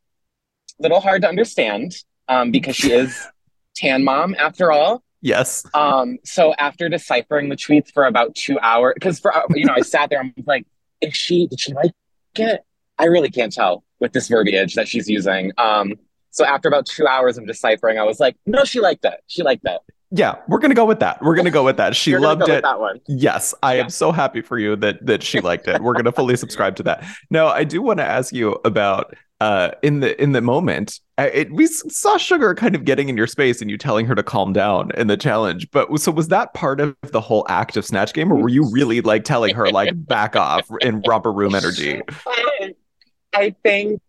little 0.79 0.99
hard 0.99 1.21
to 1.21 1.27
understand 1.27 1.95
um, 2.27 2.51
because 2.51 2.75
she 2.75 2.91
is 2.91 3.27
Tan 3.75 4.03
Mom 4.03 4.35
after 4.37 4.71
all. 4.71 5.03
Yes. 5.21 5.65
Um, 5.73 6.17
so 6.23 6.53
after 6.55 6.89
deciphering 6.89 7.49
the 7.49 7.55
tweets 7.55 7.91
for 7.91 8.05
about 8.05 8.35
two 8.35 8.59
hours, 8.59 8.93
because 8.95 9.19
for 9.19 9.33
you 9.55 9.65
know, 9.65 9.73
I 9.75 9.81
sat 9.81 10.09
there 10.09 10.21
and 10.21 10.33
I'm 10.37 10.43
like, 10.45 10.65
"Is 11.01 11.15
she? 11.15 11.47
Did 11.47 11.59
she 11.59 11.73
like 11.73 11.91
it?" 12.37 12.61
I 12.97 13.05
really 13.05 13.29
can't 13.29 13.51
tell 13.51 13.83
with 13.99 14.13
this 14.13 14.27
verbiage 14.27 14.75
that 14.75 14.87
she's 14.87 15.09
using. 15.09 15.51
Um, 15.57 15.93
so 16.31 16.45
after 16.45 16.67
about 16.67 16.85
two 16.85 17.07
hours 17.07 17.37
of 17.37 17.47
deciphering, 17.47 17.97
I 17.97 18.03
was 18.03 18.19
like, 18.19 18.35
"No, 18.45 18.63
she 18.63 18.79
liked 18.79 19.05
it. 19.05 19.21
She 19.27 19.43
liked 19.43 19.63
it." 19.65 19.79
Yeah, 20.11 20.35
we're 20.47 20.59
gonna 20.59 20.75
go 20.75 20.85
with 20.85 20.99
that. 20.99 21.21
We're 21.21 21.35
gonna 21.35 21.51
go 21.51 21.63
with 21.63 21.77
that. 21.77 21.95
She 21.95 22.17
loved 22.17 22.47
it. 22.47 22.61
that 22.61 22.79
one. 22.79 23.01
Yes, 23.07 23.53
I 23.63 23.75
yeah. 23.75 23.83
am 23.83 23.89
so 23.89 24.11
happy 24.11 24.41
for 24.41 24.57
you 24.57 24.75
that 24.77 25.05
that 25.05 25.23
she 25.23 25.41
liked 25.41 25.67
it. 25.67 25.81
We're 25.81 25.93
gonna 25.93 26.11
fully 26.11 26.35
subscribe 26.43 26.75
to 26.77 26.83
that. 26.83 27.03
Now, 27.29 27.47
I 27.47 27.63
do 27.63 27.81
want 27.81 27.99
to 27.99 28.05
ask 28.05 28.33
you 28.33 28.59
about 28.63 29.15
uh 29.41 29.71
in 29.83 29.99
the 29.99 30.21
in 30.21 30.31
the 30.31 30.41
moment 30.41 30.99
it, 31.17 31.51
we 31.51 31.67
saw 31.67 32.17
sugar 32.17 32.53
kind 32.53 32.75
of 32.75 32.83
getting 32.83 33.09
in 33.09 33.15
your 33.15 33.27
space 33.27 33.61
and 33.61 33.71
you 33.71 33.77
telling 33.77 34.05
her 34.05 34.15
to 34.15 34.23
calm 34.23 34.51
down 34.51 34.91
in 34.95 35.07
the 35.07 35.15
challenge. 35.15 35.71
But 35.71 35.97
so 35.99 36.11
was 36.11 36.27
that 36.27 36.53
part 36.53 36.81
of 36.81 36.95
the 37.03 37.21
whole 37.21 37.45
act 37.47 37.77
of 37.77 37.85
snatch 37.85 38.13
game 38.13 38.31
or 38.31 38.35
were 38.35 38.49
you 38.49 38.69
really 38.69 38.99
like 38.99 39.23
telling 39.23 39.55
her 39.55 39.69
like 39.69 39.93
back 40.05 40.35
off 40.35 40.69
in 40.81 41.01
romper 41.07 41.31
room 41.31 41.55
energy? 41.55 42.01
I 43.33 43.53
think 43.63 44.01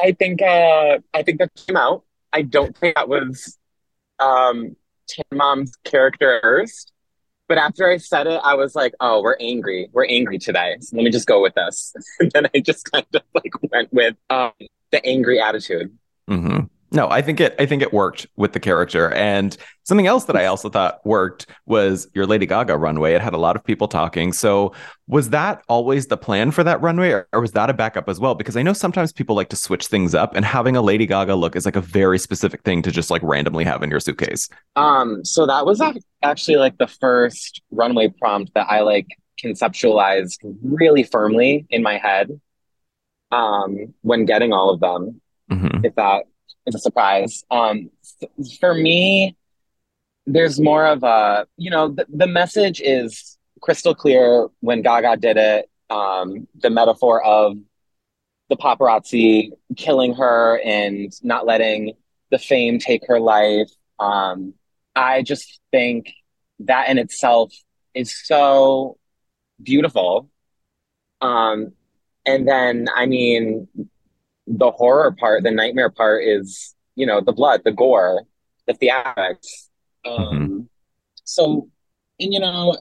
i 0.00 0.12
think 0.12 0.42
uh 0.42 0.98
i 1.14 1.22
think 1.22 1.38
that 1.38 1.50
came 1.66 1.76
out. 1.76 2.04
I 2.32 2.42
don't 2.42 2.76
think 2.76 2.96
that 2.96 3.08
was 3.08 3.58
um 4.18 4.76
Tan 5.08 5.24
mom's 5.32 5.72
characters 5.84 6.86
but 7.48 7.58
after 7.58 7.88
I 7.88 7.96
said 7.98 8.26
it, 8.26 8.40
I 8.44 8.54
was 8.54 8.74
like, 8.74 8.94
"Oh, 9.00 9.22
we're 9.22 9.36
angry. 9.40 9.88
We're 9.92 10.06
angry 10.06 10.38
today. 10.38 10.76
So 10.80 10.96
let 10.96 11.04
me 11.04 11.10
just 11.10 11.26
go 11.26 11.42
with 11.42 11.54
this." 11.54 11.94
and 12.20 12.30
then 12.32 12.46
I 12.54 12.60
just 12.60 12.90
kind 12.90 13.06
of 13.14 13.22
like 13.34 13.52
went 13.72 13.92
with 13.92 14.16
um, 14.30 14.52
the 14.90 15.04
angry 15.04 15.40
attitude. 15.40 15.96
Mm-hmm. 16.28 16.66
No, 16.96 17.10
I 17.10 17.20
think 17.20 17.40
it. 17.40 17.54
I 17.58 17.66
think 17.66 17.82
it 17.82 17.92
worked 17.92 18.26
with 18.36 18.54
the 18.54 18.58
character. 18.58 19.12
And 19.12 19.54
something 19.82 20.06
else 20.06 20.24
that 20.24 20.34
I 20.34 20.46
also 20.46 20.70
thought 20.70 21.04
worked 21.04 21.46
was 21.66 22.08
your 22.14 22.24
Lady 22.24 22.46
Gaga 22.46 22.78
runway. 22.78 23.12
It 23.12 23.20
had 23.20 23.34
a 23.34 23.38
lot 23.38 23.54
of 23.54 23.62
people 23.62 23.86
talking. 23.86 24.32
So 24.32 24.72
was 25.06 25.28
that 25.28 25.62
always 25.68 26.06
the 26.06 26.16
plan 26.16 26.52
for 26.52 26.64
that 26.64 26.80
runway, 26.80 27.10
or, 27.10 27.28
or 27.34 27.42
was 27.42 27.52
that 27.52 27.68
a 27.68 27.74
backup 27.74 28.08
as 28.08 28.18
well? 28.18 28.34
Because 28.34 28.56
I 28.56 28.62
know 28.62 28.72
sometimes 28.72 29.12
people 29.12 29.36
like 29.36 29.50
to 29.50 29.56
switch 29.56 29.88
things 29.88 30.14
up, 30.14 30.34
and 30.34 30.42
having 30.42 30.74
a 30.74 30.80
Lady 30.80 31.04
Gaga 31.04 31.34
look 31.34 31.54
is 31.54 31.66
like 31.66 31.76
a 31.76 31.82
very 31.82 32.18
specific 32.18 32.62
thing 32.62 32.80
to 32.80 32.90
just 32.90 33.10
like 33.10 33.22
randomly 33.22 33.64
have 33.64 33.82
in 33.82 33.90
your 33.90 34.00
suitcase. 34.00 34.48
Um. 34.74 35.22
So 35.22 35.44
that 35.44 35.66
was 35.66 35.82
actually 36.22 36.56
like 36.56 36.78
the 36.78 36.86
first 36.88 37.60
runway 37.70 38.08
prompt 38.08 38.54
that 38.54 38.68
I 38.70 38.80
like 38.80 39.06
conceptualized 39.44 40.38
really 40.62 41.02
firmly 41.02 41.66
in 41.68 41.82
my 41.82 41.98
head. 41.98 42.40
Um, 43.32 43.92
when 44.00 44.24
getting 44.24 44.54
all 44.54 44.70
of 44.70 44.80
them, 44.80 45.20
mm-hmm. 45.50 45.84
if 45.84 45.94
that 45.96 46.24
is 46.66 46.74
a 46.74 46.78
surprise. 46.78 47.44
Um, 47.50 47.90
for 48.60 48.74
me, 48.74 49.36
there's 50.26 50.60
more 50.60 50.86
of 50.86 51.02
a, 51.02 51.46
you 51.56 51.70
know, 51.70 51.88
the, 51.88 52.06
the 52.08 52.26
message 52.26 52.80
is 52.80 53.38
crystal 53.60 53.94
clear 53.94 54.48
when 54.60 54.82
Gaga 54.82 55.16
did 55.16 55.36
it. 55.36 55.70
Um, 55.88 56.48
the 56.56 56.70
metaphor 56.70 57.22
of 57.22 57.56
the 58.48 58.56
paparazzi 58.56 59.50
killing 59.76 60.14
her 60.14 60.60
and 60.64 61.12
not 61.22 61.46
letting 61.46 61.92
the 62.30 62.38
fame 62.38 62.78
take 62.78 63.06
her 63.06 63.20
life. 63.20 63.70
Um, 63.98 64.54
I 64.94 65.22
just 65.22 65.60
think 65.70 66.12
that 66.60 66.88
in 66.88 66.98
itself 66.98 67.52
is 67.94 68.16
so 68.26 68.98
beautiful. 69.62 70.28
Um, 71.20 71.72
and 72.24 72.46
then, 72.46 72.88
I 72.94 73.06
mean, 73.06 73.68
the 74.46 74.70
horror 74.70 75.12
part, 75.12 75.42
the 75.42 75.50
nightmare 75.50 75.90
part 75.90 76.24
is, 76.24 76.74
you 76.94 77.06
know, 77.06 77.20
the 77.20 77.32
blood, 77.32 77.62
the 77.64 77.72
gore, 77.72 78.22
the 78.66 78.74
theatrics. 78.74 79.68
Um, 80.04 80.18
mm-hmm. 80.18 80.60
So, 81.24 81.68
and 82.20 82.32
you 82.32 82.40
know, 82.40 82.76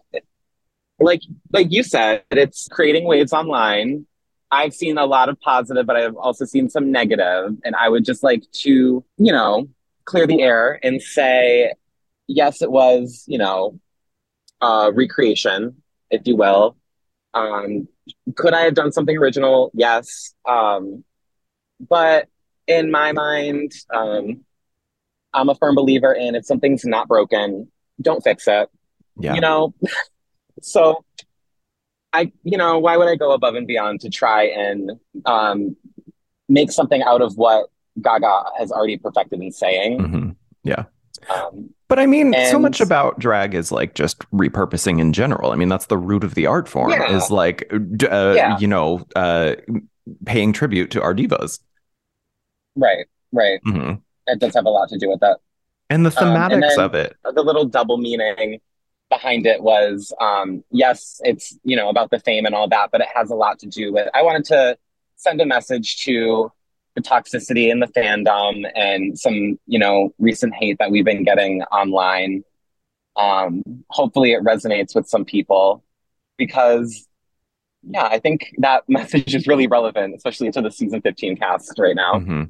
like 0.99 1.21
like 1.51 1.71
you 1.71 1.83
said, 1.83 2.23
it's 2.31 2.67
creating 2.69 3.05
waves 3.05 3.33
online. 3.33 4.05
I've 4.51 4.73
seen 4.73 4.97
a 4.97 5.05
lot 5.05 5.27
of 5.27 5.39
positive, 5.41 5.85
but 5.85 5.95
I've 5.95 6.15
also 6.15 6.45
seen 6.45 6.69
some 6.69 6.91
negative, 6.91 7.57
and 7.65 7.75
I 7.75 7.89
would 7.89 8.05
just 8.05 8.23
like 8.23 8.43
to, 8.63 9.03
you 9.17 9.31
know, 9.31 9.67
clear 10.05 10.27
the 10.27 10.41
air 10.41 10.79
and 10.83 11.01
say, 11.01 11.73
yes, 12.27 12.61
it 12.61 12.71
was, 12.71 13.25
you 13.27 13.37
know, 13.37 13.79
uh, 14.61 14.91
recreation, 14.93 15.81
if 16.11 16.21
you 16.25 16.35
will. 16.35 16.77
Um, 17.33 17.87
could 18.35 18.53
I 18.53 18.61
have 18.61 18.75
done 18.75 18.91
something 18.91 19.17
original? 19.17 19.71
Yes. 19.73 20.33
Um, 20.47 21.03
but 21.79 22.27
in 22.67 22.91
my 22.91 23.11
mind, 23.11 23.73
um, 23.93 24.41
I'm 25.33 25.49
a 25.49 25.55
firm 25.55 25.75
believer 25.75 26.13
in 26.13 26.35
if 26.35 26.45
something's 26.45 26.85
not 26.85 27.07
broken, 27.07 27.71
don't 28.01 28.23
fix 28.23 28.47
it. 28.47 28.69
Yeah. 29.19 29.35
You 29.35 29.41
know, 29.41 29.73
so 30.61 31.03
I, 32.13 32.31
you 32.43 32.57
know, 32.57 32.79
why 32.79 32.97
would 32.97 33.07
I 33.07 33.15
go 33.15 33.33
above 33.33 33.55
and 33.55 33.67
beyond 33.67 33.99
to 34.01 34.09
try 34.09 34.45
and 34.45 34.93
um, 35.25 35.75
make 36.47 36.71
something 36.71 37.03
out 37.03 37.21
of 37.21 37.35
what 37.37 37.69
Gaga 38.01 38.43
has 38.57 38.71
already 38.71 38.97
perfected 38.97 39.41
in 39.41 39.51
saying? 39.51 39.99
Mm-hmm. 39.99 40.29
Yeah. 40.63 40.85
Um, 41.33 41.73
but 41.87 41.99
I 41.99 42.05
mean, 42.05 42.33
and, 42.33 42.49
so 42.49 42.59
much 42.59 42.81
about 42.81 43.19
drag 43.19 43.53
is 43.53 43.71
like 43.71 43.95
just 43.95 44.19
repurposing 44.31 44.99
in 44.99 45.13
general. 45.13 45.51
I 45.51 45.55
mean, 45.55 45.69
that's 45.69 45.87
the 45.87 45.97
root 45.97 46.23
of 46.23 46.35
the 46.35 46.45
art 46.45 46.67
form 46.67 46.91
yeah. 46.91 47.15
is 47.15 47.29
like, 47.29 47.71
uh, 47.71 48.33
yeah. 48.35 48.57
you 48.59 48.67
know, 48.67 49.05
uh, 49.15 49.55
paying 50.25 50.53
tribute 50.53 50.91
to 50.91 51.01
our 51.01 51.13
divas. 51.13 51.59
Right, 52.75 53.05
right. 53.31 53.59
Mm-hmm. 53.65 53.95
It 54.27 54.39
does 54.39 54.53
have 54.55 54.65
a 54.65 54.69
lot 54.69 54.89
to 54.89 54.97
do 54.97 55.09
with 55.09 55.19
that. 55.21 55.39
And 55.89 56.05
the 56.05 56.09
thematics 56.09 56.53
um, 56.53 56.63
and 56.63 56.79
of 56.79 56.95
it. 56.95 57.15
The 57.23 57.43
little 57.43 57.65
double 57.65 57.97
meaning 57.97 58.59
behind 59.09 59.45
it 59.45 59.61
was 59.61 60.11
um, 60.19 60.63
yes, 60.71 61.21
it's, 61.23 61.57
you 61.63 61.75
know, 61.75 61.89
about 61.89 62.09
the 62.09 62.19
fame 62.19 62.45
and 62.45 62.55
all 62.55 62.67
that, 62.69 62.89
but 62.91 63.01
it 63.01 63.07
has 63.13 63.29
a 63.29 63.35
lot 63.35 63.59
to 63.59 63.67
do 63.67 63.93
with, 63.93 64.09
I 64.13 64.23
wanted 64.23 64.45
to 64.45 64.77
send 65.15 65.39
a 65.41 65.45
message 65.45 65.97
to 66.03 66.51
the 66.95 67.01
toxicity 67.01 67.69
in 67.69 67.81
the 67.81 67.87
fandom 67.87 68.65
and 68.73 69.17
some, 69.17 69.59
you 69.67 69.77
know, 69.77 70.13
recent 70.17 70.55
hate 70.55 70.77
that 70.79 70.91
we've 70.91 71.05
been 71.05 71.23
getting 71.23 71.61
online. 71.63 72.43
Um, 73.15 73.63
hopefully 73.89 74.33
it 74.33 74.43
resonates 74.43 74.95
with 74.95 75.07
some 75.07 75.23
people 75.23 75.83
because 76.37 77.07
yeah, 77.87 78.05
I 78.05 78.19
think 78.19 78.53
that 78.57 78.83
message 78.89 79.35
is 79.35 79.47
really 79.47 79.67
relevant, 79.67 80.15
especially 80.15 80.51
to 80.51 80.61
the 80.61 80.71
season 80.71 81.01
15 81.01 81.37
cast 81.37 81.77
right 81.77 81.95
now. 81.95 82.13
Mm-hmm. 82.13 82.43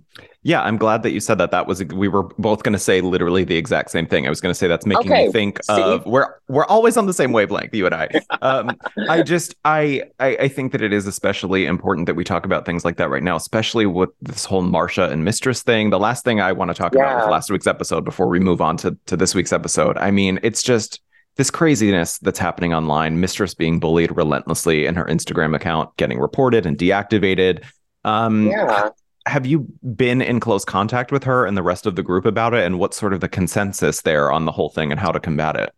Yeah, 0.43 0.61
I'm 0.61 0.77
glad 0.77 1.01
that 1.01 1.11
you 1.11 1.19
said 1.19 1.39
that. 1.39 1.49
That 1.49 1.65
was 1.65 1.83
we 1.85 2.07
were 2.07 2.23
both 2.37 2.61
going 2.61 2.73
to 2.73 2.79
say 2.79 3.01
literally 3.01 3.43
the 3.43 3.57
exact 3.57 3.89
same 3.89 4.05
thing. 4.05 4.27
I 4.27 4.29
was 4.29 4.41
going 4.41 4.51
to 4.51 4.55
say 4.55 4.67
that's 4.67 4.85
making 4.85 5.11
okay. 5.11 5.25
me 5.25 5.31
think 5.31 5.63
See? 5.63 5.73
of 5.73 6.05
we're 6.05 6.35
we're 6.47 6.65
always 6.65 6.97
on 6.97 7.07
the 7.07 7.13
same 7.13 7.31
wavelength, 7.31 7.73
you 7.73 7.85
and 7.85 7.95
I. 7.95 8.09
Um, 8.41 8.77
I 9.09 9.23
just 9.23 9.55
I, 9.65 10.03
I 10.19 10.35
I 10.41 10.47
think 10.47 10.71
that 10.73 10.81
it 10.81 10.93
is 10.93 11.07
especially 11.07 11.65
important 11.65 12.05
that 12.05 12.15
we 12.15 12.23
talk 12.23 12.45
about 12.45 12.63
things 12.63 12.85
like 12.85 12.97
that 12.97 13.09
right 13.09 13.23
now, 13.23 13.35
especially 13.35 13.87
with 13.87 14.09
this 14.21 14.45
whole 14.45 14.61
Marcia 14.61 15.09
and 15.09 15.23
Mistress 15.25 15.63
thing. 15.63 15.89
The 15.89 15.97
last 15.97 16.23
thing 16.23 16.41
I 16.41 16.51
want 16.51 16.69
to 16.69 16.75
talk 16.75 16.93
yeah. 16.93 17.01
about 17.01 17.25
with 17.25 17.31
last 17.31 17.49
week's 17.49 17.65
episode 17.65 18.05
before 18.05 18.27
we 18.27 18.39
move 18.39 18.61
on 18.61 18.77
to 18.77 18.95
to 19.07 19.17
this 19.17 19.33
week's 19.33 19.53
episode. 19.53 19.97
I 19.97 20.11
mean, 20.11 20.39
it's 20.43 20.61
just 20.61 21.01
this 21.37 21.51
craziness 21.51 22.17
that's 22.19 22.39
happening 22.39 22.73
online, 22.73 23.19
Mistress 23.19 23.53
being 23.53 23.79
bullied 23.79 24.15
relentlessly 24.15 24.85
in 24.85 24.95
her 24.95 25.05
Instagram 25.05 25.55
account 25.55 25.95
getting 25.97 26.19
reported 26.19 26.65
and 26.65 26.77
deactivated. 26.77 27.63
Um, 28.03 28.47
yeah. 28.47 28.89
Have 29.27 29.45
you 29.45 29.67
been 29.95 30.21
in 30.21 30.39
close 30.39 30.63
contact 30.63 31.11
with 31.11 31.23
her 31.23 31.45
and 31.45 31.57
the 31.57 31.63
rest 31.63 31.87
of 31.87 31.95
the 31.95 32.03
group 32.03 32.25
about 32.25 32.53
it? 32.53 32.63
And 32.63 32.77
what's 32.77 32.97
sort 32.97 33.11
of 33.11 33.21
the 33.21 33.27
consensus 33.27 34.01
there 34.01 34.31
on 34.31 34.45
the 34.45 34.51
whole 34.51 34.69
thing 34.69 34.91
and 34.91 34.99
how 34.99 35.11
to 35.11 35.19
combat 35.19 35.55
it? 35.55 35.73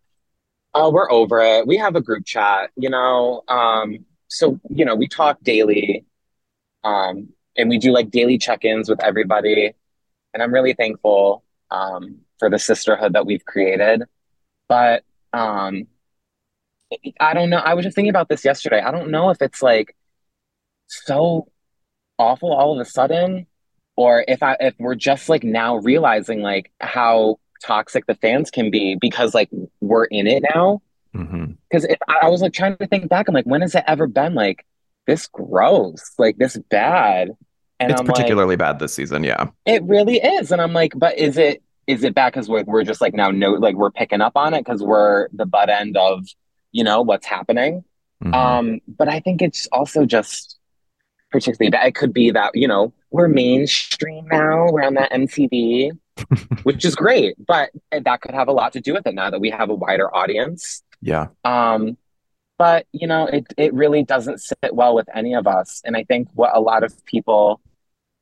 Oh, 0.73 0.91
we're 0.91 1.09
over 1.09 1.39
it. 1.39 1.65
We 1.65 1.77
have 1.77 1.95
a 1.95 2.01
group 2.01 2.25
chat, 2.25 2.71
you 2.75 2.89
know. 2.89 3.43
Um, 3.47 4.05
so, 4.27 4.59
you 4.69 4.83
know, 4.83 4.95
we 4.95 5.07
talk 5.07 5.39
daily. 5.41 6.05
Um, 6.83 7.29
and 7.57 7.69
we 7.69 7.79
do 7.79 7.91
like 7.91 8.11
daily 8.11 8.37
check-ins 8.37 8.89
with 8.89 9.01
everybody. 9.01 9.73
And 10.33 10.43
I'm 10.43 10.53
really 10.53 10.73
thankful 10.73 11.43
um, 11.71 12.17
for 12.37 12.49
the 12.49 12.59
sisterhood 12.59 13.13
that 13.13 13.25
we've 13.25 13.45
created. 13.45 14.03
But 14.69 15.03
um, 15.33 15.87
I 17.19 17.33
don't 17.33 17.49
know. 17.49 17.57
I 17.57 17.73
was 17.73 17.83
just 17.83 17.95
thinking 17.95 18.09
about 18.09 18.29
this 18.29 18.45
yesterday. 18.45 18.81
I 18.81 18.91
don't 18.91 19.11
know 19.11 19.29
if 19.29 19.41
it's 19.41 19.61
like 19.61 19.95
so 20.87 21.47
awful 22.17 22.53
all 22.53 22.73
of 22.73 22.85
a 22.85 22.89
sudden, 22.89 23.47
or 23.95 24.23
if 24.27 24.41
I 24.41 24.55
if 24.59 24.75
we're 24.79 24.95
just 24.95 25.29
like 25.29 25.43
now 25.43 25.77
realizing 25.77 26.41
like 26.41 26.71
how 26.79 27.39
toxic 27.63 28.05
the 28.05 28.15
fans 28.15 28.51
can 28.51 28.71
be 28.71 28.95
because 28.95 29.33
like 29.33 29.49
we're 29.81 30.05
in 30.05 30.27
it 30.27 30.43
now. 30.53 30.81
Because 31.11 31.85
mm-hmm. 31.85 32.25
I 32.25 32.29
was 32.29 32.41
like 32.41 32.53
trying 32.53 32.77
to 32.77 32.87
think 32.87 33.09
back, 33.09 33.27
I'm 33.27 33.33
like, 33.33 33.45
when 33.45 33.61
has 33.61 33.73
it 33.73 33.83
ever 33.87 34.07
been 34.07 34.35
like 34.35 34.65
this 35.07 35.27
gross, 35.27 36.11
like 36.17 36.37
this 36.37 36.57
bad? 36.69 37.31
And 37.79 37.91
it's 37.91 37.99
I'm 37.99 38.07
particularly 38.07 38.53
like, 38.55 38.59
bad 38.59 38.79
this 38.79 38.93
season, 38.93 39.23
yeah. 39.23 39.49
It 39.65 39.83
really 39.83 40.17
is, 40.17 40.51
and 40.51 40.61
I'm 40.61 40.73
like, 40.73 40.93
but 40.95 41.17
is 41.17 41.37
it 41.37 41.63
is 41.87 42.03
it 42.03 42.13
bad 42.13 42.33
because 42.33 42.49
we're 42.49 42.63
we're 42.63 42.83
just 42.83 43.01
like 43.01 43.13
now 43.13 43.31
no 43.31 43.51
like 43.53 43.75
we're 43.75 43.91
picking 43.91 44.21
up 44.21 44.33
on 44.35 44.53
it 44.53 44.59
because 44.59 44.83
we're 44.83 45.29
the 45.31 45.45
butt 45.45 45.69
end 45.69 45.97
of 45.97 46.27
you 46.71 46.83
know 46.83 47.01
what's 47.01 47.25
happening. 47.25 47.83
Mm-hmm. 48.23 48.33
Um, 48.33 48.79
but 48.87 49.07
I 49.07 49.19
think 49.19 49.41
it's 49.41 49.67
also 49.71 50.05
just 50.05 50.57
particularly 51.31 51.69
bad. 51.69 51.87
It 51.87 51.95
could 51.95 52.13
be 52.13 52.31
that 52.31 52.51
you 52.55 52.67
know 52.67 52.93
we're 53.09 53.29
mainstream 53.29 54.27
now, 54.27 54.69
we're 54.69 54.83
on 54.83 54.95
that 54.95 55.11
MTV, 55.11 55.97
which 56.63 56.83
is 56.83 56.95
great, 56.95 57.35
but 57.45 57.71
that 57.91 58.21
could 58.21 58.35
have 58.35 58.49
a 58.49 58.51
lot 58.51 58.73
to 58.73 58.81
do 58.81 58.93
with 58.93 59.07
it 59.07 59.15
now 59.15 59.29
that 59.29 59.39
we 59.39 59.49
have 59.49 59.69
a 59.69 59.75
wider 59.75 60.13
audience. 60.13 60.83
Yeah. 61.01 61.27
Um, 61.45 61.97
but 62.57 62.87
you 62.91 63.07
know 63.07 63.27
it 63.27 63.45
it 63.55 63.73
really 63.73 64.03
doesn't 64.03 64.41
sit 64.41 64.73
well 64.73 64.93
with 64.93 65.07
any 65.15 65.35
of 65.35 65.47
us, 65.47 65.81
and 65.85 65.95
I 65.95 66.03
think 66.03 66.27
what 66.33 66.55
a 66.55 66.59
lot 66.59 66.83
of 66.83 67.05
people 67.05 67.61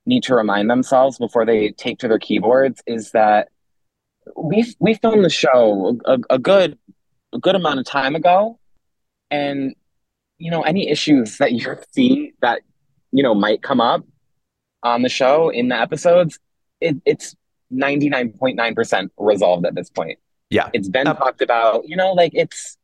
need 0.05 0.23
to 0.23 0.35
remind 0.35 0.69
themselves 0.69 1.17
before 1.17 1.45
they 1.45 1.71
take 1.71 1.97
to 1.99 2.07
their 2.07 2.19
keyboards 2.19 2.83
is 2.85 3.11
that 3.11 3.49
we 4.35 4.73
we 4.79 4.95
filmed 4.95 5.23
the 5.23 5.29
show 5.29 5.97
a, 6.05 6.17
a 6.29 6.39
good 6.39 6.77
a 7.33 7.39
good 7.39 7.55
amount 7.55 7.79
of 7.79 7.85
time 7.85 8.15
ago, 8.15 8.59
and 9.29 9.75
you 10.37 10.51
know 10.51 10.61
any 10.63 10.89
issues 10.89 11.37
that 11.37 11.53
you 11.53 11.77
see 11.91 12.33
that 12.41 12.61
you 13.11 13.23
know 13.23 13.35
might 13.35 13.61
come 13.61 13.81
up 13.81 14.03
on 14.83 15.01
the 15.01 15.09
show 15.09 15.49
in 15.49 15.69
the 15.69 15.79
episodes, 15.79 16.39
it, 16.81 16.95
it's 17.05 17.35
ninety 17.69 18.09
nine 18.09 18.31
point 18.31 18.55
nine 18.55 18.75
percent 18.75 19.11
resolved 19.17 19.65
at 19.65 19.75
this 19.75 19.89
point. 19.89 20.19
Yeah, 20.49 20.69
it's 20.73 20.89
been 20.89 21.07
uh, 21.07 21.13
talked 21.13 21.41
about. 21.41 21.87
You 21.87 21.95
know, 21.95 22.13
like 22.13 22.31
it's 22.33 22.77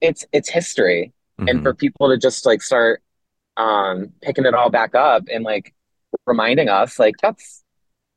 it's 0.00 0.24
it's 0.32 0.48
history, 0.48 1.12
mm-hmm. 1.38 1.48
and 1.48 1.62
for 1.62 1.74
people 1.74 2.08
to 2.08 2.16
just 2.16 2.46
like 2.46 2.62
start 2.62 3.02
um 3.56 4.12
picking 4.22 4.46
it 4.46 4.54
all 4.54 4.70
back 4.70 4.94
up 4.94 5.24
and 5.32 5.42
like 5.42 5.74
reminding 6.26 6.68
us 6.68 6.98
like 6.98 7.16
that's 7.20 7.64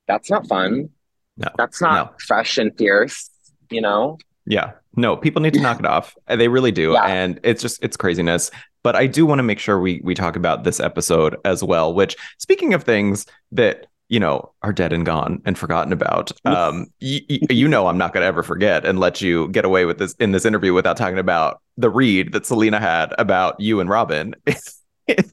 that's 0.08 0.30
not 0.30 0.48
fun. 0.48 0.90
No, 1.38 1.50
that's 1.58 1.82
not 1.82 2.12
no. 2.12 2.16
fresh 2.26 2.58
and 2.58 2.76
fierce. 2.78 3.30
You 3.70 3.82
know. 3.82 4.18
Yeah. 4.46 4.72
No, 4.98 5.16
people 5.16 5.42
need 5.42 5.54
to 5.54 5.62
knock 5.62 5.80
it 5.80 5.86
off. 5.86 6.16
They 6.28 6.48
really 6.50 6.72
do. 6.72 6.92
Yeah. 6.92 7.06
And 7.06 7.40
it's 7.44 7.62
just 7.62 7.82
it's 7.84 7.96
craziness. 7.96 8.52
But 8.84 8.96
I 8.96 9.08
do 9.08 9.26
want 9.26 9.40
to 9.40 9.44
make 9.44 9.60
sure 9.60 9.80
we 9.80 10.02
we 10.04 10.14
talk 10.14 10.36
about 10.36 10.64
this 10.64 10.80
episode 10.80 11.38
as 11.46 11.64
well, 11.64 11.94
which 11.94 12.18
speaking 12.38 12.74
of 12.74 12.84
things 12.84 13.26
that 13.52 13.86
you 14.10 14.20
know 14.20 14.52
are 14.62 14.74
dead 14.74 14.92
and 14.92 15.06
gone 15.06 15.42
and 15.46 15.58
forgotten 15.58 15.94
about 15.94 16.32
um 16.46 16.88
y- 17.02 17.22
y- 17.30 17.40
you 17.50 17.66
know 17.66 17.88
i'm 17.88 17.98
not 17.98 18.12
going 18.12 18.22
to 18.22 18.28
ever 18.28 18.44
forget 18.44 18.86
and 18.86 19.00
let 19.00 19.22
you 19.22 19.48
get 19.50 19.64
away 19.64 19.86
with 19.86 20.00
this 20.00 20.14
in 20.20 20.34
this 20.34 20.44
interview 20.44 20.74
without 20.74 20.98
talking 20.98 21.18
about 21.18 21.62
the 21.78 21.90
read 21.90 22.34
that 22.34 22.46
salina 22.46 22.78
had 22.78 23.14
about 23.18 23.58
you 23.58 23.80
and 23.80 23.90
robin 23.90 24.36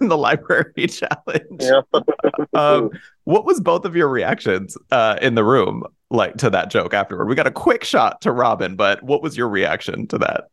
in 0.00 0.08
the 0.08 0.16
library 0.16 0.86
challenge. 0.88 1.60
Yeah. 1.60 1.80
um, 2.54 2.90
what 3.24 3.44
was 3.44 3.60
both 3.60 3.84
of 3.84 3.96
your 3.96 4.08
reactions 4.08 4.76
uh, 4.90 5.18
in 5.20 5.34
the 5.34 5.44
room 5.44 5.84
like 6.10 6.36
to 6.38 6.50
that 6.50 6.70
joke 6.70 6.94
afterward? 6.94 7.26
We 7.28 7.34
got 7.34 7.46
a 7.46 7.52
quick 7.52 7.84
shot 7.84 8.20
to 8.22 8.32
Robin, 8.32 8.76
but 8.76 9.02
what 9.02 9.22
was 9.22 9.36
your 9.36 9.48
reaction 9.48 10.06
to 10.08 10.18
that? 10.18 10.48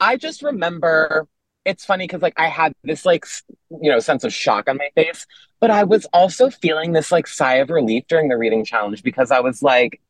I 0.00 0.16
just 0.16 0.42
remember 0.42 1.26
it's 1.66 1.84
funny 1.84 2.04
because 2.06 2.22
like 2.22 2.38
I 2.38 2.46
had 2.46 2.72
this 2.84 3.04
like 3.04 3.26
you 3.70 3.90
know 3.90 3.98
sense 3.98 4.24
of 4.24 4.32
shock 4.32 4.70
on 4.70 4.76
my 4.78 4.88
face, 4.94 5.26
but 5.60 5.70
I 5.70 5.84
was 5.84 6.06
also 6.12 6.48
feeling 6.48 6.92
this 6.92 7.10
like 7.10 7.26
sigh 7.26 7.56
of 7.56 7.70
relief 7.70 8.04
during 8.08 8.28
the 8.28 8.38
reading 8.38 8.64
challenge 8.64 9.02
because 9.02 9.30
I 9.30 9.40
was 9.40 9.62
like, 9.62 10.00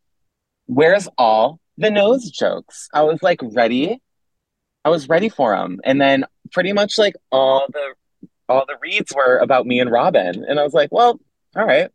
"Where's 0.66 1.08
all 1.16 1.58
the 1.78 1.90
nose 1.90 2.30
jokes?" 2.30 2.88
I 2.92 3.02
was 3.02 3.22
like 3.22 3.40
ready. 3.42 4.00
I 4.84 4.90
was 4.90 5.08
ready 5.08 5.28
for 5.28 5.56
them, 5.56 5.80
and 5.82 6.00
then 6.00 6.26
pretty 6.52 6.72
much 6.72 6.98
like 6.98 7.14
all 7.32 7.66
the 7.72 7.94
all 8.48 8.64
the 8.66 8.76
reads 8.80 9.12
were 9.14 9.38
about 9.38 9.66
me 9.66 9.80
and 9.80 9.90
Robin. 9.90 10.44
And 10.48 10.58
I 10.58 10.62
was 10.62 10.74
like, 10.74 10.90
well, 10.92 11.20
all 11.56 11.66
right. 11.66 11.90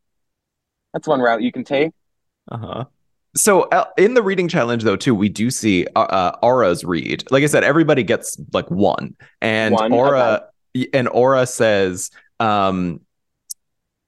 That's 0.94 1.08
one 1.08 1.22
route 1.22 1.42
you 1.42 1.52
can 1.52 1.64
take. 1.64 1.92
Uh-huh. 2.52 2.86
So 3.36 3.64
uh, 3.64 3.86
in 3.98 4.14
the 4.14 4.22
reading 4.22 4.48
challenge 4.48 4.84
though 4.84 4.98
too, 4.98 5.16
we 5.16 5.30
do 5.30 5.50
see 5.50 5.88
uh, 5.96 6.02
uh, 6.02 6.38
Aura's 6.42 6.84
read. 6.84 7.24
Like 7.32 7.44
I 7.44 7.48
said, 7.48 7.64
everybody 7.64 8.04
gets 8.04 8.38
like 8.52 8.70
one. 8.70 9.16
And 9.42 9.74
one? 9.74 9.94
Aura 9.94 10.48
okay. 10.76 10.90
and 10.94 11.08
Aura 11.10 11.46
says 11.46 12.12
um 12.40 13.00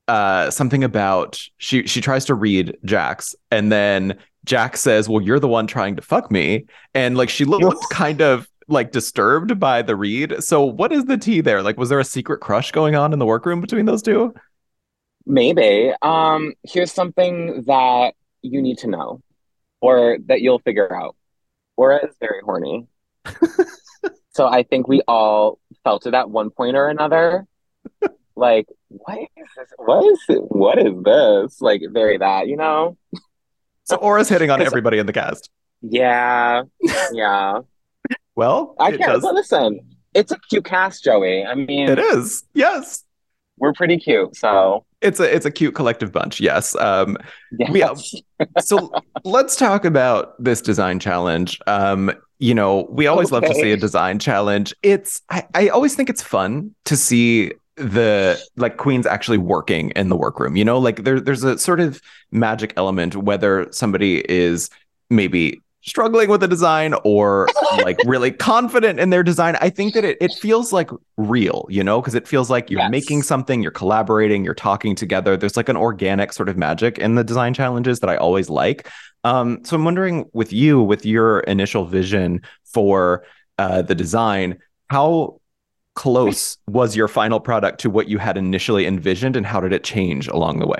uh 0.09 0.49
something 0.49 0.83
about 0.83 1.41
she 1.57 1.87
she 1.87 2.01
tries 2.01 2.25
to 2.25 2.35
read 2.35 2.75
Jax 2.83 3.35
and 3.51 3.71
then 3.71 4.19
Jax 4.45 4.81
says, 4.81 5.07
"Well, 5.07 5.21
you're 5.21 5.39
the 5.39 5.47
one 5.47 5.67
trying 5.67 5.95
to 5.95 6.01
fuck 6.01 6.29
me." 6.29 6.65
And 6.93 7.17
like 7.17 7.29
she 7.29 7.45
looked 7.45 7.89
kind 7.91 8.21
of 8.21 8.49
like 8.67 8.91
disturbed 8.91 9.59
by 9.59 9.81
the 9.81 9.95
read. 9.95 10.43
So 10.43 10.63
what 10.63 10.91
is 10.91 11.05
the 11.05 11.17
tea 11.17 11.41
there? 11.41 11.61
Like 11.61 11.77
was 11.77 11.89
there 11.89 11.99
a 11.99 12.05
secret 12.05 12.39
crush 12.39 12.71
going 12.71 12.95
on 12.95 13.13
in 13.13 13.19
the 13.19 13.25
workroom 13.25 13.61
between 13.61 13.85
those 13.85 14.01
two? 14.01 14.33
Maybe. 15.25 15.91
Um 16.01 16.53
here's 16.63 16.91
something 16.91 17.63
that 17.67 18.13
you 18.41 18.61
need 18.61 18.77
to 18.79 18.87
know 18.87 19.21
or 19.81 20.17
that 20.27 20.41
you'll 20.41 20.59
figure 20.59 20.95
out. 20.95 21.15
Aura 21.75 22.05
is 22.05 22.15
very 22.19 22.41
horny. 22.43 22.87
so 24.29 24.47
I 24.47 24.63
think 24.63 24.87
we 24.87 25.01
all 25.07 25.59
felt 25.83 26.05
it 26.05 26.13
at 26.13 26.29
one 26.29 26.49
point 26.49 26.75
or 26.75 26.87
another. 26.87 27.45
like, 28.35 28.67
what 28.87 29.19
is 29.19 29.47
this? 29.57 29.67
What 29.77 30.05
is 30.05 30.19
it? 30.29 30.41
What 30.49 30.79
is 30.79 30.93
this? 31.03 31.61
Like 31.61 31.81
very 31.91 32.17
that, 32.17 32.47
you 32.47 32.57
know? 32.57 32.97
So 33.83 33.97
Aura's 33.97 34.29
hitting 34.29 34.49
on 34.49 34.61
everybody 34.65 34.99
in 34.99 35.05
the 35.05 35.13
cast. 35.13 35.49
Yeah. 35.81 36.63
Yeah. 37.11 37.59
Well, 38.35 38.75
I 38.79 38.91
can't 38.91 39.21
does... 39.21 39.23
listen. 39.23 39.79
It's 40.13 40.31
a 40.31 40.37
cute 40.49 40.65
cast, 40.65 41.03
Joey. 41.03 41.43
I 41.43 41.55
mean, 41.55 41.89
it 41.89 41.99
is. 41.99 42.43
Yes, 42.53 43.03
we're 43.57 43.73
pretty 43.73 43.97
cute. 43.97 44.35
So 44.35 44.85
it's 45.01 45.19
a 45.19 45.35
it's 45.35 45.45
a 45.45 45.51
cute 45.51 45.75
collective 45.75 46.11
bunch. 46.11 46.39
Yes. 46.39 46.75
Um, 46.75 47.17
yes. 47.57 48.15
We, 48.39 48.45
so 48.59 48.91
let's 49.23 49.55
talk 49.55 49.85
about 49.85 50.41
this 50.43 50.61
design 50.61 50.99
challenge. 50.99 51.59
Um, 51.67 52.11
you 52.39 52.53
know, 52.53 52.87
we 52.89 53.07
always 53.07 53.31
okay. 53.31 53.47
love 53.47 53.55
to 53.55 53.55
see 53.59 53.71
a 53.71 53.77
design 53.77 54.19
challenge. 54.19 54.73
It's 54.83 55.21
I, 55.29 55.47
I 55.53 55.67
always 55.69 55.95
think 55.95 56.09
it's 56.09 56.21
fun 56.21 56.73
to 56.85 56.97
see 56.97 57.51
the 57.75 58.39
like 58.55 58.77
queens 58.77 59.05
actually 59.07 59.39
working 59.39 59.89
in 59.95 60.09
the 60.09 60.15
workroom 60.15 60.55
you 60.55 60.63
know 60.63 60.77
like 60.77 61.03
there, 61.05 61.19
there's 61.19 61.43
a 61.43 61.57
sort 61.57 61.79
of 61.79 61.99
magic 62.29 62.71
element 62.77 63.15
whether 63.15 63.67
somebody 63.71 64.23
is 64.31 64.69
maybe 65.09 65.59
struggling 65.85 66.29
with 66.29 66.41
the 66.41 66.47
design 66.47 66.93
or 67.03 67.47
like 67.83 67.99
really 68.05 68.31
confident 68.51 68.99
in 68.99 69.09
their 69.09 69.23
design. 69.23 69.57
I 69.59 69.69
think 69.69 69.93
that 69.93 70.05
it, 70.05 70.17
it 70.21 70.33
feels 70.33 70.71
like 70.71 70.89
real, 71.17 71.65
you 71.69 71.83
know, 71.83 72.01
because 72.01 72.15
it 72.15 72.27
feels 72.27 72.49
like 72.49 72.69
you're 72.69 72.79
yes. 72.79 72.91
making 72.91 73.23
something, 73.23 73.61
you're 73.61 73.71
collaborating, 73.71 74.45
you're 74.45 74.53
talking 74.53 74.95
together. 74.95 75.35
There's 75.35 75.57
like 75.57 75.69
an 75.69 75.77
organic 75.77 76.31
sort 76.33 76.49
of 76.49 76.57
magic 76.57 76.97
in 76.97 77.15
the 77.15 77.23
design 77.23 77.53
challenges 77.53 77.99
that 77.99 78.09
I 78.09 78.15
always 78.15 78.49
like. 78.49 78.89
Um, 79.25 79.63
so 79.63 79.75
I'm 79.75 79.83
wondering 79.83 80.29
with 80.33 80.53
you, 80.53 80.81
with 80.81 81.05
your 81.05 81.41
initial 81.41 81.85
vision 81.85 82.41
for 82.65 83.25
uh, 83.57 83.81
the 83.81 83.95
design, 83.95 84.59
how 84.89 85.41
close 85.95 86.57
was 86.67 86.95
your 86.95 87.07
final 87.07 87.39
product 87.39 87.81
to 87.81 87.89
what 87.89 88.07
you 88.07 88.17
had 88.17 88.37
initially 88.37 88.85
envisioned 88.85 89.35
and 89.35 89.45
how 89.45 89.59
did 89.59 89.73
it 89.73 89.83
change 89.83 90.27
along 90.27 90.59
the 90.59 90.67
way? 90.67 90.79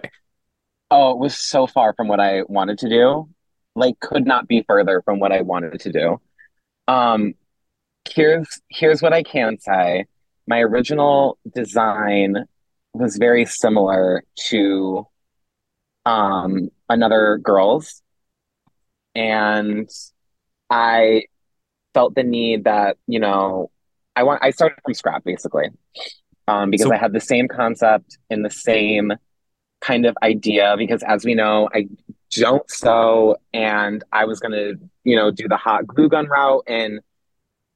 Oh, 0.90 1.12
it 1.12 1.18
was 1.18 1.38
so 1.38 1.68
far 1.68 1.94
from 1.94 2.08
what 2.08 2.20
I 2.20 2.44
wanted 2.48 2.78
to 2.80 2.90
do 2.90 3.28
like 3.76 4.00
could 4.00 4.26
not 4.26 4.48
be 4.48 4.64
further 4.68 5.02
from 5.04 5.20
what 5.20 5.32
I 5.32 5.42
wanted 5.42 5.80
to 5.82 5.92
do. 5.92 6.22
Um, 6.88 7.34
here's 8.10 8.62
here's 8.70 9.02
what 9.02 9.14
I 9.14 9.24
can 9.24 9.58
say. 9.60 10.06
My 10.48 10.60
original 10.60 11.38
design 11.54 12.46
was 12.94 13.18
very 13.18 13.46
similar 13.46 14.24
to 14.50 15.08
um, 16.06 16.70
another 16.90 17.38
girl's, 17.38 18.02
and 19.16 19.90
I 20.70 21.24
felt 21.94 22.16
the 22.16 22.24
need 22.24 22.66
that 22.66 22.98
you 23.08 23.20
know 23.20 23.72
I 24.16 24.24
want 24.24 24.44
I 24.44 24.52
started 24.52 24.78
from 24.84 24.94
scratch 24.94 25.24
basically 25.24 25.70
um, 26.48 26.70
because 26.70 26.88
so, 26.88 26.94
I 26.94 26.98
had 26.98 27.14
the 27.14 27.20
same 27.20 27.48
concept 27.48 28.18
and 28.30 28.44
the 28.44 28.50
same 28.50 29.14
kind 29.82 30.06
of 30.06 30.16
idea 30.24 30.76
because 30.78 31.04
as 31.04 31.26
we 31.26 31.36
know 31.36 31.70
I 31.74 31.88
don't 32.36 32.70
sew 32.70 33.38
and 33.54 34.04
I 34.12 34.26
was 34.26 34.40
gonna 34.40 34.74
you 35.04 35.16
know 35.16 35.32
do 35.32 35.48
the 35.48 35.58
hot 35.58 35.88
glue 35.88 36.10
gun 36.10 36.28
route. 36.28 36.64
And 36.68 37.00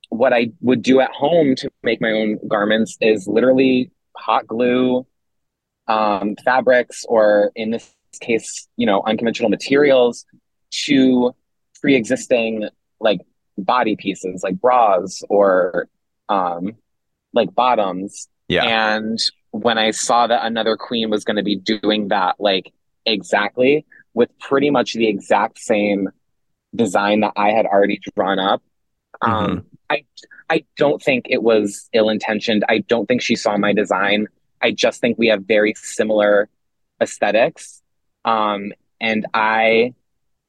what 0.10 0.34
I 0.34 0.52
would 0.62 0.82
do 0.82 1.00
at 1.00 1.12
home 1.12 1.56
to 1.56 1.70
make 1.84 2.02
my 2.02 2.12
own 2.12 2.40
garments 2.48 2.98
is 3.02 3.28
literally 3.28 3.92
hot 4.16 4.48
glue 4.48 5.06
um, 5.88 6.36
fabrics 6.44 7.06
or 7.08 7.52
in 7.56 7.72
this 7.72 7.94
case 8.20 8.68
you 8.78 8.86
know 8.86 9.04
unconventional 9.06 9.50
materials 9.50 10.26
to 10.72 11.36
pre-existing 11.82 12.68
like 13.00 13.20
body 13.58 13.96
pieces 13.96 14.42
like 14.44 14.60
bras 14.60 15.22
or 15.30 15.88
um 16.30 16.72
like 17.34 17.54
bottoms. 17.54 18.28
Yeah. 18.48 18.64
And 18.64 19.20
when 19.52 19.78
i 19.78 19.92
saw 19.92 20.28
that 20.28 20.46
another 20.46 20.76
queen 20.76 21.10
was 21.10 21.24
going 21.24 21.38
to 21.38 21.44
be 21.44 21.56
doing 21.56 22.10
that 22.10 22.36
like 22.40 22.74
exactly 23.06 23.86
with 24.18 24.30
pretty 24.40 24.70
much 24.70 24.94
the 24.94 25.08
exact 25.08 25.60
same 25.60 26.10
design 26.76 27.22
that 27.22 27.34
i 27.36 27.52
had 27.52 27.66
already 27.66 28.00
drawn 28.16 28.40
up 28.40 28.62
um, 29.22 29.32
mm-hmm. 29.32 29.52
um 29.52 29.66
i 29.90 30.04
i 30.50 30.64
don't 30.76 31.02
think 31.02 31.26
it 31.30 31.42
was 31.42 31.90
ill 31.94 32.10
intentioned 32.10 32.64
i 32.70 32.80
don't 32.80 33.08
think 33.08 33.22
she 33.22 33.36
saw 33.36 33.58
my 33.58 33.74
design 33.74 34.28
i 34.62 34.72
just 34.72 35.00
think 35.00 35.18
we 35.18 35.28
have 35.28 35.44
very 35.46 35.74
similar 35.78 36.50
aesthetics 37.02 37.82
um 38.26 38.72
and 39.00 39.26
i 39.34 39.94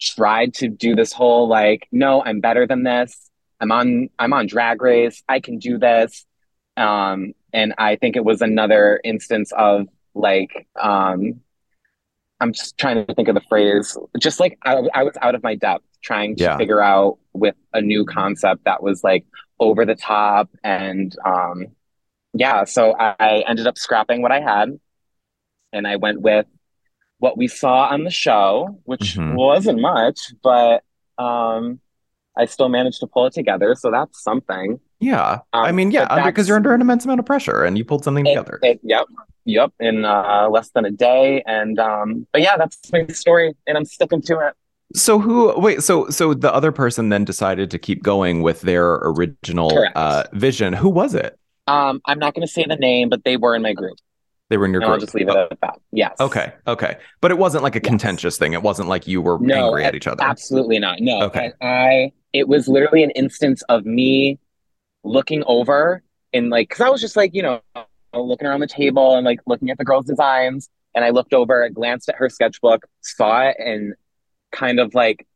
tried 0.00 0.54
to 0.54 0.68
do 0.68 0.94
this 0.94 1.12
whole 1.12 1.48
like, 1.48 1.88
no, 1.92 2.22
I'm 2.24 2.40
better 2.40 2.66
than 2.66 2.82
this. 2.82 3.30
I'm 3.60 3.72
on 3.72 4.08
I'm 4.18 4.32
on 4.32 4.46
drag 4.46 4.80
race. 4.82 5.22
I 5.28 5.40
can 5.40 5.58
do 5.58 5.78
this. 5.78 6.24
Um, 6.76 7.32
and 7.52 7.74
I 7.78 7.96
think 7.96 8.16
it 8.16 8.24
was 8.24 8.40
another 8.40 9.00
instance 9.02 9.52
of 9.52 9.88
like 10.14 10.68
um 10.80 11.40
I'm 12.40 12.52
just 12.52 12.78
trying 12.78 13.04
to 13.04 13.14
think 13.14 13.28
of 13.28 13.34
the 13.34 13.42
phrase. 13.48 13.96
Just 14.18 14.40
like 14.40 14.58
I, 14.64 14.82
I 14.94 15.02
was 15.02 15.16
out 15.20 15.34
of 15.34 15.42
my 15.42 15.54
depth 15.54 15.84
trying 16.02 16.36
to 16.36 16.44
yeah. 16.44 16.56
figure 16.56 16.80
out 16.80 17.18
with 17.32 17.56
a 17.72 17.80
new 17.80 18.04
concept 18.04 18.64
that 18.64 18.82
was 18.82 19.02
like 19.02 19.24
over 19.58 19.84
the 19.84 19.96
top 19.96 20.48
and 20.62 21.16
um 21.24 21.66
yeah, 22.34 22.64
so 22.64 22.94
I 22.98 23.42
ended 23.48 23.66
up 23.66 23.78
scrapping 23.78 24.22
what 24.22 24.30
I 24.30 24.40
had 24.40 24.78
and 25.72 25.86
I 25.86 25.96
went 25.96 26.20
with 26.20 26.46
what 27.18 27.36
we 27.36 27.48
saw 27.48 27.88
on 27.88 28.04
the 28.04 28.10
show, 28.10 28.80
which 28.84 29.16
mm-hmm. 29.16 29.34
wasn't 29.34 29.80
much, 29.80 30.18
but 30.42 30.84
um, 31.18 31.80
I 32.36 32.46
still 32.46 32.68
managed 32.68 33.00
to 33.00 33.06
pull 33.06 33.26
it 33.26 33.32
together. 33.32 33.74
So 33.74 33.90
that's 33.90 34.22
something. 34.22 34.78
Yeah. 35.00 35.40
Um, 35.52 35.64
I 35.64 35.72
mean, 35.72 35.90
yeah, 35.90 36.26
because 36.26 36.48
you're 36.48 36.56
under 36.56 36.74
an 36.74 36.80
immense 36.80 37.04
amount 37.04 37.20
of 37.20 37.26
pressure 37.26 37.64
and 37.64 37.78
you 37.78 37.84
pulled 37.84 38.04
something 38.04 38.26
it, 38.26 38.30
together. 38.30 38.58
It, 38.62 38.80
yep. 38.82 39.06
Yep. 39.44 39.72
In 39.80 40.04
uh, 40.04 40.48
less 40.50 40.70
than 40.70 40.84
a 40.84 40.90
day. 40.90 41.42
And, 41.46 41.78
um, 41.78 42.26
but 42.32 42.42
yeah, 42.42 42.56
that's 42.56 42.78
my 42.92 43.06
story 43.08 43.54
and 43.66 43.78
I'm 43.78 43.84
sticking 43.84 44.22
to 44.22 44.46
it. 44.46 44.54
So 44.94 45.18
who 45.18 45.58
wait 45.60 45.82
so 45.82 46.08
so 46.08 46.32
the 46.32 46.52
other 46.52 46.72
person 46.72 47.10
then 47.10 47.22
decided 47.26 47.70
to 47.72 47.78
keep 47.78 48.02
going 48.02 48.40
with 48.40 48.62
their 48.62 48.94
original 48.94 49.70
uh, 49.94 50.24
vision. 50.32 50.72
Who 50.72 50.88
was 50.88 51.14
it? 51.14 51.38
Um, 51.66 52.00
I'm 52.06 52.18
not 52.18 52.34
going 52.34 52.46
to 52.46 52.50
say 52.50 52.64
the 52.66 52.76
name, 52.76 53.10
but 53.10 53.22
they 53.24 53.36
were 53.36 53.54
in 53.54 53.60
my 53.60 53.74
group. 53.74 53.98
They 54.48 54.56
were 54.56 54.64
in 54.64 54.72
your 54.72 54.80
group. 54.80 54.92
I'll 54.92 54.98
just 54.98 55.14
leave 55.14 55.28
it 55.28 55.36
oh. 55.36 55.48
at 55.50 55.60
that. 55.60 55.78
Yes. 55.92 56.16
Okay. 56.18 56.54
Okay. 56.66 56.96
But 57.20 57.30
it 57.30 57.36
wasn't 57.36 57.62
like 57.62 57.76
a 57.76 57.80
yes. 57.80 57.86
contentious 57.86 58.38
thing. 58.38 58.54
It 58.54 58.62
wasn't 58.62 58.88
like 58.88 59.06
you 59.06 59.20
were 59.20 59.38
no, 59.38 59.66
angry 59.66 59.84
at 59.84 59.94
each 59.94 60.06
other. 60.06 60.24
Absolutely 60.24 60.78
not. 60.78 61.00
No. 61.00 61.20
Okay. 61.24 61.52
I, 61.60 61.66
I 61.66 62.12
it 62.32 62.48
was 62.48 62.66
literally 62.66 63.02
an 63.02 63.10
instance 63.10 63.62
of 63.68 63.84
me 63.84 64.38
looking 65.08 65.42
over 65.46 66.02
and 66.32 66.50
like 66.50 66.68
because 66.68 66.80
I 66.80 66.88
was 66.88 67.00
just 67.00 67.16
like 67.16 67.34
you 67.34 67.42
know 67.42 67.60
looking 68.14 68.46
around 68.46 68.60
the 68.60 68.66
table 68.66 69.16
and 69.16 69.24
like 69.24 69.40
looking 69.46 69.70
at 69.70 69.78
the 69.78 69.84
girls' 69.84 70.06
designs, 70.06 70.68
and 70.94 71.04
I 71.04 71.10
looked 71.10 71.34
over, 71.34 71.68
glanced 71.70 72.08
at 72.08 72.16
her 72.16 72.28
sketchbook, 72.28 72.86
saw 73.00 73.48
it, 73.48 73.56
and 73.58 73.94
kind 74.52 74.80
of 74.80 74.94
like 74.94 75.26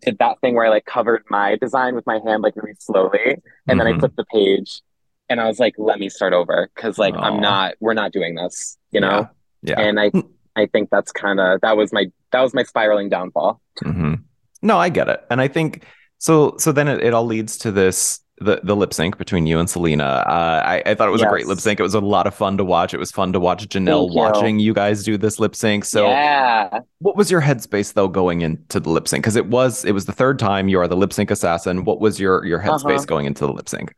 did 0.00 0.18
that 0.18 0.40
thing 0.40 0.54
where 0.54 0.66
I 0.66 0.70
like 0.70 0.84
covered 0.84 1.22
my 1.30 1.56
design 1.56 1.94
with 1.94 2.06
my 2.06 2.20
hand 2.24 2.42
like 2.42 2.56
really 2.56 2.74
slowly, 2.78 3.18
and 3.24 3.36
mm-hmm. 3.36 3.78
then 3.78 3.86
I 3.86 3.98
flipped 3.98 4.16
the 4.16 4.24
page 4.24 4.82
and 5.28 5.40
I 5.40 5.46
was 5.46 5.58
like, 5.58 5.74
let 5.78 5.98
me 5.98 6.08
start 6.08 6.32
over 6.32 6.70
because 6.74 6.98
like 6.98 7.14
Aww. 7.14 7.22
I'm 7.22 7.40
not, 7.40 7.74
we're 7.80 7.94
not 7.94 8.12
doing 8.12 8.34
this, 8.34 8.76
you 8.90 9.00
know. 9.00 9.28
Yeah. 9.62 9.74
yeah. 9.78 9.80
And 9.80 10.00
I, 10.00 10.12
I 10.56 10.66
think 10.66 10.90
that's 10.90 11.12
kind 11.12 11.40
of 11.40 11.60
that 11.62 11.76
was 11.76 11.92
my 11.92 12.06
that 12.32 12.40
was 12.40 12.54
my 12.54 12.62
spiraling 12.62 13.08
downfall. 13.08 13.60
Mm-hmm. 13.82 14.14
No, 14.62 14.78
I 14.78 14.88
get 14.88 15.08
it, 15.08 15.24
and 15.30 15.40
I 15.40 15.48
think 15.48 15.84
so. 16.18 16.56
So 16.58 16.72
then 16.72 16.88
it, 16.88 17.02
it 17.02 17.14
all 17.14 17.26
leads 17.26 17.58
to 17.58 17.72
this 17.72 18.20
the 18.38 18.60
the 18.64 18.74
lip 18.74 18.92
sync 18.92 19.16
between 19.16 19.46
you 19.46 19.58
and 19.58 19.70
Salina. 19.70 20.04
Uh, 20.26 20.62
I, 20.64 20.82
I 20.86 20.94
thought 20.94 21.08
it 21.08 21.12
was 21.12 21.20
yes. 21.20 21.28
a 21.28 21.30
great 21.30 21.46
lip 21.46 21.60
sync. 21.60 21.78
It 21.78 21.84
was 21.84 21.94
a 21.94 22.00
lot 22.00 22.26
of 22.26 22.34
fun 22.34 22.56
to 22.56 22.64
watch. 22.64 22.92
It 22.92 22.98
was 22.98 23.12
fun 23.12 23.32
to 23.32 23.40
watch 23.40 23.68
Janelle 23.68 24.08
Thank 24.08 24.16
watching 24.16 24.58
you. 24.58 24.66
you 24.66 24.74
guys 24.74 25.04
do 25.04 25.16
this 25.16 25.38
lip 25.38 25.54
sync. 25.54 25.84
So 25.84 26.08
yeah. 26.08 26.80
what 26.98 27.16
was 27.16 27.30
your 27.30 27.40
headspace 27.40 27.92
though 27.92 28.08
going 28.08 28.42
into 28.42 28.80
the 28.80 28.90
lip 28.90 29.06
sync? 29.06 29.22
Because 29.22 29.36
it 29.36 29.46
was 29.46 29.84
it 29.84 29.92
was 29.92 30.06
the 30.06 30.12
third 30.12 30.38
time 30.38 30.68
you 30.68 30.80
are 30.80 30.88
the 30.88 30.96
lip 30.96 31.12
sync 31.12 31.30
assassin. 31.30 31.84
What 31.84 32.00
was 32.00 32.18
your 32.18 32.44
your 32.44 32.60
headspace 32.60 32.98
uh-huh. 32.98 33.04
going 33.06 33.26
into 33.26 33.46
the 33.46 33.52
lip 33.52 33.68
sync? 33.68 33.94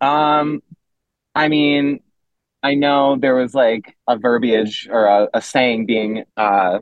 Um, 0.00 0.62
I 1.34 1.48
mean, 1.48 2.00
I 2.62 2.74
know 2.74 3.16
there 3.16 3.34
was 3.34 3.54
like 3.54 3.96
a 4.08 4.16
verbiage 4.16 4.88
or 4.90 5.06
a, 5.06 5.28
a 5.34 5.42
saying 5.42 5.86
being 5.86 6.24
uh, 6.36 6.78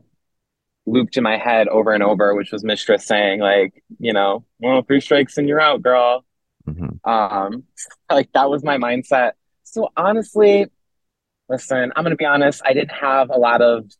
looped 0.86 1.16
in 1.16 1.22
my 1.22 1.38
head 1.38 1.68
over 1.68 1.92
and 1.92 2.02
over, 2.02 2.34
which 2.34 2.52
was 2.52 2.62
Mistress 2.62 3.06
saying 3.06 3.40
like, 3.40 3.82
you 3.98 4.12
know, 4.12 4.44
well, 4.58 4.82
three 4.82 5.00
strikes 5.00 5.38
and 5.38 5.48
you're 5.48 5.60
out, 5.60 5.82
girl. 5.82 6.24
Mm-hmm. 6.68 7.10
Um, 7.10 7.64
like 8.10 8.32
that 8.32 8.50
was 8.50 8.62
my 8.62 8.78
mindset. 8.78 9.32
So 9.64 9.90
honestly, 9.96 10.66
listen, 11.48 11.92
I'm 11.96 12.04
gonna 12.04 12.16
be 12.16 12.24
honest. 12.24 12.62
I 12.64 12.72
didn't 12.72 12.92
have 12.92 13.30
a 13.30 13.38
lot 13.38 13.62
of 13.62 13.90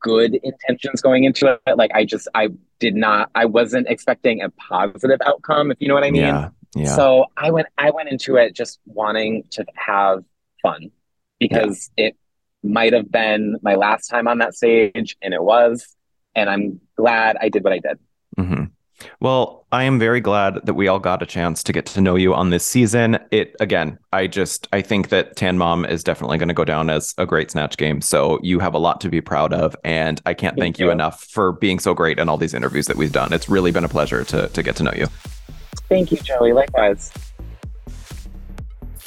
good 0.00 0.34
intentions 0.42 1.00
going 1.00 1.24
into 1.24 1.58
it. 1.66 1.76
Like 1.76 1.92
I 1.94 2.04
just, 2.04 2.26
I 2.34 2.48
did 2.80 2.96
not, 2.96 3.30
I 3.34 3.44
wasn't 3.44 3.86
expecting 3.88 4.42
a 4.42 4.50
positive 4.50 5.20
outcome, 5.24 5.70
if 5.70 5.76
you 5.80 5.86
know 5.86 5.94
what 5.94 6.02
I 6.04 6.10
mean. 6.10 6.22
Yeah. 6.22 6.50
Yeah. 6.74 6.94
So 6.96 7.26
I 7.36 7.50
went 7.50 7.68
I 7.78 7.90
went 7.90 8.08
into 8.08 8.36
it 8.36 8.54
just 8.54 8.78
wanting 8.84 9.44
to 9.52 9.64
have 9.74 10.24
fun 10.62 10.90
because 11.38 11.90
yeah. 11.96 12.08
it 12.08 12.16
might 12.62 12.92
have 12.92 13.10
been 13.10 13.56
my 13.62 13.74
last 13.74 14.08
time 14.08 14.28
on 14.28 14.38
that 14.38 14.54
stage 14.54 15.16
and 15.22 15.32
it 15.32 15.42
was 15.42 15.96
and 16.34 16.50
I'm 16.50 16.80
glad 16.96 17.36
I 17.40 17.48
did 17.48 17.64
what 17.64 17.72
I 17.72 17.78
did. 17.78 17.98
Mm-hmm. 18.38 18.64
Well, 19.20 19.66
I 19.70 19.84
am 19.84 19.98
very 19.98 20.20
glad 20.20 20.64
that 20.64 20.74
we 20.74 20.88
all 20.88 20.98
got 20.98 21.22
a 21.22 21.26
chance 21.26 21.62
to 21.64 21.72
get 21.72 21.86
to 21.86 22.00
know 22.00 22.16
you 22.16 22.34
on 22.34 22.50
this 22.50 22.66
season. 22.66 23.18
It 23.30 23.54
again, 23.60 23.98
I 24.12 24.26
just 24.26 24.66
I 24.72 24.82
think 24.82 25.10
that 25.10 25.36
Tan 25.36 25.58
Mom 25.58 25.84
is 25.84 26.02
definitely 26.02 26.38
going 26.38 26.48
to 26.48 26.54
go 26.54 26.64
down 26.64 26.90
as 26.90 27.14
a 27.18 27.26
great 27.26 27.50
snatch 27.50 27.76
game. 27.76 28.00
So 28.00 28.38
you 28.42 28.58
have 28.60 28.74
a 28.74 28.78
lot 28.78 29.00
to 29.02 29.08
be 29.08 29.20
proud 29.20 29.52
of, 29.52 29.76
and 29.84 30.20
I 30.26 30.34
can't 30.34 30.54
thank, 30.54 30.62
thank 30.62 30.78
you. 30.78 30.86
you 30.86 30.92
enough 30.92 31.22
for 31.24 31.52
being 31.52 31.78
so 31.78 31.94
great 31.94 32.18
in 32.18 32.28
all 32.28 32.38
these 32.38 32.54
interviews 32.54 32.86
that 32.86 32.96
we've 32.96 33.12
done. 33.12 33.32
It's 33.32 33.48
really 33.48 33.70
been 33.70 33.84
a 33.84 33.88
pleasure 33.88 34.24
to 34.24 34.48
to 34.48 34.62
get 34.62 34.76
to 34.76 34.82
know 34.82 34.94
you. 34.96 35.06
Thank 35.88 36.12
you, 36.12 36.18
Joey. 36.18 36.52
Likewise. 36.52 37.12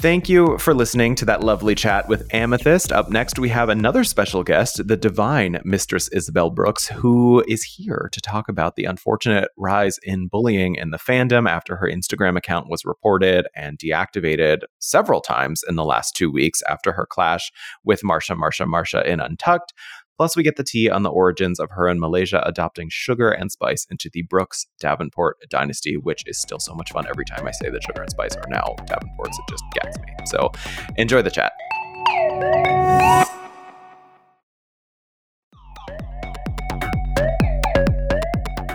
Thank 0.02 0.30
you 0.30 0.58
for 0.58 0.74
listening 0.74 1.14
to 1.18 1.26
that 1.26 1.43
lovely 1.43 1.76
chat 1.76 2.10
with 2.10 2.28
Amethyst. 2.34 2.91
Up 2.91 3.12
next, 3.12 3.38
we 3.38 3.49
have 3.49 3.70
another 3.70 4.04
special 4.04 4.43
guest, 4.43 4.88
the 4.88 4.97
divine 4.97 5.62
Mistress 5.64 6.10
Isabelle 6.10 6.49
Brooks, 6.49 6.88
who 6.88 7.43
is 7.47 7.62
here 7.62 8.10
to 8.12 8.20
talk 8.20 8.49
about 8.49 8.76
the 8.76 8.86
unfortunate 8.86 9.49
rise 9.58 9.99
in 10.02 10.28
bullying 10.28 10.74
in 10.74 10.89
the 10.89 10.97
fandom 10.97 11.47
after 11.47 11.76
her 11.76 11.88
Instagram 11.88 12.36
account 12.36 12.68
was 12.68 12.84
reported 12.84 13.45
and 13.56 13.78
deactivated 13.78 14.62
several 14.80 15.22
times 15.22 15.62
in 15.70 15.76
the 15.76 15.86
last 15.86 16.16
two 16.16 16.32
weeks 16.32 16.64
after 16.68 16.93
her 16.93 17.06
clash 17.06 17.52
with 17.84 18.04
Marcia, 18.04 18.36
Marcia, 18.36 18.66
Marcia 18.66 19.08
in 19.08 19.20
Untucked. 19.20 19.72
Plus, 20.18 20.36
we 20.36 20.43
get 20.43 20.55
the 20.55 20.64
tea 20.64 20.89
on 20.89 21.03
the 21.03 21.09
origins 21.09 21.59
of 21.59 21.72
her 21.72 21.88
and 21.88 21.99
Malaysia 21.99 22.43
adopting 22.45 22.89
sugar 22.91 23.32
and 23.32 23.51
spice 23.51 23.88
into 23.89 24.09
the 24.14 24.22
Brooks 24.24 24.68
Davenport 24.80 25.38
dynasty, 25.49 25.97
which 25.97 26.24
is 26.28 26.39
still 26.39 26.59
so 26.59 26.76
much 26.76 26.91
fun 26.91 27.05
every 27.07 27.26
time 27.26 27.47
I 27.47 27.51
say 27.51 27.70
that 27.70 27.84
sugar 27.84 28.01
and 28.01 28.12
spice 28.12 28.36
are 28.36 28.49
now 28.49 28.76
Davenports. 28.86 29.39
It 29.39 29.49
just 29.49 29.64
gets 29.74 29.97
me. 29.99 30.14
So 30.26 30.51
enjoy 30.97 31.22
the 31.22 31.32
chat. 31.32 31.53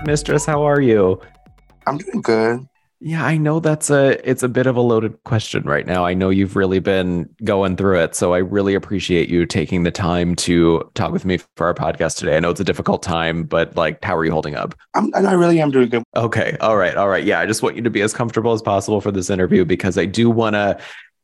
Mistress, 0.04 0.46
how 0.46 0.62
are 0.62 0.80
you? 0.80 1.20
I'm 1.86 1.98
doing 1.98 2.22
good. 2.22 2.66
Yeah, 2.98 3.26
I 3.26 3.36
know 3.36 3.60
that's 3.60 3.90
a 3.90 4.28
it's 4.28 4.42
a 4.42 4.48
bit 4.48 4.66
of 4.66 4.76
a 4.76 4.80
loaded 4.80 5.22
question 5.24 5.64
right 5.64 5.86
now. 5.86 6.06
I 6.06 6.14
know 6.14 6.30
you've 6.30 6.56
really 6.56 6.78
been 6.78 7.28
going 7.44 7.76
through 7.76 8.00
it, 8.00 8.14
so 8.14 8.32
I 8.32 8.38
really 8.38 8.74
appreciate 8.74 9.28
you 9.28 9.44
taking 9.44 9.82
the 9.82 9.90
time 9.90 10.34
to 10.36 10.90
talk 10.94 11.12
with 11.12 11.26
me 11.26 11.38
for 11.56 11.66
our 11.66 11.74
podcast 11.74 12.16
today. 12.16 12.36
I 12.36 12.40
know 12.40 12.48
it's 12.48 12.60
a 12.60 12.64
difficult 12.64 13.02
time, 13.02 13.44
but 13.44 13.76
like 13.76 14.02
how 14.02 14.16
are 14.16 14.24
you 14.24 14.32
holding 14.32 14.54
up? 14.54 14.74
I'm 14.94 15.10
I 15.14 15.32
really 15.32 15.60
am 15.60 15.70
doing 15.70 15.90
good. 15.90 16.04
Okay. 16.16 16.56
All 16.62 16.78
right. 16.78 16.96
All 16.96 17.08
right. 17.08 17.24
Yeah, 17.24 17.38
I 17.38 17.44
just 17.44 17.62
want 17.62 17.76
you 17.76 17.82
to 17.82 17.90
be 17.90 18.00
as 18.00 18.14
comfortable 18.14 18.52
as 18.52 18.62
possible 18.62 19.02
for 19.02 19.12
this 19.12 19.28
interview 19.28 19.66
because 19.66 19.98
I 19.98 20.06
do 20.06 20.30
want 20.30 20.54
to 20.54 20.78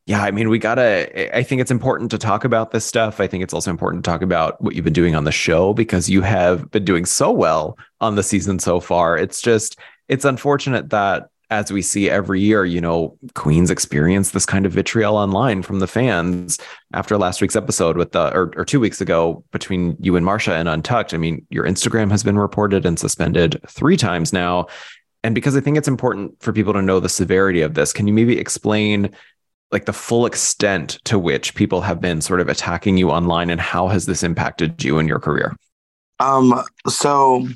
yeah, 0.06 0.22
I 0.22 0.32
mean, 0.32 0.48
we 0.48 0.58
gotta. 0.58 1.36
I 1.36 1.44
think 1.44 1.60
it's 1.60 1.70
important 1.70 2.10
to 2.10 2.18
talk 2.18 2.44
about 2.44 2.72
this 2.72 2.84
stuff. 2.84 3.20
I 3.20 3.28
think 3.28 3.44
it's 3.44 3.54
also 3.54 3.70
important 3.70 4.04
to 4.04 4.10
talk 4.10 4.20
about 4.20 4.60
what 4.60 4.74
you've 4.74 4.84
been 4.84 4.92
doing 4.92 5.14
on 5.14 5.22
the 5.22 5.30
show 5.30 5.72
because 5.74 6.10
you 6.10 6.22
have 6.22 6.68
been 6.72 6.84
doing 6.84 7.04
so 7.04 7.30
well 7.30 7.78
on 8.00 8.16
the 8.16 8.24
season 8.24 8.58
so 8.58 8.80
far. 8.80 9.16
It's 9.16 9.40
just, 9.40 9.78
it's 10.08 10.24
unfortunate 10.24 10.90
that 10.90 11.28
as 11.52 11.70
we 11.70 11.82
see 11.82 12.08
every 12.08 12.40
year, 12.40 12.64
you 12.64 12.80
know, 12.80 13.18
Queens 13.34 13.70
experience 13.70 14.30
this 14.30 14.46
kind 14.46 14.64
of 14.64 14.72
vitriol 14.72 15.16
online 15.16 15.62
from 15.62 15.80
the 15.80 15.86
fans 15.86 16.58
after 16.94 17.18
last 17.18 17.42
week's 17.42 17.54
episode 17.54 17.98
with 17.98 18.12
the, 18.12 18.34
or, 18.34 18.52
or 18.56 18.64
two 18.64 18.80
weeks 18.80 19.02
ago 19.02 19.44
between 19.52 19.94
you 20.00 20.16
and 20.16 20.24
Marcia 20.24 20.54
and 20.54 20.66
Untucked. 20.66 21.12
I 21.12 21.18
mean, 21.18 21.46
your 21.50 21.64
Instagram 21.64 22.10
has 22.10 22.22
been 22.22 22.38
reported 22.38 22.86
and 22.86 22.98
suspended 22.98 23.60
three 23.68 23.98
times 23.98 24.32
now. 24.32 24.66
And 25.22 25.34
because 25.34 25.54
I 25.54 25.60
think 25.60 25.76
it's 25.76 25.88
important 25.88 26.42
for 26.42 26.54
people 26.54 26.72
to 26.72 26.80
know 26.80 27.00
the 27.00 27.10
severity 27.10 27.60
of 27.60 27.74
this, 27.74 27.92
can 27.92 28.06
you 28.06 28.14
maybe 28.14 28.38
explain 28.38 29.10
like 29.70 29.84
the 29.84 29.92
full 29.92 30.24
extent 30.24 30.98
to 31.04 31.18
which 31.18 31.54
people 31.54 31.82
have 31.82 32.00
been 32.00 32.22
sort 32.22 32.40
of 32.40 32.48
attacking 32.48 32.96
you 32.96 33.10
online 33.10 33.50
and 33.50 33.60
how 33.60 33.88
has 33.88 34.06
this 34.06 34.22
impacted 34.22 34.82
you 34.82 34.98
in 34.98 35.06
your 35.06 35.20
career? 35.20 35.54
Um, 36.18 36.62
so 36.88 37.46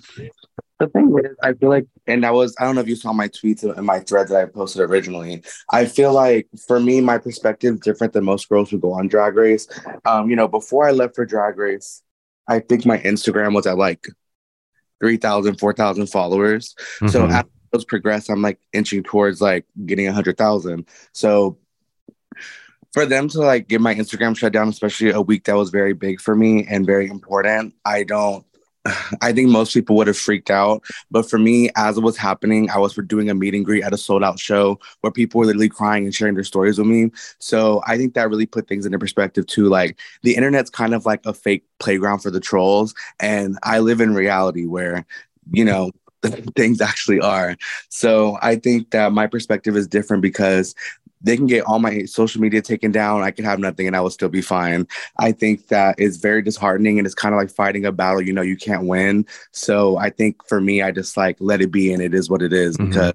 the 0.78 0.88
thing 0.88 1.14
is, 1.24 1.36
I 1.42 1.54
feel 1.54 1.70
like, 1.70 1.86
and 2.06 2.22
that 2.24 2.34
was, 2.34 2.54
I 2.58 2.64
don't 2.64 2.74
know 2.74 2.82
if 2.82 2.88
you 2.88 2.96
saw 2.96 3.12
my 3.12 3.28
tweets 3.28 3.62
and 3.62 3.86
my 3.86 4.00
thread 4.00 4.28
that 4.28 4.36
I 4.36 4.44
posted 4.44 4.82
originally. 4.82 5.42
I 5.70 5.86
feel 5.86 6.12
like 6.12 6.48
for 6.66 6.78
me, 6.78 7.00
my 7.00 7.18
perspective 7.18 7.74
is 7.74 7.80
different 7.80 8.12
than 8.12 8.24
most 8.24 8.48
girls 8.48 8.70
who 8.70 8.78
go 8.78 8.92
on 8.92 9.08
Drag 9.08 9.34
Race. 9.36 9.68
Um, 10.04 10.28
you 10.28 10.36
know, 10.36 10.48
before 10.48 10.86
I 10.86 10.90
left 10.90 11.14
for 11.14 11.24
Drag 11.24 11.56
Race, 11.56 12.02
I 12.46 12.60
think 12.60 12.84
my 12.84 12.98
Instagram 12.98 13.54
was 13.54 13.66
at 13.66 13.78
like 13.78 14.06
3,000, 15.00 15.58
4,000 15.58 16.06
followers. 16.08 16.74
Mm-hmm. 17.00 17.08
So 17.08 17.26
as 17.26 17.44
those 17.72 17.84
progress, 17.84 18.28
I'm 18.28 18.42
like 18.42 18.60
inching 18.72 19.02
towards 19.02 19.40
like 19.40 19.64
getting 19.86 20.06
100,000. 20.06 20.86
So 21.12 21.58
for 22.92 23.06
them 23.06 23.28
to 23.30 23.40
like 23.40 23.66
get 23.68 23.80
my 23.80 23.94
Instagram 23.94 24.36
shut 24.36 24.52
down, 24.52 24.68
especially 24.68 25.10
a 25.10 25.20
week 25.20 25.44
that 25.44 25.56
was 25.56 25.70
very 25.70 25.94
big 25.94 26.20
for 26.20 26.34
me 26.34 26.66
and 26.68 26.84
very 26.84 27.08
important, 27.08 27.74
I 27.84 28.04
don't 28.04 28.44
I 29.20 29.32
think 29.32 29.50
most 29.50 29.74
people 29.74 29.96
would 29.96 30.06
have 30.06 30.18
freaked 30.18 30.50
out. 30.50 30.84
But 31.10 31.28
for 31.28 31.38
me, 31.38 31.70
as 31.76 31.98
it 31.98 32.02
was 32.02 32.16
happening, 32.16 32.70
I 32.70 32.78
was 32.78 32.92
for 32.92 33.02
doing 33.02 33.30
a 33.30 33.34
meet 33.34 33.54
and 33.54 33.64
greet 33.64 33.82
at 33.84 33.92
a 33.92 33.98
sold 33.98 34.22
out 34.22 34.38
show 34.38 34.78
where 35.00 35.10
people 35.10 35.38
were 35.38 35.46
literally 35.46 35.68
crying 35.68 36.04
and 36.04 36.14
sharing 36.14 36.34
their 36.34 36.44
stories 36.44 36.78
with 36.78 36.86
me. 36.86 37.10
So 37.38 37.82
I 37.86 37.96
think 37.96 38.14
that 38.14 38.30
really 38.30 38.46
put 38.46 38.68
things 38.68 38.86
into 38.86 38.98
perspective 38.98 39.46
too. 39.46 39.68
Like 39.68 39.98
the 40.22 40.36
internet's 40.36 40.70
kind 40.70 40.94
of 40.94 41.06
like 41.06 41.24
a 41.24 41.32
fake 41.32 41.64
playground 41.78 42.20
for 42.20 42.30
the 42.30 42.40
trolls. 42.40 42.94
And 43.20 43.58
I 43.62 43.80
live 43.80 44.00
in 44.00 44.14
reality 44.14 44.66
where, 44.66 45.06
you 45.52 45.64
know, 45.64 45.90
things 46.56 46.80
actually 46.80 47.20
are. 47.20 47.56
So 47.88 48.38
I 48.42 48.56
think 48.56 48.90
that 48.90 49.12
my 49.12 49.26
perspective 49.26 49.76
is 49.76 49.86
different 49.86 50.22
because 50.22 50.74
they 51.26 51.36
can 51.36 51.46
get 51.46 51.64
all 51.64 51.80
my 51.80 52.04
social 52.04 52.40
media 52.40 52.62
taken 52.62 52.92
down. 52.92 53.22
I 53.22 53.32
could 53.32 53.44
have 53.44 53.58
nothing 53.58 53.86
and 53.88 53.96
I 53.96 54.00
will 54.00 54.10
still 54.10 54.28
be 54.28 54.40
fine. 54.40 54.86
I 55.18 55.32
think 55.32 55.68
that 55.68 55.98
is 55.98 56.18
very 56.18 56.40
disheartening 56.40 56.98
and 56.98 57.06
it's 57.06 57.16
kind 57.16 57.34
of 57.34 57.40
like 57.40 57.50
fighting 57.50 57.84
a 57.84 57.92
battle 57.92 58.22
you 58.22 58.32
know 58.32 58.42
you 58.42 58.56
can't 58.56 58.86
win. 58.86 59.26
So 59.52 59.96
I 59.96 60.10
think 60.10 60.46
for 60.46 60.60
me, 60.60 60.82
I 60.82 60.92
just 60.92 61.16
like 61.16 61.36
let 61.40 61.60
it 61.60 61.72
be 61.72 61.92
and 61.92 62.00
it 62.00 62.14
is 62.14 62.30
what 62.30 62.42
it 62.42 62.52
is 62.52 62.76
mm-hmm. 62.76 62.90
because 62.90 63.12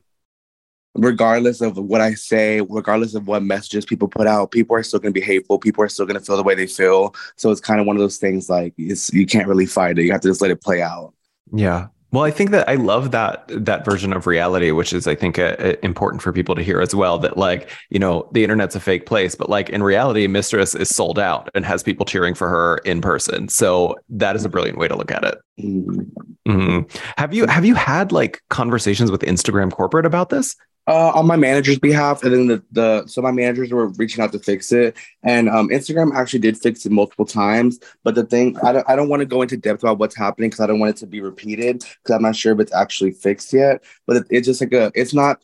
regardless 0.93 1.62
of 1.62 1.78
what 1.78 2.01
I 2.01 2.14
say, 2.14 2.59
regardless 2.62 3.16
of 3.16 3.28
what 3.28 3.43
messages 3.43 3.86
people 3.86 4.09
put 4.09 4.28
out, 4.28 4.51
people 4.51 4.76
are 4.76 4.84
still 4.84 4.99
going 4.99 5.14
to 5.14 5.20
be 5.20 5.26
hateful. 5.26 5.57
People 5.57 5.84
are 5.84 5.89
still 5.89 6.05
going 6.05 6.20
to 6.20 6.26
feel 6.26 6.36
the 6.36 6.43
way 6.43 6.53
they 6.53 6.68
feel. 6.68 7.16
So 7.38 7.49
it's 7.49 7.62
kind 7.62 7.80
of 7.80 7.88
one 7.88 7.95
of 7.95 8.01
those 8.01 8.18
things 8.18 8.49
like 8.49 8.74
it's, 8.78 9.12
you 9.14 9.26
can't 9.26 9.47
really 9.47 9.66
fight 9.66 9.97
it. 9.97 10.03
You 10.03 10.12
have 10.12 10.22
to 10.22 10.28
just 10.28 10.41
let 10.41 10.51
it 10.51 10.62
play 10.62 10.82
out. 10.82 11.14
Yeah. 11.53 11.88
Well, 12.12 12.24
I 12.24 12.32
think 12.32 12.51
that 12.51 12.68
I 12.68 12.76
love 12.76 13.12
that 13.12 13.45
that 13.47 13.86
version 13.86 14.12
of 14.12 14.28
reality, 14.28 14.72
which 14.72 14.91
is 14.91 15.07
I 15.07 15.16
think 15.16 15.38
a, 15.38 15.76
a 15.80 15.86
important 15.86 16.22
for 16.22 16.34
people 16.34 16.55
to 16.55 16.62
hear 16.62 16.82
as 16.82 16.93
well. 16.93 17.18
That 17.20 17.38
like 17.38 17.70
you 17.89 17.99
know 17.99 18.28
the 18.34 18.43
internet's 18.43 18.76
a 18.76 18.82
fake 18.82 19.05
place, 19.05 19.34
but 19.34 19.49
like 19.49 19.70
in 19.70 19.82
reality, 19.82 20.28
Mistress 20.28 20.76
is 20.76 20.89
sold 20.89 21.18
out 21.18 21.49
and 21.55 21.66
has 21.66 21.84
people 21.84 22.05
cheering 22.05 22.36
for 22.36 22.49
her 22.49 22.78
in 22.80 22.99
person. 22.99 23.47
So 23.47 23.95
that 24.09 24.36
is 24.36 24.43
a 24.43 24.49
brilliant 24.49 24.78
way 24.78 24.89
to 24.89 24.95
look 24.95 25.09
at 25.12 25.24
it. 25.24 25.38
Mm-hmm. 25.62 26.97
Have 27.18 27.34
you 27.34 27.47
have 27.47 27.66
you 27.66 27.76
had 27.76 28.12
like 28.12 28.41
conversations 28.49 29.12
with 29.12 29.22
Instagram 29.22 29.72
corporate 29.72 30.05
about 30.05 30.30
this? 30.30 30.55
uh, 30.88 31.12
on 31.14 31.28
my 31.28 31.36
manager's 31.36 31.80
behalf, 31.80 32.24
and 32.24 32.34
then 32.34 32.47
the, 32.47 32.64
the 32.72 33.07
so 33.07 33.22
my 33.22 33.32
managers 33.32 33.72
were 33.72 33.88
reaching 33.89 34.24
out 34.24 34.32
to 34.32 34.39
fix 34.39 34.72
it, 34.72 34.97
and 35.24 35.47
um, 35.47 35.70
Instagram 35.70 36.14
actually 36.16 36.39
did 36.39 36.57
fix 36.57 36.86
it 36.86 36.91
multiple 36.91 37.26
times. 37.26 37.80
But 38.03 38.16
the 38.16 38.26
thing, 38.26 38.57
I 38.64 38.74
don't, 38.74 38.89
I 38.89 38.95
don't 38.95 39.07
want 39.07 39.22
to 39.22 39.26
go 39.26 39.41
into 39.41 39.57
depth 39.57 39.84
about 39.84 39.99
what's 39.99 40.16
happening 40.16 40.49
because 40.49 40.59
I 40.59 40.68
don't 40.68 40.80
want 40.80 40.95
it 40.95 40.97
to 40.97 41.07
be 41.07 41.22
repeated 41.22 41.80
because 41.80 42.16
I'm 42.16 42.24
not 42.24 42.36
sure 42.36 42.53
if 42.53 42.59
it's 42.59 42.74
actually 42.74 43.12
fixed 43.12 43.53
yet. 43.53 43.84
But 44.07 44.18
it, 44.18 44.28
it's 44.30 44.47
just 44.47 44.62
like 44.62 44.74
a, 44.74 44.91
it's 44.95 45.14
not. 45.14 45.41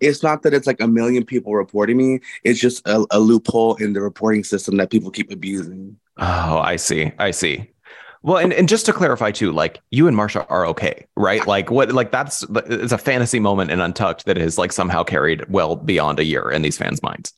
It's 0.00 0.22
not 0.22 0.42
that 0.44 0.54
it's 0.54 0.66
like 0.66 0.80
a 0.80 0.88
million 0.88 1.26
people 1.26 1.54
reporting 1.54 1.98
me. 1.98 2.20
It's 2.42 2.58
just 2.58 2.86
a, 2.88 3.04
a 3.10 3.18
loophole 3.18 3.74
in 3.74 3.92
the 3.92 4.00
reporting 4.00 4.44
system 4.44 4.78
that 4.78 4.90
people 4.90 5.10
keep 5.10 5.30
abusing. 5.30 5.98
Oh, 6.16 6.58
I 6.58 6.76
see. 6.76 7.12
I 7.18 7.32
see. 7.32 7.69
Well, 8.22 8.36
and, 8.36 8.52
and 8.52 8.68
just 8.68 8.84
to 8.86 8.92
clarify 8.92 9.30
too, 9.30 9.50
like 9.50 9.80
you 9.90 10.06
and 10.06 10.16
Marcia 10.16 10.46
are 10.48 10.66
okay, 10.66 11.06
right? 11.16 11.46
Like 11.46 11.70
what, 11.70 11.92
like 11.92 12.12
that's 12.12 12.44
it's 12.50 12.92
a 12.92 12.98
fantasy 12.98 13.40
moment 13.40 13.70
in 13.70 13.80
Untucked 13.80 14.26
that 14.26 14.36
is 14.36 14.58
like 14.58 14.72
somehow 14.72 15.02
carried 15.04 15.48
well 15.48 15.76
beyond 15.76 16.18
a 16.18 16.24
year 16.24 16.50
in 16.50 16.60
these 16.60 16.76
fans' 16.76 17.02
minds. 17.02 17.32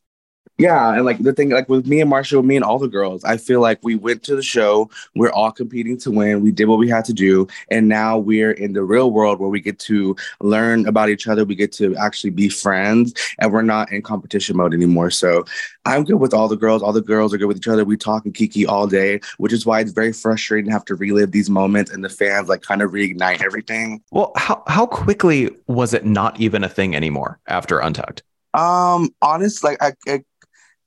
Yeah, 0.63 0.95
and 0.95 1.05
like 1.05 1.19
the 1.19 1.33
thing, 1.33 1.51
like 1.51 1.69
with 1.69 1.89
me 1.89 2.01
and 2.01 2.09
Marcia, 2.09 2.41
me 2.41 2.55
and 2.55 2.65
all 2.65 2.79
the 2.79 2.87
girls, 2.87 3.25
I 3.25 3.37
feel 3.37 3.61
like 3.61 3.81
we 3.83 3.97
went 3.97 4.23
to 4.23 4.37
the 4.37 4.45
show. 4.45 4.89
We're 5.17 5.33
all 5.33 5.51
competing 5.51 5.99
to 5.99 6.11
win. 6.13 6.41
We 6.41 6.53
did 6.53 6.67
what 6.67 6.79
we 6.79 6.89
had 6.89 7.05
to 7.07 7.13
do, 7.13 7.49
and 7.69 7.89
now 7.89 8.17
we're 8.17 8.53
in 8.53 8.73
the 8.73 8.85
real 8.85 9.11
world 9.11 9.41
where 9.41 9.49
we 9.49 9.61
get 9.61 9.81
to 9.81 10.15
learn 10.41 10.87
about 10.87 11.09
each 11.09 11.27
other. 11.27 11.45
We 11.45 11.57
get 11.57 11.73
to 11.73 11.97
actually 11.97 12.31
be 12.31 12.49
friends, 12.49 13.13
and 13.41 13.53
we're 13.53 13.63
not 13.63 13.91
in 13.91 14.03
competition 14.03 14.57
mode 14.57 14.73
anymore. 14.73 15.11
So 15.11 15.45
I'm 15.85 16.05
good 16.05 16.21
with 16.21 16.33
all 16.33 16.47
the 16.47 16.57
girls. 16.57 16.81
All 16.81 16.93
the 16.93 17.01
girls 17.01 17.35
are 17.35 17.39
good 17.39 17.47
with 17.47 17.57
each 17.57 17.67
other. 17.67 17.85
We 17.85 17.97
talk 17.97 18.25
and 18.25 18.33
kiki 18.33 18.65
all 18.65 18.87
day, 18.87 19.19
which 19.39 19.53
is 19.53 19.67
why 19.67 19.81
it's 19.81 19.91
very 19.91 20.13
frustrating 20.13 20.67
to 20.67 20.73
have 20.73 20.85
to 20.85 20.95
relive 20.95 21.33
these 21.33 21.51
moments 21.51 21.91
and 21.91 22.05
the 22.05 22.09
fans 22.09 22.49
like 22.49 22.63
kind 22.63 22.83
of 22.83 22.93
reignite 22.93 23.43
everything. 23.43 24.01
Well, 24.13 24.31
how 24.37 24.63
how 24.69 24.87
quickly 24.87 25.51
was 25.67 25.93
it 25.93 26.07
not 26.07 26.39
even 26.41 26.63
a 26.63 26.69
thing 26.69 26.95
anymore 26.95 27.41
after 27.49 27.81
Untucked? 27.81 28.23
Um, 28.55 29.09
honest, 29.23 29.65
like 29.65 29.83
I, 29.83 29.95
I 30.07 30.23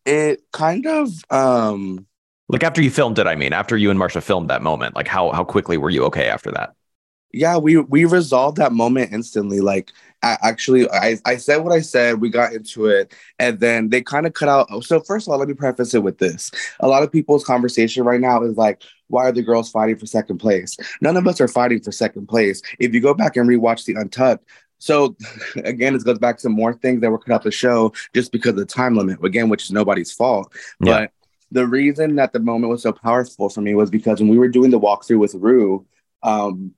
it 0.05 0.43
kind 0.51 0.85
of 0.85 1.09
um 1.29 2.05
like 2.47 2.63
after 2.63 2.81
you 2.81 2.91
filmed 2.91 3.17
it, 3.17 3.25
I 3.25 3.35
mean, 3.35 3.53
after 3.53 3.75
you 3.75 3.89
and 3.89 3.97
Marcia 3.97 4.21
filmed 4.21 4.49
that 4.49 4.61
moment, 4.61 4.95
like 4.95 5.07
how 5.07 5.31
how 5.31 5.43
quickly 5.43 5.77
were 5.77 5.89
you 5.89 6.03
okay 6.05 6.27
after 6.27 6.51
that? 6.51 6.73
Yeah, 7.31 7.57
we 7.57 7.77
we 7.77 8.05
resolved 8.05 8.57
that 8.57 8.71
moment 8.71 9.11
instantly. 9.11 9.59
Like 9.59 9.91
I, 10.23 10.37
actually, 10.41 10.89
I 10.91 11.17
I 11.25 11.37
said 11.37 11.57
what 11.57 11.73
I 11.73 11.81
said. 11.81 12.21
We 12.21 12.29
got 12.29 12.53
into 12.53 12.85
it, 12.85 13.13
and 13.39 13.59
then 13.59 13.89
they 13.89 14.01
kind 14.01 14.25
of 14.25 14.33
cut 14.33 14.47
out. 14.47 14.83
So 14.83 15.01
first 15.01 15.27
of 15.27 15.33
all, 15.33 15.39
let 15.39 15.47
me 15.47 15.53
preface 15.53 15.93
it 15.93 16.03
with 16.03 16.19
this: 16.19 16.51
a 16.79 16.87
lot 16.87 17.03
of 17.03 17.11
people's 17.11 17.43
conversation 17.43 18.03
right 18.05 18.21
now 18.21 18.43
is 18.43 18.55
like, 18.55 18.83
why 19.07 19.25
are 19.25 19.31
the 19.31 19.41
girls 19.41 19.69
fighting 19.69 19.97
for 19.97 20.05
second 20.05 20.37
place? 20.37 20.77
None 21.01 21.17
of 21.17 21.27
us 21.27 21.41
are 21.41 21.47
fighting 21.47 21.81
for 21.81 21.91
second 21.91 22.27
place. 22.27 22.61
If 22.79 22.93
you 22.93 23.01
go 23.01 23.13
back 23.13 23.35
and 23.35 23.49
rewatch 23.49 23.85
the 23.85 23.95
Untucked, 23.95 24.47
so 24.79 25.15
again, 25.63 25.93
this 25.93 26.03
goes 26.03 26.19
back 26.19 26.37
to 26.39 26.49
more 26.49 26.73
things 26.73 27.01
that 27.01 27.11
were 27.11 27.19
cut 27.19 27.33
out 27.33 27.43
the 27.43 27.51
show 27.51 27.93
just 28.13 28.31
because 28.31 28.51
of 28.51 28.57
the 28.57 28.65
time 28.65 28.95
limit, 28.95 29.23
again, 29.23 29.49
which 29.49 29.63
is 29.63 29.71
nobody's 29.71 30.11
fault. 30.11 30.53
Yeah. 30.79 30.99
But 30.99 31.11
the 31.51 31.67
reason 31.67 32.15
that 32.15 32.33
the 32.33 32.39
moment 32.39 32.71
was 32.71 32.83
so 32.83 32.91
powerful 32.91 33.49
for 33.49 33.61
me 33.61 33.75
was 33.75 33.89
because 33.89 34.19
when 34.19 34.29
we 34.29 34.37
were 34.37 34.47
doing 34.47 34.71
the 34.71 34.79
walkthrough 34.79 35.19
with 35.19 35.35
Rue, 35.35 35.85
um, 36.23 36.73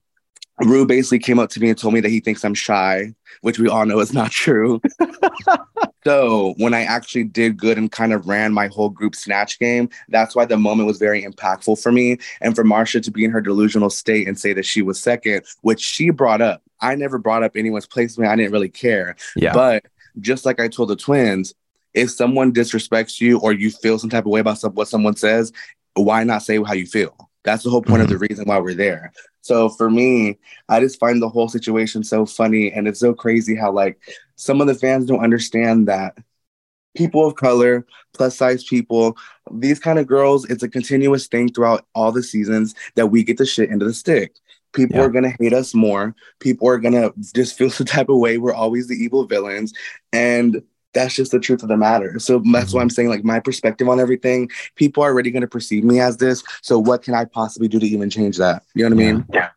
Rue 0.63 0.85
basically 0.85 1.19
came 1.19 1.37
up 1.37 1.49
to 1.51 1.59
me 1.59 1.69
and 1.69 1.77
told 1.77 1.93
me 1.93 1.99
that 1.99 2.09
he 2.09 2.19
thinks 2.19 2.43
I'm 2.43 2.55
shy, 2.55 3.13
which 3.41 3.59
we 3.59 3.69
all 3.69 3.85
know 3.85 3.99
is 3.99 4.13
not 4.13 4.31
true. 4.31 4.81
so 6.03 6.55
when 6.57 6.73
I 6.73 6.81
actually 6.83 7.25
did 7.25 7.57
good 7.57 7.77
and 7.77 7.91
kind 7.91 8.11
of 8.11 8.27
ran 8.27 8.53
my 8.53 8.67
whole 8.67 8.89
group 8.89 9.15
snatch 9.15 9.59
game, 9.59 9.89
that's 10.09 10.35
why 10.35 10.45
the 10.45 10.57
moment 10.57 10.87
was 10.87 10.97
very 10.97 11.23
impactful 11.23 11.81
for 11.81 11.91
me. 11.91 12.17
And 12.41 12.55
for 12.55 12.63
Marcia 12.63 13.01
to 13.01 13.11
be 13.11 13.23
in 13.23 13.31
her 13.31 13.41
delusional 13.41 13.91
state 13.91 14.27
and 14.27 14.39
say 14.39 14.53
that 14.53 14.65
she 14.65 14.81
was 14.81 14.99
second, 14.99 15.45
which 15.61 15.81
she 15.81 16.09
brought 16.09 16.41
up. 16.41 16.63
I 16.79 16.95
never 16.95 17.17
brought 17.17 17.43
up 17.43 17.55
anyone's 17.55 17.87
placement. 17.87 18.29
I 18.29 18.35
didn't 18.35 18.51
really 18.51 18.69
care. 18.69 19.15
Yeah. 19.35 19.53
But 19.53 19.85
just 20.19 20.45
like 20.45 20.59
I 20.59 20.67
told 20.67 20.89
the 20.89 20.95
twins, 20.95 21.53
if 21.93 22.11
someone 22.11 22.53
disrespects 22.53 23.19
you 23.19 23.39
or 23.39 23.53
you 23.53 23.71
feel 23.71 23.97
some 23.97 24.09
type 24.09 24.25
of 24.25 24.31
way 24.31 24.39
about 24.39 24.59
some, 24.59 24.73
what 24.73 24.87
someone 24.87 25.15
says, 25.15 25.51
why 25.95 26.23
not 26.23 26.43
say 26.43 26.61
how 26.63 26.73
you 26.73 26.85
feel? 26.85 27.29
That's 27.43 27.63
the 27.63 27.69
whole 27.69 27.81
point 27.81 28.03
mm-hmm. 28.03 28.13
of 28.13 28.19
the 28.19 28.27
reason 28.27 28.45
why 28.45 28.59
we're 28.59 28.75
there. 28.75 29.13
So 29.41 29.69
for 29.69 29.89
me, 29.89 30.37
I 30.69 30.79
just 30.79 30.99
find 30.99 31.21
the 31.21 31.29
whole 31.29 31.47
situation 31.47 32.03
so 32.03 32.25
funny. 32.25 32.71
And 32.71 32.87
it's 32.87 32.99
so 32.99 33.13
crazy 33.13 33.55
how, 33.55 33.71
like, 33.71 33.97
some 34.35 34.59
of 34.61 34.67
the 34.67 34.75
fans 34.75 35.05
don't 35.05 35.23
understand 35.23 35.87
that 35.87 36.17
people 36.95 37.25
of 37.25 37.35
color, 37.35 37.85
plus 38.13 38.35
size 38.35 38.63
people, 38.63 39.17
these 39.51 39.79
kind 39.79 39.97
of 39.97 40.07
girls, 40.07 40.45
it's 40.49 40.63
a 40.63 40.69
continuous 40.69 41.27
thing 41.27 41.47
throughout 41.51 41.85
all 41.95 42.11
the 42.11 42.23
seasons 42.23 42.75
that 42.95 43.07
we 43.07 43.23
get 43.23 43.37
the 43.37 43.45
shit 43.45 43.69
into 43.69 43.85
the 43.85 43.93
stick. 43.93 44.35
People 44.73 44.97
yeah. 44.97 45.03
are 45.03 45.09
gonna 45.09 45.33
hate 45.39 45.53
us 45.53 45.73
more. 45.73 46.15
People 46.39 46.67
are 46.69 46.77
gonna 46.77 47.11
just 47.33 47.57
feel 47.57 47.69
some 47.71 47.87
type 47.87 48.09
of 48.09 48.17
way. 48.17 48.37
We're 48.37 48.53
always 48.53 48.87
the 48.87 48.95
evil 48.95 49.25
villains. 49.25 49.73
And 50.13 50.61
that's 50.93 51.13
just 51.13 51.31
the 51.31 51.39
truth 51.39 51.61
of 51.61 51.69
the 51.69 51.77
matter. 51.77 52.17
So 52.17 52.41
that's 52.51 52.73
why 52.73 52.81
I'm 52.81 52.89
saying, 52.89 53.09
like, 53.09 53.23
my 53.23 53.39
perspective 53.39 53.87
on 53.87 53.99
everything, 53.99 54.49
people 54.75 55.03
are 55.03 55.11
already 55.11 55.29
going 55.29 55.41
to 55.41 55.47
perceive 55.47 55.83
me 55.83 55.99
as 55.99 56.17
this. 56.17 56.43
So 56.61 56.79
what 56.79 57.03
can 57.03 57.13
I 57.13 57.25
possibly 57.25 57.67
do 57.67 57.79
to 57.79 57.85
even 57.85 58.09
change 58.09 58.37
that? 58.37 58.63
You 58.73 58.89
know 58.89 58.95
what 58.95 59.03
I 59.03 59.11
mean? 59.11 59.25
Yeah. 59.31 59.49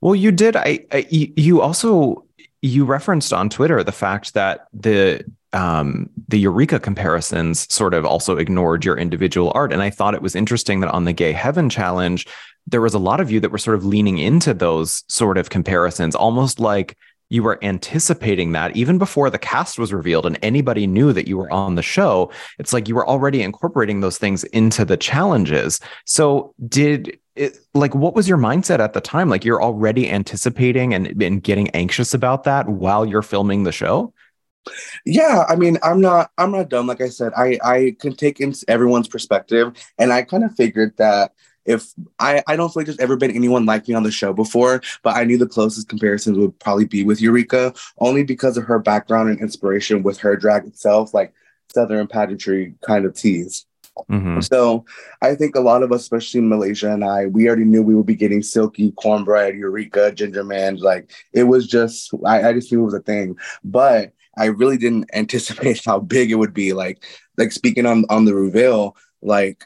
Well, 0.00 0.14
you 0.14 0.32
did. 0.32 0.56
I, 0.56 0.84
I 0.92 1.06
you 1.10 1.60
also 1.60 2.24
you 2.62 2.84
referenced 2.84 3.32
on 3.32 3.48
Twitter 3.48 3.82
the 3.82 3.92
fact 3.92 4.34
that 4.34 4.66
the 4.72 5.24
um, 5.52 6.10
the 6.28 6.38
Eureka 6.38 6.78
comparisons 6.78 7.72
sort 7.72 7.94
of 7.94 8.04
also 8.04 8.36
ignored 8.36 8.84
your 8.84 8.96
individual 8.98 9.50
art, 9.54 9.72
and 9.72 9.82
I 9.82 9.90
thought 9.90 10.14
it 10.14 10.22
was 10.22 10.36
interesting 10.36 10.80
that 10.80 10.90
on 10.90 11.04
the 11.04 11.12
Gay 11.12 11.32
Heaven 11.32 11.70
Challenge, 11.70 12.26
there 12.68 12.80
was 12.80 12.94
a 12.94 12.98
lot 12.98 13.20
of 13.20 13.30
you 13.30 13.40
that 13.40 13.50
were 13.50 13.58
sort 13.58 13.76
of 13.76 13.84
leaning 13.84 14.18
into 14.18 14.52
those 14.52 15.04
sort 15.08 15.38
of 15.38 15.50
comparisons, 15.50 16.14
almost 16.14 16.60
like 16.60 16.96
you 17.30 17.42
were 17.42 17.62
anticipating 17.62 18.52
that 18.52 18.74
even 18.76 18.98
before 18.98 19.28
the 19.30 19.38
cast 19.38 19.78
was 19.78 19.92
revealed 19.92 20.24
and 20.24 20.38
anybody 20.42 20.86
knew 20.86 21.12
that 21.12 21.28
you 21.28 21.36
were 21.36 21.50
on 21.52 21.74
the 21.74 21.82
show. 21.82 22.30
It's 22.58 22.72
like 22.72 22.88
you 22.88 22.94
were 22.94 23.06
already 23.06 23.42
incorporating 23.42 24.00
those 24.00 24.18
things 24.18 24.44
into 24.44 24.84
the 24.84 24.96
challenges. 24.96 25.80
So, 26.04 26.54
did 26.66 27.18
it, 27.36 27.58
like 27.74 27.94
what 27.94 28.14
was 28.14 28.28
your 28.28 28.38
mindset 28.38 28.80
at 28.80 28.94
the 28.94 29.00
time? 29.00 29.28
Like 29.28 29.44
you're 29.44 29.62
already 29.62 30.10
anticipating 30.10 30.94
and, 30.94 31.22
and 31.22 31.42
getting 31.42 31.68
anxious 31.70 32.14
about 32.14 32.44
that 32.44 32.68
while 32.68 33.04
you're 33.04 33.22
filming 33.22 33.64
the 33.64 33.72
show? 33.72 34.12
Yeah, 35.04 35.44
I 35.48 35.56
mean, 35.56 35.78
I'm 35.82 36.00
not 36.00 36.30
I'm 36.36 36.50
not 36.50 36.68
dumb. 36.68 36.86
Like 36.86 37.00
I 37.00 37.08
said, 37.08 37.32
I 37.36 37.58
I 37.64 37.96
can 38.00 38.14
take 38.14 38.40
in 38.40 38.54
everyone's 38.66 39.08
perspective, 39.08 39.72
and 39.98 40.12
I 40.12 40.22
kind 40.22 40.44
of 40.44 40.54
figured 40.56 40.94
that 40.98 41.32
if 41.68 41.92
I 42.18 42.42
I 42.48 42.56
don't 42.56 42.68
feel 42.70 42.80
like 42.80 42.86
there's 42.86 42.98
ever 42.98 43.16
been 43.16 43.30
anyone 43.30 43.66
like 43.66 43.86
me 43.86 43.94
on 43.94 44.02
the 44.02 44.10
show 44.10 44.32
before, 44.32 44.82
but 45.02 45.16
I 45.16 45.24
knew 45.24 45.38
the 45.38 45.46
closest 45.46 45.88
comparisons 45.88 46.38
would 46.38 46.58
probably 46.58 46.86
be 46.86 47.04
with 47.04 47.20
Eureka, 47.20 47.74
only 47.98 48.24
because 48.24 48.56
of 48.56 48.64
her 48.64 48.78
background 48.78 49.28
and 49.28 49.40
inspiration 49.40 50.02
with 50.02 50.18
her 50.18 50.34
drag 50.34 50.66
itself, 50.66 51.14
like 51.14 51.32
Southern 51.72 52.08
pageantry 52.08 52.74
kind 52.80 53.04
of 53.04 53.14
tease. 53.14 53.66
Mm-hmm. 54.10 54.40
So 54.40 54.84
I 55.22 55.34
think 55.34 55.56
a 55.56 55.60
lot 55.60 55.82
of 55.82 55.92
us, 55.92 56.02
especially 56.02 56.40
Malaysia 56.40 56.92
and 56.92 57.04
I, 57.04 57.26
we 57.26 57.46
already 57.46 57.64
knew 57.64 57.82
we 57.82 57.94
would 57.94 58.06
be 58.06 58.14
getting 58.14 58.42
silky 58.42 58.92
cornbread, 58.92 59.56
Eureka, 59.56 60.12
Ginger 60.12 60.44
Minj. 60.44 60.80
Like 60.80 61.10
it 61.32 61.44
was 61.44 61.66
just, 61.66 62.12
I, 62.24 62.48
I 62.48 62.52
just 62.52 62.72
knew 62.72 62.80
it 62.80 62.84
was 62.84 62.94
a 62.94 63.00
thing. 63.00 63.36
But 63.62 64.12
I 64.38 64.46
really 64.46 64.78
didn't 64.78 65.10
anticipate 65.12 65.84
how 65.84 66.00
big 66.00 66.30
it 66.30 66.36
would 66.36 66.54
be. 66.54 66.72
Like, 66.72 67.04
like 67.36 67.52
speaking 67.52 67.86
on 67.86 68.04
on 68.08 68.24
the 68.24 68.34
reveal, 68.34 68.96
like 69.20 69.64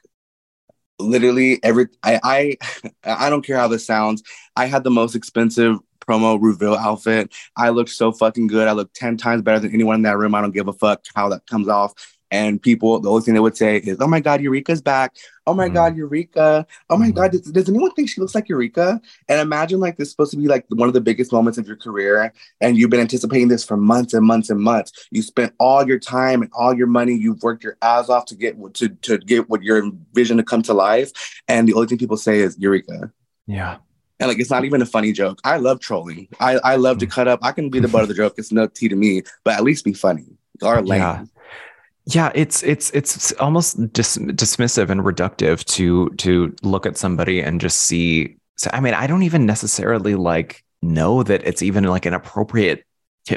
literally 1.02 1.62
every 1.62 1.88
I 2.02 2.20
I 2.22 2.90
I 3.04 3.30
don't 3.30 3.44
care 3.44 3.56
how 3.56 3.68
this 3.68 3.86
sounds. 3.86 4.22
I 4.56 4.66
had 4.66 4.84
the 4.84 4.90
most 4.90 5.14
expensive 5.14 5.78
promo 6.00 6.38
reveal 6.40 6.74
outfit. 6.74 7.32
I 7.56 7.70
looked 7.70 7.90
so 7.90 8.12
fucking 8.12 8.48
good. 8.48 8.68
I 8.68 8.72
looked 8.72 8.94
10 8.96 9.16
times 9.16 9.42
better 9.42 9.60
than 9.60 9.72
anyone 9.72 9.96
in 9.96 10.02
that 10.02 10.18
room. 10.18 10.34
I 10.34 10.40
don't 10.40 10.52
give 10.52 10.68
a 10.68 10.72
fuck 10.72 11.04
how 11.14 11.28
that 11.30 11.46
comes 11.46 11.68
off. 11.68 11.94
And 12.32 12.60
people, 12.60 12.98
the 12.98 13.10
only 13.10 13.22
thing 13.22 13.34
they 13.34 13.40
would 13.40 13.58
say 13.58 13.76
is, 13.76 13.98
"Oh 14.00 14.06
my 14.06 14.18
God, 14.18 14.40
Eureka's 14.40 14.80
back! 14.80 15.14
Oh 15.46 15.52
my 15.52 15.68
mm. 15.68 15.74
God, 15.74 15.96
Eureka! 15.98 16.66
Oh 16.88 16.96
my 16.96 17.10
mm. 17.10 17.14
God, 17.14 17.32
does, 17.32 17.42
does, 17.42 17.68
anyone 17.68 17.92
think 17.92 18.08
she 18.08 18.22
looks 18.22 18.34
like 18.34 18.48
Eureka?" 18.48 19.02
And 19.28 19.38
imagine 19.38 19.80
like 19.80 19.98
this 19.98 20.08
is 20.08 20.12
supposed 20.12 20.30
to 20.30 20.38
be 20.38 20.48
like 20.48 20.64
one 20.70 20.88
of 20.88 20.94
the 20.94 21.02
biggest 21.02 21.30
moments 21.30 21.58
of 21.58 21.66
your 21.66 21.76
career, 21.76 22.32
and 22.62 22.78
you've 22.78 22.88
been 22.88 23.00
anticipating 23.00 23.48
this 23.48 23.62
for 23.62 23.76
months 23.76 24.14
and 24.14 24.24
months 24.24 24.48
and 24.48 24.58
months. 24.60 25.06
You 25.10 25.20
spent 25.20 25.52
all 25.60 25.86
your 25.86 25.98
time 25.98 26.40
and 26.40 26.50
all 26.54 26.72
your 26.74 26.86
money. 26.86 27.12
You've 27.14 27.42
worked 27.42 27.62
your 27.62 27.76
ass 27.82 28.08
off 28.08 28.24
to 28.26 28.34
get 28.34 28.56
to 28.76 28.88
to 28.88 29.18
get 29.18 29.50
what 29.50 29.62
your 29.62 29.90
vision 30.14 30.38
to 30.38 30.42
come 30.42 30.62
to 30.62 30.72
life, 30.72 31.12
and 31.48 31.68
the 31.68 31.74
only 31.74 31.86
thing 31.86 31.98
people 31.98 32.16
say 32.16 32.38
is 32.38 32.58
Eureka. 32.58 33.12
Yeah. 33.46 33.76
And 34.20 34.28
like 34.28 34.38
it's 34.38 34.50
not 34.50 34.64
even 34.64 34.80
a 34.80 34.86
funny 34.86 35.12
joke. 35.12 35.40
I 35.44 35.58
love 35.58 35.80
trolling. 35.80 36.28
I, 36.40 36.52
I 36.64 36.76
love 36.76 36.98
to 36.98 37.06
mm. 37.06 37.10
cut 37.10 37.28
up. 37.28 37.40
I 37.42 37.52
can 37.52 37.68
be 37.68 37.80
the 37.80 37.88
butt 37.88 38.02
of 38.02 38.08
the 38.08 38.14
joke. 38.14 38.34
It's 38.38 38.52
no 38.52 38.68
tea 38.68 38.88
to 38.88 38.94
me, 38.96 39.22
but 39.44 39.54
at 39.54 39.64
least 39.64 39.84
be 39.84 39.92
funny 39.92 40.26
or 40.62 40.80
lame. 40.80 41.00
Yeah 41.00 41.24
yeah 42.06 42.32
it's 42.34 42.62
it's 42.62 42.90
it's 42.90 43.32
almost 43.32 43.92
dis- 43.92 44.18
dismissive 44.18 44.90
and 44.90 45.02
reductive 45.02 45.64
to 45.64 46.08
to 46.10 46.54
look 46.62 46.86
at 46.86 46.96
somebody 46.96 47.40
and 47.40 47.60
just 47.60 47.80
see 47.80 48.36
so 48.56 48.68
i 48.72 48.80
mean 48.80 48.94
i 48.94 49.06
don't 49.06 49.22
even 49.22 49.46
necessarily 49.46 50.14
like 50.14 50.64
know 50.82 51.22
that 51.22 51.46
it's 51.46 51.62
even 51.62 51.84
like 51.84 52.04
an 52.06 52.14
appropriate 52.14 52.84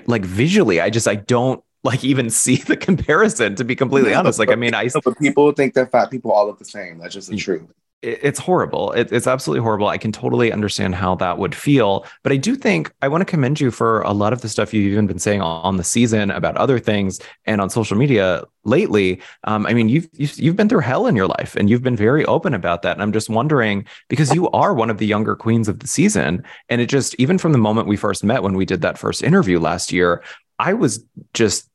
like 0.08 0.26
visually 0.26 0.82
i 0.82 0.90
just 0.90 1.08
i 1.08 1.16
don't 1.16 1.64
like 1.84 2.04
even 2.04 2.30
see 2.32 2.56
the 2.56 2.76
comparison 2.76 3.56
to 3.56 3.64
be 3.64 3.76
completely 3.76 4.14
honest 4.14 4.40
like 4.40 4.50
i 4.50 4.56
mean 4.56 4.74
i 4.74 4.90
but 5.04 5.18
people 5.20 5.52
think 5.52 5.74
that 5.76 5.92
fat 5.92 6.10
people 6.10 6.32
all 6.32 6.48
look 6.48 6.58
the 6.58 6.66
same 6.66 6.98
that's 6.98 7.14
just 7.14 7.30
the 7.30 7.38
truth 7.38 7.72
it's 8.02 8.40
horrible. 8.40 8.92
It, 8.92 9.12
it's 9.12 9.26
absolutely 9.26 9.64
horrible. 9.64 9.88
I 9.88 9.98
can 9.98 10.12
totally 10.12 10.52
understand 10.52 10.96
how 10.96 11.16
that 11.16 11.38
would 11.38 11.56
feel. 11.56 12.06
But 12.24 12.32
I 12.32 12.38
do 12.38 12.56
think 12.56 12.94
I 13.02 13.08
want 13.08 13.22
to 13.22 13.26
commend 13.26 13.60
you 13.60 13.72
for 13.72 14.02
a 14.02 14.12
lot 14.12 14.34
of 14.34 14.42
the 14.42 14.50
stuff 14.50 14.74
you've 14.74 14.92
even 14.92 15.08
been 15.08 15.20
saying 15.20 15.42
on 15.42 15.78
the 15.78 15.84
season 15.84 16.30
about 16.30 16.56
other 16.58 16.78
things 16.78 17.20
and 17.46 17.62
on 17.62 17.70
social 17.70 17.98
media 17.98 18.44
lately. 18.64 19.22
Um, 19.46 19.66
I 19.66 19.74
mean, 19.74 19.90
you've, 19.90 20.08
you've 20.14 20.56
been 20.56 20.70
through 20.70 20.82
hell 20.82 21.08
in 21.08 21.16
your 21.16 21.28
life, 21.28 21.56
and 21.56 21.70
you've 21.70 21.84
been 21.84 21.96
very 21.96 22.26
open 22.26 22.54
about 22.54 22.84
that. 22.84 22.94
And 22.94 23.02
I'm 23.02 23.14
just 23.14 23.30
wondering 23.30 23.86
because 24.08 24.34
you 24.34 24.50
are 24.52 24.74
one 24.74 24.90
of 24.90 24.98
the 24.98 25.08
younger 25.08 25.36
queens 25.36 25.68
of 25.68 25.80
the 25.80 25.88
season, 25.88 26.44
and 26.70 26.82
it 26.82 26.88
just 26.88 27.16
even 27.16 27.38
from 27.38 27.54
the 27.54 27.58
moment 27.58 27.88
we 27.88 27.98
first 27.98 28.24
met 28.24 28.44
when 28.44 28.56
we 28.56 28.66
did 28.66 28.82
that 28.82 28.98
first 28.98 29.24
interview 29.24 29.60
last 29.60 29.92
year, 29.92 30.24
I 30.60 30.74
was 30.74 31.04
just 31.34 31.70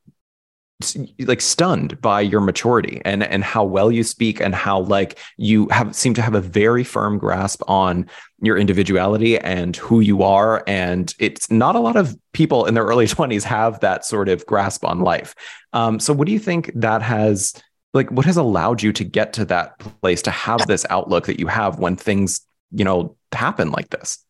like 1.21 1.41
stunned 1.41 2.01
by 2.01 2.21
your 2.21 2.41
maturity 2.41 3.01
and 3.05 3.23
and 3.23 3.45
how 3.45 3.65
well 3.65 3.91
you 3.91 4.03
speak 4.03 4.41
and 4.41 4.55
how 4.55 4.81
like 4.81 5.19
you 5.37 5.69
have 5.69 5.95
seem 5.95 6.15
to 6.15 6.23
have 6.23 6.35
a 6.35 6.41
very 6.41 6.85
firm 6.85 7.19
grasp 7.19 7.63
on 7.69 8.09
your 8.41 8.57
individuality 8.57 9.39
and 9.39 9.77
who 9.77 10.01
you 10.01 10.23
are. 10.23 10.65
And 10.67 11.15
it's 11.19 11.51
not 11.51 11.77
a 11.77 11.81
lot 11.81 11.97
of 11.97 12.17
people 12.33 12.65
in 12.67 12.75
their 12.75 12.85
early 12.85 13.07
20s 13.07 13.43
have 13.45 13.81
that 13.81 14.05
sort 14.05 14.29
of 14.29 14.47
grasp 14.47 14.85
on 14.85 15.01
life. 15.01 15.35
Um, 15.73 16.01
so 16.01 16.13
what 16.13 16.27
do 16.27 16.33
you 16.33 16.39
think 16.39 16.71
that 16.75 17.03
has 17.03 17.55
like 17.93 18.11
what 18.11 18.27
has 18.27 18.37
allowed 18.37 18.83
you 18.83 18.93
to 18.93 19.05
get 19.05 19.33
to 19.35 19.45
that 19.47 19.79
place 19.79 20.23
to 20.23 20.31
have 20.31 20.67
this 20.67 20.87
outlook 20.91 21.27
that 21.27 21.41
you 21.41 21.47
have 21.47 21.79
when 21.79 21.97
things 21.97 22.41
you 22.73 22.85
know 22.85 23.17
happen 23.33 23.71
like 23.71 23.91
this 23.91 24.25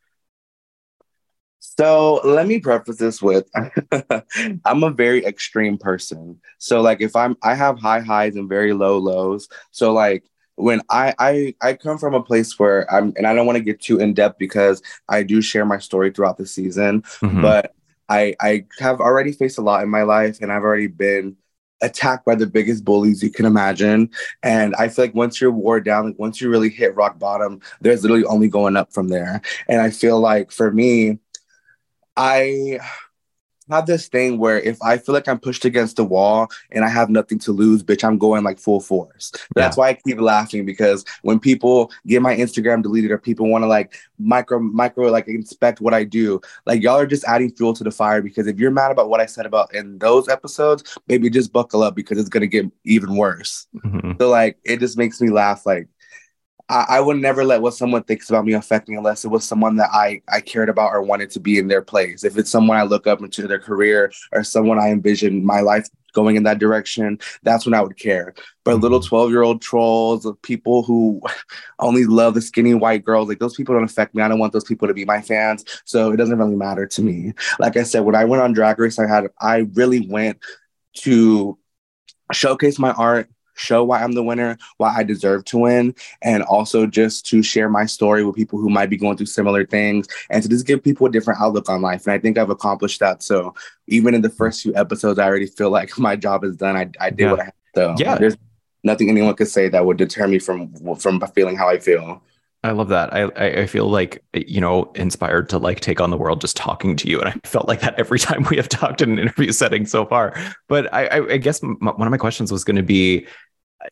so 1.81 2.21
let 2.25 2.47
me 2.47 2.59
preface 2.59 2.99
this 2.99 3.23
with 3.23 3.49
I'm 4.67 4.85
a 4.85 4.91
very 4.91 5.25
extreme 5.25 5.79
person. 5.79 6.39
So 6.59 6.83
like 6.83 7.01
if 7.01 7.17
I'm 7.17 7.39
I 7.43 7.55
have 7.55 7.79
high 7.79 8.01
highs 8.01 8.37
and 8.37 8.51
very 8.51 8.75
low 8.75 8.99
lows. 8.99 9.49
So 9.71 9.95
like 9.95 10.25
when 10.57 10.83
I 10.91 11.15
I 11.19 11.55
I 11.63 11.73
come 11.73 11.97
from 11.97 12.13
a 12.13 12.23
place 12.23 12.59
where 12.59 12.93
I'm 12.93 13.15
and 13.17 13.27
I 13.27 13.35
don't 13.35 13.47
want 13.47 13.57
to 13.57 13.65
get 13.65 13.81
too 13.81 13.99
in 13.99 14.13
depth 14.13 14.39
because 14.39 14.83
I 15.09 15.23
do 15.23 15.41
share 15.41 15.65
my 15.65 15.79
story 15.79 16.11
throughout 16.11 16.37
the 16.37 16.47
season, 16.47 17.01
mm-hmm. 17.01 17.41
but 17.41 17.75
I 18.11 18.35
I 18.41 18.67
have 18.79 19.01
already 19.01 19.33
faced 19.33 19.57
a 19.57 19.63
lot 19.63 19.83
in 19.83 19.89
my 19.89 20.03
life 20.03 20.39
and 20.43 20.53
I've 20.53 20.65
already 20.65 20.89
been 20.89 21.35
attacked 21.81 22.27
by 22.27 22.35
the 22.35 22.47
biggest 22.47 22.85
bullies 22.85 23.23
you 23.23 23.31
can 23.31 23.47
imagine. 23.47 24.11
And 24.43 24.75
I 24.77 24.89
feel 24.89 25.07
like 25.07 25.15
once 25.15 25.41
you're 25.41 25.51
wore 25.51 25.81
down, 25.81 26.09
like 26.09 26.19
once 26.19 26.43
you 26.43 26.51
really 26.51 26.69
hit 26.69 26.95
rock 26.95 27.19
bottom, 27.19 27.63
there's 27.81 28.03
literally 28.03 28.27
only 28.27 28.49
going 28.49 28.77
up 28.77 28.93
from 28.93 29.09
there. 29.09 29.41
And 29.67 29.81
I 29.81 29.89
feel 29.89 30.21
like 30.21 30.53
for 30.53 30.71
me, 30.71 31.19
I 32.21 32.79
have 33.71 33.87
this 33.87 34.09
thing 34.09 34.39
where 34.39 34.61
if 34.61 34.83
I 34.83 34.99
feel 34.99 35.15
like 35.15 35.29
I'm 35.29 35.39
pushed 35.39 35.65
against 35.65 35.97
the 35.97 36.05
wall 36.05 36.49
and 36.71 36.85
I 36.85 36.89
have 36.89 37.09
nothing 37.09 37.39
to 37.41 37.53
lose, 37.53 37.83
bitch, 37.83 38.05
I'm 38.05 38.19
going 38.19 38.45
like 38.45 38.59
full 38.59 38.81
force. 38.81 39.31
Yeah. 39.35 39.41
That's 39.55 39.77
why 39.77 39.89
I 39.89 39.95
keep 39.95 40.21
laughing 40.21 40.67
because 40.67 41.05
when 41.23 41.41
people 41.41 41.91
get 42.07 42.21
my 42.21 42.37
Instagram 42.37 42.83
deleted 42.83 43.11
or 43.11 43.19
people 43.19 43.49
want 43.49 43.63
to 43.63 43.69
like 43.69 43.95
micro 44.19 44.59
micro 44.59 45.11
like 45.11 45.29
inspect 45.29 45.81
what 45.81 45.95
I 45.95 46.05
do, 46.05 46.41
like 46.67 46.83
y'all 46.83 46.99
are 46.99 47.07
just 47.07 47.25
adding 47.25 47.53
fuel 47.53 47.73
to 47.75 47.85
the 47.85 47.91
fire 47.91 48.21
because 48.21 48.47
if 48.47 48.59
you're 48.59 48.71
mad 48.71 48.91
about 48.91 49.09
what 49.09 49.21
I 49.21 49.27
said 49.27 49.47
about 49.47 49.73
in 49.75 49.99
those 49.99 50.29
episodes, 50.29 50.99
maybe 51.09 51.31
just 51.31 51.53
buckle 51.53 51.83
up 51.83 51.95
because 51.95 52.19
it's 52.19 52.29
gonna 52.29 52.49
get 52.49 52.67
even 52.85 53.17
worse. 53.17 53.67
Mm-hmm. 53.77 54.13
So 54.21 54.29
like 54.29 54.59
it 54.65 54.81
just 54.81 54.99
makes 54.99 55.21
me 55.23 55.31
laugh 55.31 55.65
like 55.65 55.89
I, 56.71 56.87
I 56.89 57.01
would 57.01 57.17
never 57.17 57.45
let 57.45 57.61
what 57.61 57.75
someone 57.75 58.05
thinks 58.05 58.31
about 58.31 58.45
me 58.45 58.53
affect 58.53 58.89
me 58.89 58.97
unless 58.97 59.25
it 59.25 59.29
was 59.29 59.45
someone 59.45 59.77
that 59.77 59.91
I, 59.93 60.23
I 60.29 60.41
cared 60.41 60.69
about 60.69 60.93
or 60.93 61.03
wanted 61.03 61.31
to 61.31 61.41
be 61.41 61.59
in 61.59 61.67
their 61.67 61.83
place. 61.83 62.23
If 62.23 62.39
it's 62.39 62.51
someone 62.51 62.77
I 62.77 62.85
look 62.85 63.09
up 63.09 63.21
into 63.21 63.49
their 63.49 63.59
career 63.59 64.13
or 64.33 64.45
someone 64.45 64.79
I 64.79 64.91
envision 64.91 65.45
my 65.45 65.61
life 65.61 65.89
going 66.13 66.37
in 66.37 66.45
that 66.45 66.61
direction, 66.61 67.19
that's 67.43 67.67
when 67.67 67.75
I 67.75 67.81
would 67.83 67.99
care. 67.99 68.35
But 68.63 68.75
mm-hmm. 68.75 68.83
little 68.83 69.01
12 69.01 69.31
year 69.31 69.43
old 69.43 69.61
trolls 69.61 70.25
of 70.25 70.41
people 70.43 70.85
who 70.85 71.21
only 71.81 72.05
love 72.05 72.35
the 72.35 72.41
skinny 72.41 72.75
white 72.75 73.05
girls, 73.05 73.29
like 73.29 73.41
those 73.41 73.57
people 73.57 73.75
don't 73.75 73.85
affect 73.85 74.15
me. 74.15 74.23
I 74.23 74.29
don't 74.29 74.39
want 74.39 74.53
those 74.53 74.65
people 74.65 74.87
to 74.87 74.95
be 74.95 75.05
my 75.05 75.21
fans. 75.21 75.65
So 75.85 76.13
it 76.13 76.19
doesn't 76.19 76.39
really 76.39 76.57
matter 76.57 76.87
to 76.87 77.03
me. 77.03 77.33
Like 77.59 77.77
I 77.77 77.83
said, 77.83 78.05
when 78.05 78.15
I 78.15 78.25
went 78.25 78.45
on 78.45 78.53
Drag 78.53 78.79
Race, 78.79 78.99
I 79.01 79.09
had, 79.09 79.27
I 79.41 79.67
really 79.75 80.07
went 80.09 80.39
to 80.99 81.59
showcase 82.33 82.79
my 82.79 82.93
art 82.93 83.29
show 83.61 83.85
why 83.85 84.03
I'm 84.03 84.13
the 84.13 84.23
winner, 84.23 84.57
why 84.79 84.95
I 84.97 85.03
deserve 85.03 85.45
to 85.47 85.59
win, 85.59 85.95
and 86.23 86.43
also 86.43 86.87
just 86.87 87.27
to 87.27 87.43
share 87.43 87.69
my 87.69 87.87
story 87.87 88.25
with 88.25 88.35
people 88.35 88.59
who 88.59 88.71
might 88.71 88.91
be 88.91 88.97
going 88.97 89.17
through 89.17 89.27
similar 89.27 89.65
things 89.67 90.07
and 90.31 90.43
to 90.43 90.49
just 90.49 90.67
give 90.67 90.83
people 90.83 91.07
a 91.07 91.11
different 91.11 91.41
outlook 91.41 91.69
on 91.69 91.83
life. 91.83 92.07
And 92.07 92.13
I 92.13 92.19
think 92.19 92.39
I've 92.39 92.51
accomplished 92.51 93.01
that. 93.01 93.23
So 93.23 93.55
even 93.87 94.15
in 94.15 94.23
the 94.23 94.31
first 94.31 94.63
few 94.63 94.75
episodes, 94.75 95.19
I 95.19 95.27
already 95.27 95.47
feel 95.47 95.71
like 95.71 95.99
my 95.99 96.17
job 96.17 96.45
is 96.45 96.57
done. 96.57 96.77
I, 96.77 96.91
I 97.01 97.11
did 97.11 97.21
yeah. 97.25 97.31
what 97.31 97.41
I 97.41 97.45
had. 97.45 97.55
to. 97.75 97.95
yeah. 97.99 98.19
there's 98.19 98.37
nothing 98.83 99.11
anyone 99.11 99.35
could 99.35 99.49
say 99.49 99.69
that 99.69 99.85
would 99.85 99.99
deter 99.99 100.27
me 100.27 100.39
from 100.39 100.75
from 100.97 101.21
feeling 101.35 101.57
how 101.57 101.69
I 101.69 101.79
feel. 101.79 102.23
I 102.63 102.73
love 102.73 102.89
that. 102.89 103.15
I 103.15 103.25
I 103.63 103.67
feel 103.67 103.89
like 103.89 104.23
you 104.35 104.61
know 104.61 104.93
inspired 104.95 105.49
to 105.51 105.59
like 105.59 105.81
take 105.81 106.01
on 106.01 106.11
the 106.11 106.19
world 106.19 106.43
just 106.43 106.57
talking 106.57 106.95
to 106.97 107.09
you, 107.09 107.19
and 107.19 107.29
I 107.29 107.33
felt 107.49 107.69
like 107.69 107.81
that 107.81 107.99
every 107.99 108.19
time 108.29 108.47
we 108.51 108.57
have 108.57 108.69
talked 108.69 109.01
in 109.01 109.11
an 109.11 109.19
interview 109.19 109.53
setting 109.53 109.87
so 109.87 110.05
far. 110.05 110.35
But 110.69 110.93
I 110.93 111.07
I, 111.07 111.33
I 111.33 111.37
guess 111.39 111.63
one 111.63 111.79
of 111.83 112.11
my 112.11 112.19
questions 112.19 112.53
was 112.53 112.65
going 112.65 112.77
to 112.77 112.83
be, 112.83 113.27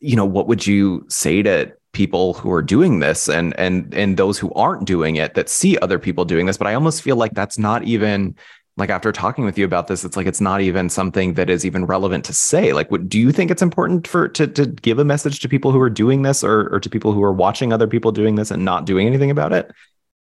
you 0.01 0.17
know, 0.17 0.25
what 0.25 0.47
would 0.49 0.67
you 0.67 1.05
say 1.09 1.43
to 1.43 1.73
people 1.93 2.35
who 2.35 2.53
are 2.53 2.63
doing 2.63 3.01
this 3.01 3.29
and 3.29 3.59
and 3.59 3.93
and 3.95 4.17
those 4.17 4.39
who 4.39 4.53
aren't 4.53 4.85
doing 4.85 5.17
it 5.17 5.35
that 5.35 5.49
see 5.49 5.79
other 5.79 5.99
people 5.99 6.25
doing 6.25 6.47
this? 6.47 6.59
But 6.59 6.67
I 6.67 6.75
almost 6.75 7.03
feel 7.03 7.17
like 7.17 7.33
that's 7.35 7.59
not 7.59 7.85
even 7.85 8.37
like 8.79 8.91
after 8.91 9.11
talking 9.11 9.45
with 9.45 9.59
you 9.59 9.65
about 9.65 9.89
this 9.89 10.05
it's 10.05 10.17
like 10.17 10.27
it's 10.27 10.41
not 10.41 10.61
even 10.61 10.89
something 10.89 11.35
that 11.35 11.51
is 11.51 11.67
even 11.67 11.85
relevant 11.85 12.25
to 12.25 12.33
say 12.33 12.73
like 12.73 12.91
what 12.93 13.09
do 13.09 13.19
you 13.19 13.33
think 13.33 13.51
it's 13.51 13.61
important 13.61 14.07
for 14.07 14.29
to 14.29 14.47
to 14.47 14.67
give 14.67 15.01
a 15.01 15.05
message 15.05 15.41
to 15.41 15.49
people 15.49 15.73
who 15.73 15.81
are 15.81 15.91
doing 15.91 16.23
this 16.23 16.45
or 16.45 16.69
or 16.73 16.79
to 16.79 16.89
people 16.89 17.13
who 17.13 17.23
are 17.23 17.33
watching 17.33 17.73
other 17.73 17.89
people 17.89 18.13
doing 18.13 18.37
this 18.37 18.53
and 18.53 18.65
not 18.65 18.87
doing 18.87 19.07
anything 19.07 19.33
about 19.33 19.53
it 19.53 19.73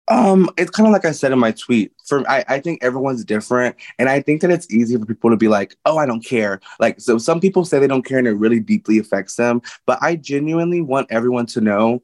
Um, 0.09 0.49
it's 0.57 0.71
kind 0.71 0.87
of 0.87 0.93
like 0.93 1.05
I 1.05 1.11
said 1.11 1.33
in 1.33 1.39
my 1.39 1.53
tweet. 1.53 1.93
For 2.07 2.29
I, 2.31 2.45
I 2.49 2.61
think 2.61 2.83
everyone's 2.83 3.25
different, 3.25 3.77
and 3.99 4.09
I 4.09 4.21
think 4.21 4.41
that 4.43 4.51
it's 4.51 4.71
easy 4.71 4.97
for 4.97 5.07
people 5.07 5.31
to 5.31 5.37
be 5.37 5.49
like, 5.49 5.77
"Oh, 5.85 5.99
I 5.99 6.07
don't 6.07 6.25
care." 6.25 6.61
Like, 6.79 7.01
so 7.01 7.19
some 7.19 7.41
people 7.41 7.65
say 7.65 7.79
they 7.79 7.89
don't 7.89 8.05
care, 8.05 8.19
and 8.19 8.29
it 8.29 8.33
really 8.33 8.61
deeply 8.61 8.99
affects 8.99 9.37
them. 9.37 9.63
But 9.85 9.99
I 10.03 10.17
genuinely 10.17 10.81
want 10.81 11.09
everyone 11.11 11.47
to 11.47 11.61
know. 11.61 12.03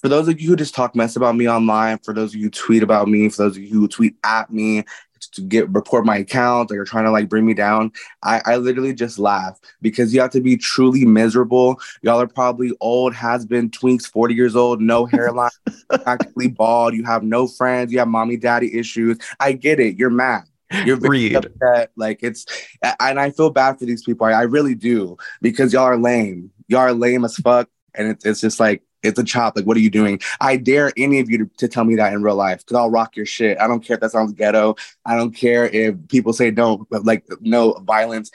For 0.00 0.08
those 0.08 0.28
of 0.28 0.40
you 0.40 0.50
who 0.50 0.56
just 0.56 0.74
talk 0.74 0.94
mess 0.94 1.16
about 1.16 1.34
me 1.34 1.48
online, 1.48 1.98
for 1.98 2.14
those 2.14 2.30
of 2.32 2.36
you 2.36 2.44
who 2.46 2.50
tweet 2.50 2.82
about 2.84 3.08
me, 3.08 3.28
for 3.30 3.44
those 3.44 3.56
of 3.56 3.62
you 3.62 3.80
who 3.80 3.88
tweet 3.88 4.14
at 4.22 4.52
me, 4.52 4.84
to 5.20 5.40
get 5.42 5.68
report 5.70 6.04
my 6.04 6.18
account 6.18 6.70
or 6.70 6.74
you're 6.74 6.84
trying 6.84 7.04
to 7.04 7.10
like 7.10 7.28
bring 7.28 7.46
me 7.46 7.54
down, 7.54 7.92
I, 8.22 8.40
I 8.44 8.56
literally 8.56 8.94
just 8.94 9.18
laugh 9.18 9.58
because 9.82 10.14
you 10.14 10.20
have 10.20 10.30
to 10.30 10.40
be 10.40 10.56
truly 10.56 11.04
miserable. 11.04 11.80
Y'all 12.02 12.20
are 12.20 12.26
probably 12.26 12.72
old, 12.80 13.14
has 13.14 13.46
been 13.46 13.70
twinks, 13.70 14.06
40 14.06 14.34
years 14.34 14.56
old, 14.56 14.80
no 14.80 15.06
hairline, 15.12 15.50
practically 16.02 16.48
bald. 16.48 16.94
You 16.94 17.04
have 17.04 17.22
no 17.22 17.46
friends. 17.46 17.92
You 17.92 17.98
have 17.98 18.08
mommy 18.08 18.36
daddy 18.36 18.78
issues. 18.78 19.18
I 19.40 19.52
get 19.52 19.80
it. 19.80 19.96
You're 19.96 20.10
mad. 20.10 20.44
You're 20.84 20.96
very 20.96 21.34
upset. 21.34 21.90
Like 21.96 22.22
it's, 22.22 22.46
and 23.00 23.18
I 23.18 23.30
feel 23.30 23.50
bad 23.50 23.78
for 23.78 23.86
these 23.86 24.04
people. 24.04 24.26
I, 24.26 24.32
I 24.32 24.42
really 24.42 24.74
do 24.74 25.16
because 25.40 25.72
y'all 25.72 25.84
are 25.84 25.96
lame. 25.96 26.50
Y'all 26.68 26.80
are 26.80 26.92
lame 26.92 27.24
as 27.24 27.36
fuck. 27.36 27.68
And 27.94 28.08
it's, 28.08 28.26
it's 28.26 28.40
just 28.40 28.60
like, 28.60 28.82
it's 29.02 29.18
a 29.18 29.24
chop. 29.24 29.56
Like, 29.56 29.66
what 29.66 29.76
are 29.76 29.80
you 29.80 29.90
doing? 29.90 30.20
I 30.40 30.56
dare 30.56 30.92
any 30.96 31.20
of 31.20 31.30
you 31.30 31.38
to, 31.38 31.50
to 31.58 31.68
tell 31.68 31.84
me 31.84 31.96
that 31.96 32.12
in 32.12 32.22
real 32.22 32.34
life 32.34 32.58
because 32.58 32.76
I'll 32.76 32.90
rock 32.90 33.16
your 33.16 33.26
shit. 33.26 33.58
I 33.60 33.66
don't 33.66 33.80
care 33.80 33.94
if 33.94 34.00
that 34.00 34.12
sounds 34.12 34.32
ghetto. 34.32 34.76
I 35.04 35.16
don't 35.16 35.32
care 35.32 35.66
if 35.66 35.94
people 36.08 36.32
say 36.32 36.50
no, 36.50 36.86
like 36.90 37.24
no 37.40 37.72
violence. 37.84 38.30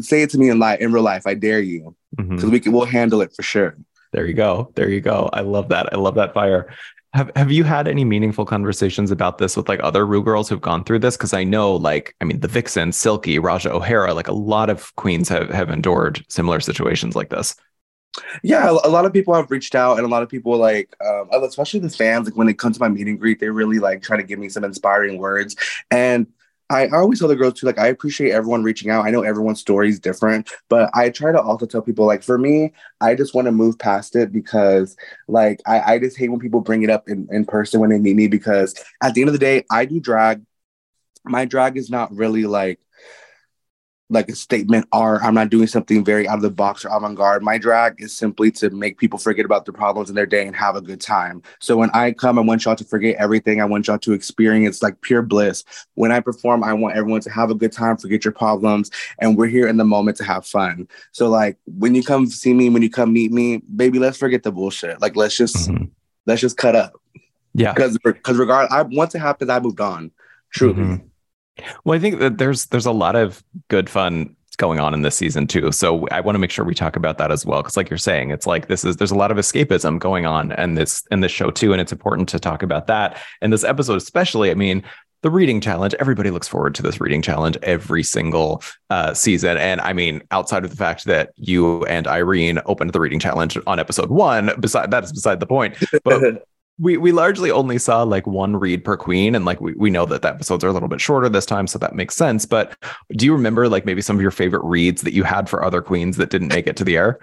Say 0.00 0.22
it 0.22 0.30
to 0.30 0.38
me 0.38 0.48
in 0.48 0.58
life, 0.58 0.80
in 0.80 0.92
real 0.92 1.04
life. 1.04 1.26
I 1.26 1.34
dare 1.34 1.60
you 1.60 1.94
because 2.16 2.42
mm-hmm. 2.42 2.50
we 2.50 2.60
can. 2.60 2.72
We'll 2.72 2.86
handle 2.86 3.20
it 3.20 3.32
for 3.34 3.42
sure. 3.42 3.76
There 4.12 4.26
you 4.26 4.34
go. 4.34 4.72
There 4.74 4.90
you 4.90 5.00
go. 5.00 5.30
I 5.32 5.40
love 5.40 5.68
that. 5.68 5.92
I 5.92 5.96
love 5.96 6.16
that 6.16 6.34
fire. 6.34 6.74
Have 7.12 7.30
Have 7.36 7.52
you 7.52 7.62
had 7.62 7.86
any 7.86 8.04
meaningful 8.04 8.44
conversations 8.44 9.10
about 9.10 9.38
this 9.38 9.56
with 9.56 9.68
like 9.68 9.80
other 9.82 10.04
Rue 10.04 10.24
girls 10.24 10.48
who've 10.48 10.60
gone 10.60 10.82
through 10.82 10.98
this? 11.00 11.16
Because 11.16 11.32
I 11.32 11.44
know, 11.44 11.76
like, 11.76 12.16
I 12.20 12.24
mean, 12.24 12.40
the 12.40 12.48
Vixen, 12.48 12.90
Silky, 12.90 13.38
Ra'Jah 13.38 13.70
O'Hara, 13.70 14.12
like 14.12 14.28
a 14.28 14.34
lot 14.34 14.70
of 14.70 14.94
queens 14.96 15.28
have 15.28 15.50
have 15.50 15.70
endured 15.70 16.24
similar 16.28 16.58
situations 16.58 17.14
like 17.14 17.30
this 17.30 17.54
yeah 18.42 18.70
a 18.70 18.88
lot 18.88 19.04
of 19.04 19.12
people 19.12 19.34
have 19.34 19.50
reached 19.50 19.74
out 19.74 19.96
and 19.96 20.06
a 20.06 20.08
lot 20.08 20.22
of 20.22 20.28
people 20.28 20.56
like 20.56 20.94
um, 21.04 21.28
especially 21.42 21.80
the 21.80 21.90
fans 21.90 22.26
like 22.26 22.36
when 22.36 22.46
they 22.46 22.54
come 22.54 22.72
to 22.72 22.80
my 22.80 22.88
meet 22.88 23.06
and 23.06 23.20
greet 23.20 23.40
they 23.40 23.48
really 23.48 23.78
like 23.78 24.02
try 24.02 24.16
to 24.16 24.22
give 24.22 24.38
me 24.38 24.48
some 24.48 24.64
inspiring 24.64 25.18
words 25.18 25.56
and 25.90 26.26
I, 26.68 26.88
always 26.88 27.20
tell 27.20 27.28
the 27.28 27.36
girls 27.36 27.54
too, 27.54 27.66
like, 27.66 27.78
I 27.78 27.88
appreciate 27.88 28.32
everyone 28.32 28.64
reaching 28.64 28.90
out. 28.90 29.04
I 29.04 29.10
know 29.10 29.22
everyone's 29.22 29.60
story 29.60 29.88
is 29.88 30.00
different, 30.00 30.50
but 30.68 30.90
I 30.94 31.10
try 31.10 31.30
to 31.30 31.40
also 31.40 31.66
tell 31.66 31.82
people, 31.82 32.06
like, 32.06 32.22
for 32.22 32.38
me, 32.38 32.72
I 33.00 33.14
just 33.14 33.34
want 33.34 33.46
to 33.46 33.52
move 33.52 33.78
past 33.78 34.16
it 34.16 34.32
because, 34.32 34.96
like, 35.28 35.60
I, 35.66 35.94
I 35.94 35.98
just 35.98 36.18
hate 36.18 36.30
when 36.30 36.40
people 36.40 36.60
bring 36.60 36.82
it 36.82 36.90
up 36.90 37.08
in, 37.08 37.28
in 37.30 37.44
person 37.44 37.80
when 37.80 37.90
they 37.90 37.98
meet 37.98 38.16
me 38.16 38.26
because 38.26 38.74
at 39.02 39.14
the 39.14 39.20
end 39.20 39.28
of 39.28 39.32
the 39.32 39.38
day, 39.38 39.64
I 39.70 39.84
do 39.84 40.00
drag. 40.00 40.42
My 41.24 41.44
drag 41.44 41.76
is 41.76 41.90
not 41.90 42.14
really 42.14 42.44
like 42.44 42.80
like 44.08 44.28
a 44.28 44.34
statement 44.34 44.86
art. 44.92 45.22
I'm 45.22 45.34
not 45.34 45.50
doing 45.50 45.66
something 45.66 46.04
very 46.04 46.28
out 46.28 46.36
of 46.36 46.42
the 46.42 46.50
box 46.50 46.84
or 46.84 46.88
avant 46.88 47.16
garde. 47.16 47.42
My 47.42 47.58
drag 47.58 47.96
is 47.98 48.16
simply 48.16 48.50
to 48.52 48.70
make 48.70 48.98
people 48.98 49.18
forget 49.18 49.44
about 49.44 49.64
their 49.64 49.72
problems 49.72 50.08
in 50.08 50.14
their 50.14 50.26
day 50.26 50.46
and 50.46 50.54
have 50.54 50.76
a 50.76 50.80
good 50.80 51.00
time. 51.00 51.42
So 51.58 51.76
when 51.76 51.90
I 51.90 52.12
come, 52.12 52.38
I 52.38 52.42
want 52.42 52.64
y'all 52.64 52.76
to 52.76 52.84
forget 52.84 53.16
everything. 53.16 53.60
I 53.60 53.64
want 53.64 53.88
y'all 53.88 53.98
to 53.98 54.12
experience 54.12 54.82
like 54.82 55.00
pure 55.00 55.22
bliss. 55.22 55.64
When 55.94 56.12
I 56.12 56.20
perform, 56.20 56.62
I 56.62 56.72
want 56.72 56.96
everyone 56.96 57.20
to 57.22 57.30
have 57.30 57.50
a 57.50 57.54
good 57.54 57.72
time, 57.72 57.96
forget 57.96 58.24
your 58.24 58.32
problems, 58.32 58.90
and 59.18 59.36
we're 59.36 59.48
here 59.48 59.66
in 59.66 59.76
the 59.76 59.84
moment 59.84 60.16
to 60.18 60.24
have 60.24 60.46
fun. 60.46 60.86
So 61.12 61.28
like 61.28 61.58
when 61.66 61.94
you 61.94 62.04
come 62.04 62.26
see 62.26 62.54
me, 62.54 62.68
when 62.68 62.82
you 62.82 62.90
come 62.90 63.12
meet 63.12 63.32
me, 63.32 63.58
baby, 63.74 63.98
let's 63.98 64.18
forget 64.18 64.44
the 64.44 64.52
bullshit. 64.52 65.00
Like 65.00 65.16
let's 65.16 65.36
just 65.36 65.68
mm-hmm. 65.68 65.84
let's 66.26 66.40
just 66.40 66.56
cut 66.56 66.76
up. 66.76 67.00
Yeah. 67.54 67.72
Because 67.72 67.98
because 68.04 68.36
regard, 68.36 68.68
I 68.70 68.82
once 68.82 69.14
it 69.14 69.20
happens, 69.20 69.50
I 69.50 69.58
moved 69.58 69.80
on. 69.80 70.12
Truly. 70.50 70.74
Mm-hmm. 70.74 71.06
Well, 71.84 71.96
I 71.96 72.00
think 72.00 72.18
that 72.20 72.38
there's 72.38 72.66
there's 72.66 72.86
a 72.86 72.92
lot 72.92 73.16
of 73.16 73.42
good 73.68 73.88
fun 73.88 74.36
going 74.56 74.80
on 74.80 74.94
in 74.94 75.02
this 75.02 75.14
season 75.14 75.46
too. 75.46 75.70
So 75.72 76.06
I 76.08 76.20
want 76.20 76.34
to 76.34 76.38
make 76.38 76.50
sure 76.50 76.64
we 76.64 76.74
talk 76.74 76.96
about 76.96 77.18
that 77.18 77.30
as 77.30 77.44
well 77.44 77.62
because 77.62 77.76
like 77.76 77.90
you're 77.90 77.98
saying 77.98 78.30
it's 78.30 78.46
like 78.46 78.68
this 78.68 78.84
is 78.84 78.96
there's 78.96 79.10
a 79.10 79.16
lot 79.16 79.30
of 79.30 79.36
escapism 79.36 79.98
going 79.98 80.26
on 80.26 80.52
and 80.52 80.76
this 80.76 81.04
in 81.10 81.20
this 81.20 81.32
show 81.32 81.50
too 81.50 81.72
and 81.72 81.80
it's 81.80 81.92
important 81.92 82.28
to 82.30 82.38
talk 82.38 82.62
about 82.62 82.86
that. 82.86 83.18
And 83.40 83.52
this 83.52 83.64
episode 83.64 83.96
especially, 83.96 84.50
I 84.50 84.54
mean, 84.54 84.82
the 85.22 85.30
reading 85.30 85.60
challenge 85.60 85.94
everybody 85.98 86.30
looks 86.30 86.46
forward 86.46 86.74
to 86.76 86.82
this 86.82 87.00
reading 87.00 87.22
challenge 87.22 87.56
every 87.62 88.02
single 88.02 88.62
uh, 88.90 89.12
season 89.12 89.56
and 89.56 89.80
i 89.80 89.92
mean 89.92 90.22
outside 90.30 90.62
of 90.62 90.70
the 90.70 90.76
fact 90.76 91.04
that 91.06 91.32
you 91.36 91.84
and 91.86 92.06
irene 92.06 92.60
opened 92.66 92.92
the 92.92 93.00
reading 93.00 93.18
challenge 93.18 93.58
on 93.66 93.80
episode 93.80 94.10
one 94.10 94.52
beside 94.60 94.90
that 94.90 95.02
is 95.02 95.12
beside 95.12 95.40
the 95.40 95.46
point 95.46 95.76
but 96.04 96.46
we 96.78 96.96
we 96.96 97.12
largely 97.12 97.50
only 97.50 97.78
saw 97.78 98.02
like 98.02 98.26
one 98.26 98.56
read 98.56 98.84
per 98.84 98.96
queen 98.96 99.34
and 99.34 99.44
like 99.44 99.60
we, 99.60 99.72
we 99.74 99.90
know 99.90 100.04
that 100.04 100.22
the 100.22 100.28
episodes 100.28 100.62
are 100.62 100.68
a 100.68 100.72
little 100.72 100.88
bit 100.88 101.00
shorter 101.00 101.28
this 101.28 101.46
time 101.46 101.66
so 101.66 101.78
that 101.78 101.94
makes 101.94 102.14
sense 102.14 102.44
but 102.44 102.76
do 103.12 103.24
you 103.24 103.32
remember 103.32 103.68
like 103.68 103.86
maybe 103.86 104.02
some 104.02 104.16
of 104.16 104.22
your 104.22 104.30
favorite 104.30 104.64
reads 104.64 105.02
that 105.02 105.14
you 105.14 105.24
had 105.24 105.48
for 105.48 105.64
other 105.64 105.80
queens 105.80 106.16
that 106.16 106.30
didn't 106.30 106.48
make 106.48 106.66
it 106.66 106.76
to 106.76 106.84
the 106.84 106.96
air? 106.96 107.18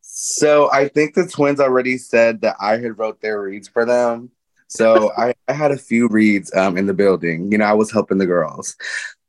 So 0.00 0.70
i 0.72 0.88
think 0.88 1.14
the 1.14 1.26
twins 1.26 1.60
already 1.60 1.96
said 1.96 2.42
that 2.42 2.56
i 2.60 2.72
had 2.72 2.98
wrote 2.98 3.20
their 3.20 3.40
reads 3.40 3.68
for 3.68 3.84
them. 3.84 4.30
So 4.68 5.12
I, 5.16 5.34
I 5.48 5.52
had 5.52 5.70
a 5.70 5.78
few 5.78 6.08
reads 6.08 6.54
um, 6.54 6.76
in 6.76 6.86
the 6.86 6.94
building. 6.94 7.50
You 7.50 7.58
know 7.58 7.64
i 7.64 7.72
was 7.72 7.90
helping 7.90 8.18
the 8.18 8.26
girls. 8.26 8.76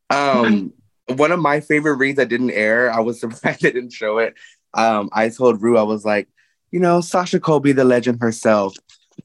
Um, 0.09 0.73
one 1.15 1.31
of 1.31 1.39
my 1.39 1.59
favorite 1.59 1.95
reads 1.95 2.17
that 2.17 2.29
didn't 2.29 2.51
air 2.51 2.91
i 2.91 2.99
was 2.99 3.19
surprised 3.21 3.61
they 3.61 3.71
didn't 3.71 3.93
show 3.93 4.17
it. 4.17 4.35
Um, 4.73 5.09
i 5.13 5.29
told 5.29 5.61
rue 5.61 5.77
i 5.77 5.83
was 5.83 6.03
like 6.03 6.27
you 6.71 6.79
know 6.79 6.99
sasha 6.99 7.39
colby 7.39 7.71
the 7.71 7.85
legend 7.85 8.19
herself 8.19 8.75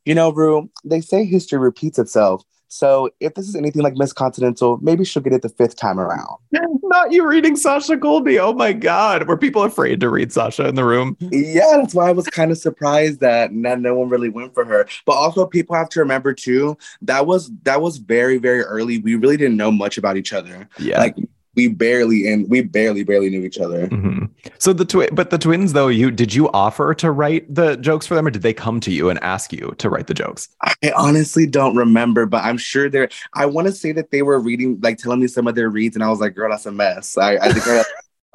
you 0.05 0.15
know, 0.15 0.33
Rue, 0.33 0.71
they 0.85 1.01
say 1.01 1.25
history 1.25 1.59
repeats 1.59 1.99
itself. 1.99 2.45
So 2.69 3.11
if 3.21 3.35
this 3.35 3.49
is 3.49 3.57
anything 3.57 3.83
like 3.83 3.97
Miss 3.97 4.13
Continental, 4.13 4.79
maybe 4.83 5.05
she'll 5.05 5.23
get 5.23 5.33
it 5.33 5.43
the 5.43 5.49
fifth 5.49 5.77
time 5.77 5.99
around. 5.99 6.37
Not 6.53 7.13
you 7.13 7.27
reading 7.27 7.57
Sasha 7.57 7.97
Colby. 7.97 8.39
Oh 8.39 8.53
my 8.53 8.73
God. 8.73 9.27
Were 9.27 9.39
people 9.39 9.63
afraid 9.63 10.01
to 10.01 10.11
read 10.11 10.33
Sasha 10.33 10.69
in 10.69 10.75
the 10.75 10.85
room? 10.85 11.17
Yeah, 11.21 11.77
that's 11.77 11.95
why 11.95 12.09
I 12.09 12.13
was 12.13 12.27
kind 12.27 12.51
of 12.51 12.59
surprised 12.59 13.21
that 13.21 13.53
not, 13.53 13.81
no 13.81 13.95
one 13.95 14.09
really 14.09 14.29
went 14.29 14.55
for 14.55 14.65
her. 14.65 14.87
But 15.07 15.13
also 15.13 15.47
people 15.47 15.77
have 15.77 15.89
to 15.91 16.01
remember 16.01 16.35
too, 16.35 16.77
that 17.03 17.27
was 17.27 17.51
that 17.63 17.81
was 17.81 17.97
very, 17.99 18.39
very 18.39 18.63
early. 18.63 18.99
We 18.99 19.15
really 19.15 19.37
didn't 19.37 19.57
know 19.57 19.73
much 19.73 19.99
about 19.99 20.17
each 20.17 20.33
other. 20.33 20.69
Yeah. 20.79 20.99
Like 20.99 21.17
we 21.59 21.67
barely 21.67 22.31
and 22.33 22.49
we 22.49 22.63
barely 22.63 23.03
barely 23.03 23.31
knew 23.31 23.43
each 23.43 23.59
other. 23.59 23.89
Mm-hmm. 23.89 24.27
So 24.59 24.73
the 24.73 24.85
twin, 24.85 25.09
but 25.13 25.31
the 25.31 25.39
twins 25.39 25.73
though, 25.73 25.89
you 25.89 26.13
did 26.13 26.33
you 26.33 26.49
offer 26.53 26.95
to 26.95 27.11
write 27.11 27.53
the 27.53 27.77
jokes 27.79 28.07
for 28.07 28.15
them, 28.15 28.29
or 28.29 28.31
did 28.31 28.43
they 28.43 28.55
come 28.55 28.79
to 28.79 28.93
you 28.93 29.11
and 29.11 29.21
ask 29.25 29.53
you 29.53 29.75
to 29.79 29.91
write 29.91 30.07
the 30.07 30.15
jokes? 30.15 30.51
I 30.63 30.93
honestly 30.97 31.47
don't 31.47 31.75
remember, 31.75 32.27
but 32.27 32.45
I'm 32.45 32.59
sure 32.59 32.89
they're. 32.89 33.09
I 33.35 33.47
want 33.47 33.67
to 33.67 33.73
say 33.73 33.91
that 33.91 34.13
they 34.13 34.23
were 34.23 34.39
reading, 34.39 34.79
like 34.81 34.99
telling 34.99 35.19
me 35.19 35.27
some 35.27 35.49
of 35.49 35.57
their 35.57 35.69
reads, 35.69 35.97
and 35.97 36.05
I 36.05 36.11
was 36.11 36.21
like, 36.21 36.37
"Girl, 36.37 36.49
that's 36.49 36.65
a 36.65 36.71
mess." 36.71 37.19
I, 37.19 37.39
I 37.39 37.53
think. 37.53 37.67
I, 37.67 37.85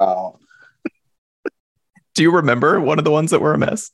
oh. 0.04 0.38
Do 2.14 2.22
you 2.22 2.30
remember 2.30 2.78
one 2.78 2.98
of 2.98 3.06
the 3.06 3.10
ones 3.10 3.30
that 3.30 3.40
were 3.40 3.54
a 3.54 3.58
mess? 3.58 3.90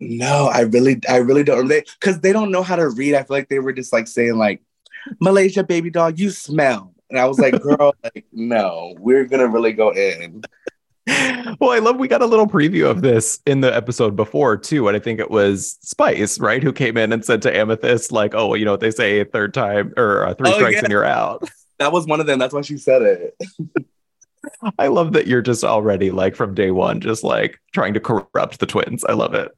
No, 0.00 0.48
I 0.52 0.62
really, 0.62 1.00
I 1.08 1.18
really 1.18 1.44
don't. 1.44 1.68
Because 1.68 2.18
they, 2.18 2.30
they 2.30 2.32
don't 2.32 2.50
know 2.50 2.64
how 2.64 2.74
to 2.74 2.90
read. 2.90 3.14
I 3.14 3.22
feel 3.22 3.36
like 3.36 3.48
they 3.48 3.60
were 3.60 3.72
just 3.72 3.92
like 3.92 4.08
saying 4.08 4.36
like, 4.36 4.62
"Malaysia, 5.20 5.62
baby 5.62 5.90
doll, 5.90 6.10
you 6.10 6.30
smell." 6.30 6.92
And 7.10 7.18
I 7.18 7.24
was 7.26 7.38
like, 7.38 7.60
girl, 7.62 7.94
like, 8.04 8.26
no, 8.32 8.94
we're 8.98 9.24
gonna 9.24 9.48
really 9.48 9.72
go 9.72 9.90
in. 9.90 10.42
Well, 11.60 11.70
I 11.70 11.78
love 11.78 11.96
we 11.96 12.06
got 12.06 12.22
a 12.22 12.26
little 12.26 12.46
preview 12.46 12.88
of 12.88 13.00
this 13.00 13.40
in 13.46 13.62
the 13.62 13.74
episode 13.74 14.14
before 14.14 14.56
too. 14.56 14.88
And 14.88 14.96
I 14.96 15.00
think 15.00 15.18
it 15.18 15.30
was 15.30 15.78
Spice, 15.80 16.38
right, 16.38 16.62
who 16.62 16.72
came 16.72 16.96
in 16.96 17.12
and 17.12 17.24
said 17.24 17.42
to 17.42 17.56
Amethyst, 17.56 18.12
like, 18.12 18.34
oh, 18.34 18.54
you 18.54 18.64
know 18.64 18.72
what 18.72 18.80
they 18.80 18.90
say, 18.90 19.24
third 19.24 19.54
time 19.54 19.92
or 19.96 20.26
uh, 20.26 20.34
three 20.34 20.50
oh, 20.50 20.54
strikes 20.54 20.74
yeah. 20.74 20.80
and 20.80 20.90
you're 20.90 21.04
out. 21.04 21.48
That 21.78 21.92
was 21.92 22.06
one 22.06 22.20
of 22.20 22.26
them. 22.26 22.38
That's 22.38 22.52
why 22.52 22.60
she 22.60 22.76
said 22.76 23.02
it. 23.02 23.36
I 24.78 24.88
love 24.88 25.12
that 25.12 25.26
you're 25.26 25.42
just 25.42 25.64
already 25.64 26.10
like 26.10 26.36
from 26.36 26.54
day 26.54 26.70
one, 26.70 27.00
just 27.00 27.24
like 27.24 27.58
trying 27.72 27.94
to 27.94 28.00
corrupt 28.00 28.58
the 28.58 28.66
twins. 28.66 29.04
I 29.04 29.12
love 29.12 29.34
it. 29.34 29.50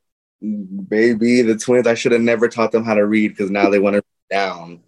Baby, 0.88 1.42
the 1.42 1.56
twins, 1.56 1.86
I 1.86 1.94
should 1.94 2.12
have 2.12 2.20
never 2.20 2.48
taught 2.48 2.72
them 2.72 2.84
how 2.84 2.94
to 2.94 3.06
read 3.06 3.28
because 3.28 3.50
now 3.50 3.68
they 3.68 3.78
want 3.78 3.96
to 3.96 4.04
down. 4.30 4.80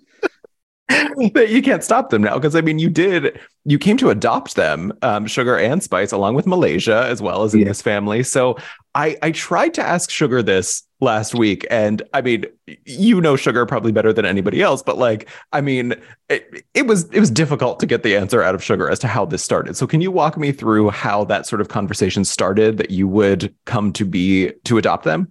you 1.17 1.63
can't 1.63 1.85
stop 1.85 2.11
them 2.11 2.23
now 2.23 2.35
because 2.35 2.55
I 2.55 2.61
mean, 2.61 2.79
you 2.79 2.91
did, 2.91 3.39
you 3.65 3.79
came 3.79 3.97
to 3.99 4.11
adopt 4.11 4.57
them, 4.57 4.93
um, 5.03 5.27
Sugar 5.27 5.57
and 5.57 5.83
Spice, 5.83 6.13
along 6.13 6.35
with 6.35 6.47
Malaysia 6.47 7.07
as 7.07 7.23
well 7.23 7.43
as 7.43 7.55
in 7.55 7.61
yeah. 7.61 7.67
this 7.67 7.83
family. 7.83 8.23
So 8.23 8.57
I, 8.95 9.17
I 9.23 9.31
tried 9.31 9.75
to 9.75 9.83
ask 9.83 10.11
Sugar 10.11 10.43
this 10.43 10.83
last 11.01 11.35
week, 11.35 11.67
and 11.71 12.03
I 12.13 12.21
mean, 12.21 12.45
you 12.85 13.21
know 13.21 13.37
Sugar 13.37 13.67
probably 13.67 13.93
better 13.93 14.13
than 14.13 14.25
anybody 14.25 14.63
else, 14.63 14.83
but 14.83 14.99
like, 14.99 15.29
I 15.53 15.61
mean, 15.61 15.95
it, 16.29 16.65
it 16.75 16.87
was 16.87 17.05
it 17.11 17.21
was 17.21 17.31
difficult 17.31 17.81
to 17.81 17.87
get 17.87 18.03
the 18.03 18.17
answer 18.17 18.43
out 18.43 18.55
of 18.55 18.63
Sugar 18.63 18.89
as 18.89 18.99
to 19.01 19.09
how 19.09 19.25
this 19.25 19.43
started. 19.43 19.77
So 19.77 19.87
can 19.87 20.01
you 20.01 20.11
walk 20.11 20.37
me 20.37 20.53
through 20.53 20.91
how 20.91 21.25
that 21.25 21.47
sort 21.47 21.61
of 21.61 21.69
conversation 21.69 22.25
started 22.25 22.79
that 22.79 22.91
you 22.91 23.09
would 23.09 23.55
come 23.65 23.93
to 23.95 24.05
be 24.05 24.53
to 24.65 24.79
adopt 24.79 25.05
them? 25.05 25.31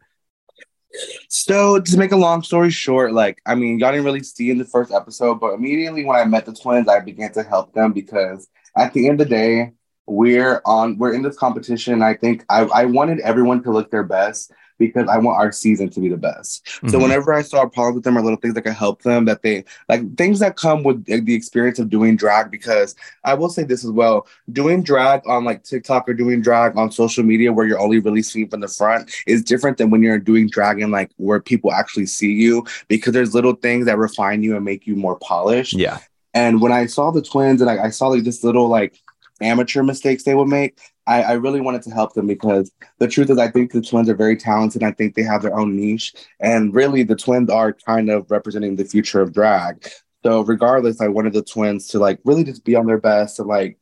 So 1.29 1.79
to 1.79 1.97
make 1.97 2.11
a 2.11 2.17
long 2.17 2.43
story 2.43 2.69
short, 2.69 3.13
like 3.13 3.41
I 3.45 3.55
mean, 3.55 3.79
y'all 3.79 3.91
didn't 3.91 4.05
really 4.05 4.23
see 4.23 4.51
in 4.51 4.57
the 4.57 4.65
first 4.65 4.91
episode, 4.91 5.39
but 5.39 5.53
immediately 5.53 6.05
when 6.05 6.19
I 6.19 6.25
met 6.25 6.45
the 6.45 6.53
twins, 6.53 6.87
I 6.87 6.99
began 6.99 7.31
to 7.33 7.43
help 7.43 7.73
them 7.73 7.93
because 7.93 8.47
at 8.77 8.93
the 8.93 9.07
end 9.07 9.21
of 9.21 9.29
the 9.29 9.33
day, 9.33 9.71
we're 10.07 10.61
on 10.65 10.97
we're 10.97 11.13
in 11.13 11.21
this 11.21 11.37
competition. 11.37 12.01
I 12.01 12.15
think 12.15 12.45
I, 12.49 12.61
I 12.65 12.85
wanted 12.85 13.19
everyone 13.19 13.63
to 13.63 13.71
look 13.71 13.91
their 13.91 14.03
best 14.03 14.51
because 14.87 15.07
I 15.07 15.17
want 15.17 15.39
our 15.39 15.51
season 15.51 15.89
to 15.89 15.99
be 15.99 16.09
the 16.09 16.17
best. 16.17 16.65
Mm-hmm. 16.65 16.89
So 16.89 16.99
whenever 16.99 17.33
I 17.33 17.41
saw 17.41 17.65
problems 17.65 17.95
with 17.95 18.03
them 18.03 18.17
or 18.17 18.21
little 18.21 18.39
things 18.39 18.53
that 18.55 18.63
could 18.63 18.73
help 18.73 19.01
them, 19.03 19.25
that 19.25 19.41
they 19.41 19.63
like 19.87 20.15
things 20.17 20.39
that 20.39 20.57
come 20.57 20.83
with 20.83 21.05
the 21.05 21.33
experience 21.33 21.79
of 21.79 21.89
doing 21.89 22.15
drag, 22.15 22.51
because 22.51 22.95
I 23.23 23.33
will 23.33 23.49
say 23.49 23.63
this 23.63 23.85
as 23.85 23.91
well, 23.91 24.27
doing 24.51 24.83
drag 24.83 25.27
on 25.27 25.45
like 25.45 25.63
TikTok 25.63 26.09
or 26.09 26.13
doing 26.13 26.41
drag 26.41 26.77
on 26.77 26.91
social 26.91 27.23
media 27.23 27.53
where 27.53 27.65
you're 27.65 27.79
only 27.79 27.99
really 27.99 28.23
seen 28.23 28.49
from 28.49 28.59
the 28.59 28.67
front 28.67 29.13
is 29.27 29.43
different 29.43 29.77
than 29.77 29.89
when 29.89 30.03
you're 30.03 30.19
doing 30.19 30.49
drag 30.49 30.81
and 30.81 30.91
like 30.91 31.11
where 31.17 31.39
people 31.39 31.71
actually 31.71 32.05
see 32.05 32.31
you 32.31 32.65
because 32.87 33.13
there's 33.13 33.33
little 33.33 33.53
things 33.53 33.85
that 33.85 33.97
refine 33.97 34.43
you 34.43 34.55
and 34.55 34.65
make 34.65 34.87
you 34.87 34.95
more 34.95 35.17
polished. 35.17 35.73
Yeah. 35.73 35.99
And 36.33 36.61
when 36.61 36.71
I 36.71 36.85
saw 36.85 37.11
the 37.11 37.21
twins 37.21 37.61
and 37.61 37.69
I, 37.69 37.85
I 37.85 37.89
saw 37.89 38.07
like 38.07 38.23
this 38.23 38.43
little 38.43 38.67
like 38.67 38.99
amateur 39.41 39.83
mistakes 39.83 40.23
they 40.23 40.35
would 40.35 40.47
make, 40.47 40.77
I, 41.07 41.23
I, 41.23 41.31
really 41.33 41.61
wanted 41.61 41.81
to 41.83 41.91
help 41.91 42.13
them 42.13 42.27
because 42.27 42.71
the 42.99 43.07
truth 43.07 43.29
is, 43.29 43.37
I 43.37 43.49
think 43.49 43.71
the 43.71 43.81
twins 43.81 44.09
are 44.09 44.15
very 44.15 44.37
talented. 44.37 44.83
I 44.83 44.91
think 44.91 45.15
they 45.15 45.23
have 45.23 45.41
their 45.41 45.57
own 45.57 45.75
niche. 45.75 46.13
And 46.39 46.73
really, 46.73 47.03
the 47.03 47.15
twins 47.15 47.49
are 47.49 47.73
kind 47.73 48.09
of 48.09 48.29
representing 48.29 48.75
the 48.75 48.85
future 48.85 49.21
of 49.21 49.33
drag. 49.33 49.87
So, 50.23 50.41
regardless, 50.41 51.01
I 51.01 51.07
wanted 51.07 51.33
the 51.33 51.41
twins 51.41 51.87
to 51.89 51.99
like 51.99 52.19
really 52.23 52.43
just 52.43 52.63
be 52.63 52.75
on 52.75 52.85
their 52.85 52.99
best 52.99 53.39
and 53.39 53.47
like 53.47 53.79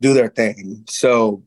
do 0.00 0.14
their 0.14 0.28
thing. 0.28 0.84
So, 0.88 1.42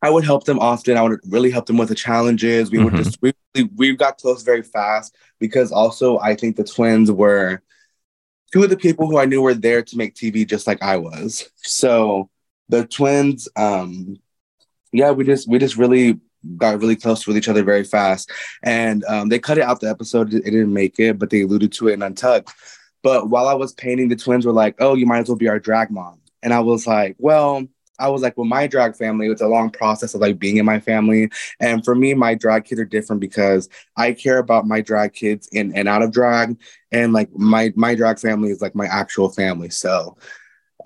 I 0.00 0.10
would 0.10 0.24
help 0.24 0.44
them 0.44 0.58
often. 0.58 0.96
I 0.96 1.02
would 1.02 1.20
really 1.28 1.50
help 1.50 1.66
them 1.66 1.78
with 1.78 1.88
the 1.88 1.94
challenges. 1.94 2.70
We 2.70 2.78
mm-hmm. 2.78 2.84
would 2.86 3.04
just, 3.04 3.22
we, 3.22 3.32
we 3.76 3.96
got 3.96 4.18
close 4.18 4.42
very 4.42 4.62
fast 4.62 5.14
because 5.38 5.70
also 5.70 6.18
I 6.18 6.34
think 6.34 6.56
the 6.56 6.64
twins 6.64 7.10
were 7.10 7.62
two 8.52 8.64
of 8.64 8.70
the 8.70 8.76
people 8.76 9.06
who 9.06 9.18
I 9.18 9.26
knew 9.26 9.40
were 9.40 9.54
there 9.54 9.82
to 9.82 9.96
make 9.96 10.14
TV 10.14 10.46
just 10.46 10.66
like 10.66 10.82
I 10.82 10.96
was. 10.96 11.48
So, 11.56 12.30
the 12.72 12.86
twins, 12.86 13.50
um, 13.54 14.16
yeah, 14.92 15.10
we 15.10 15.24
just 15.24 15.46
we 15.46 15.58
just 15.58 15.76
really 15.76 16.18
got 16.56 16.80
really 16.80 16.96
close 16.96 17.26
with 17.26 17.36
each 17.36 17.48
other 17.48 17.62
very 17.62 17.84
fast, 17.84 18.30
and 18.62 19.04
um, 19.04 19.28
they 19.28 19.38
cut 19.38 19.58
it 19.58 19.64
out 19.64 19.80
the 19.80 19.90
episode. 19.90 20.32
It 20.32 20.42
didn't 20.44 20.72
make 20.72 20.98
it, 20.98 21.18
but 21.18 21.28
they 21.28 21.42
alluded 21.42 21.70
to 21.72 21.88
it 21.88 21.92
in 21.92 22.02
Untucked. 22.02 22.50
But 23.02 23.28
while 23.28 23.46
I 23.46 23.52
was 23.52 23.74
painting, 23.74 24.08
the 24.08 24.16
twins 24.16 24.46
were 24.46 24.52
like, 24.52 24.76
"Oh, 24.78 24.94
you 24.94 25.04
might 25.04 25.18
as 25.18 25.28
well 25.28 25.36
be 25.36 25.50
our 25.50 25.58
drag 25.58 25.90
mom," 25.90 26.20
and 26.42 26.54
I 26.54 26.60
was 26.60 26.86
like, 26.86 27.14
"Well." 27.18 27.68
I 27.98 28.08
was 28.08 28.22
like, 28.22 28.36
well, 28.36 28.46
my 28.46 28.66
drag 28.66 28.96
family, 28.96 29.28
it's 29.28 29.42
a 29.42 29.46
long 29.46 29.70
process 29.70 30.14
of 30.14 30.20
like 30.20 30.36
being 30.36 30.56
in 30.56 30.64
my 30.64 30.80
family. 30.80 31.30
And 31.60 31.84
for 31.84 31.94
me, 31.94 32.14
my 32.14 32.34
drag 32.34 32.64
kids 32.64 32.80
are 32.80 32.84
different 32.84 33.20
because 33.20 33.68
I 33.96 34.12
care 34.12 34.38
about 34.38 34.66
my 34.66 34.80
drag 34.80 35.12
kids 35.12 35.46
in 35.52 35.76
and 35.76 35.86
out 35.86 36.02
of 36.02 36.10
drag. 36.10 36.56
And 36.90 37.12
like 37.12 37.32
my 37.36 37.72
my 37.76 37.94
drag 37.94 38.18
family 38.18 38.50
is 38.50 38.60
like 38.60 38.74
my 38.74 38.86
actual 38.86 39.28
family. 39.28 39.70
So 39.70 40.16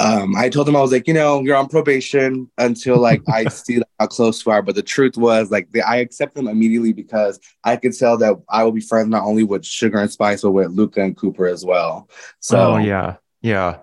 um, 0.01 0.37
I 0.37 0.49
told 0.49 0.69
him 0.69 0.77
I 0.77 0.81
was 0.81 0.93
like, 0.93 1.07
you 1.07 1.15
know, 1.15 1.41
you're 1.41 1.57
on 1.57 1.69
probation 1.69 2.51
until 2.59 2.99
like 2.99 3.23
I 3.29 3.45
see 3.49 3.81
how 3.99 4.07
close 4.07 4.45
we 4.45 4.53
are. 4.53 4.63
But 4.63 4.75
the 4.75 4.83
truth 4.83 5.17
was 5.17 5.51
like 5.51 5.71
the, 5.73 5.83
I 5.83 5.97
accept 5.97 6.35
them 6.35 6.49
immediately 6.49 6.93
because 6.93 7.39
I 7.65 7.77
could 7.77 7.97
tell 7.97 8.17
that 8.19 8.37
I 8.49 8.65
will 8.65 8.73
be 8.73 8.81
friends 8.81 9.09
not 9.09 9.25
only 9.25 9.45
with 9.45 9.65
Sugar 9.65 9.99
and 9.99 10.11
Spice 10.11 10.43
but 10.43 10.51
with 10.53 10.71
Luca 10.71 11.03
and 11.03 11.17
Cooper 11.17 11.47
as 11.47 11.65
well. 11.65 12.09
So 12.41 12.75
oh, 12.75 12.77
yeah, 12.79 13.17
yeah. 13.41 13.79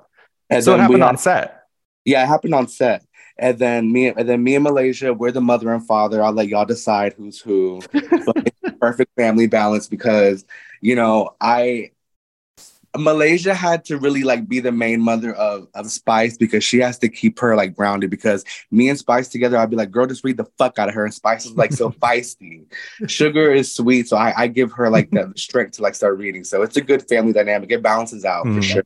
so 0.59 0.75
it 0.75 0.79
happened 0.79 1.03
on 1.03 1.17
set. 1.17 1.63
Yeah, 2.05 2.23
it 2.23 2.27
happened 2.27 2.55
on 2.55 2.67
set. 2.67 3.05
And 3.37 3.57
then 3.57 3.91
me 3.91 4.07
and 4.07 4.29
then 4.29 4.43
me 4.43 4.55
and 4.55 4.63
Malaysia, 4.63 5.13
we're 5.13 5.31
the 5.31 5.41
mother 5.41 5.73
and 5.73 5.85
father. 5.85 6.21
I'll 6.21 6.33
let 6.33 6.47
y'all 6.47 6.65
decide 6.65 7.13
who's 7.13 7.39
who. 7.39 7.81
perfect 8.83 9.11
family 9.15 9.47
balance 9.47 9.87
because 9.87 10.43
you 10.81 10.93
know 10.93 11.29
I 11.39 11.91
Malaysia 12.97 13.53
had 13.53 13.85
to 13.85 13.97
really 13.97 14.23
like 14.23 14.47
be 14.47 14.59
the 14.59 14.71
main 14.71 15.01
mother 15.01 15.33
of, 15.33 15.67
of 15.73 15.89
Spice 15.89 16.37
because 16.37 16.63
she 16.63 16.79
has 16.79 16.99
to 16.99 17.09
keep 17.09 17.39
her 17.39 17.55
like 17.55 17.75
grounded. 17.75 18.09
Because 18.09 18.45
me 18.71 18.89
and 18.89 18.97
Spice 18.97 19.29
together, 19.29 19.57
I'd 19.57 19.69
be 19.69 19.75
like, 19.75 19.91
girl, 19.91 20.05
just 20.05 20.23
read 20.23 20.37
the 20.37 20.45
fuck 20.57 20.77
out 20.77 20.89
of 20.89 20.95
her. 20.95 21.05
And 21.05 21.13
Spice 21.13 21.45
is 21.45 21.53
like 21.53 21.73
so 21.73 21.89
feisty. 22.01 22.65
Sugar 23.07 23.51
is 23.51 23.73
sweet, 23.73 24.07
so 24.07 24.17
I, 24.17 24.33
I 24.43 24.47
give 24.47 24.71
her 24.73 24.89
like 24.89 25.09
the 25.11 25.33
strength 25.37 25.73
to 25.73 25.81
like 25.81 25.95
start 25.95 26.17
reading. 26.17 26.43
So 26.43 26.61
it's 26.61 26.77
a 26.77 26.81
good 26.81 27.07
family 27.07 27.33
dynamic. 27.33 27.71
It 27.71 27.81
balances 27.81 28.25
out 28.25 28.45
mm. 28.45 28.55
for 28.55 28.61
sure. 28.61 28.83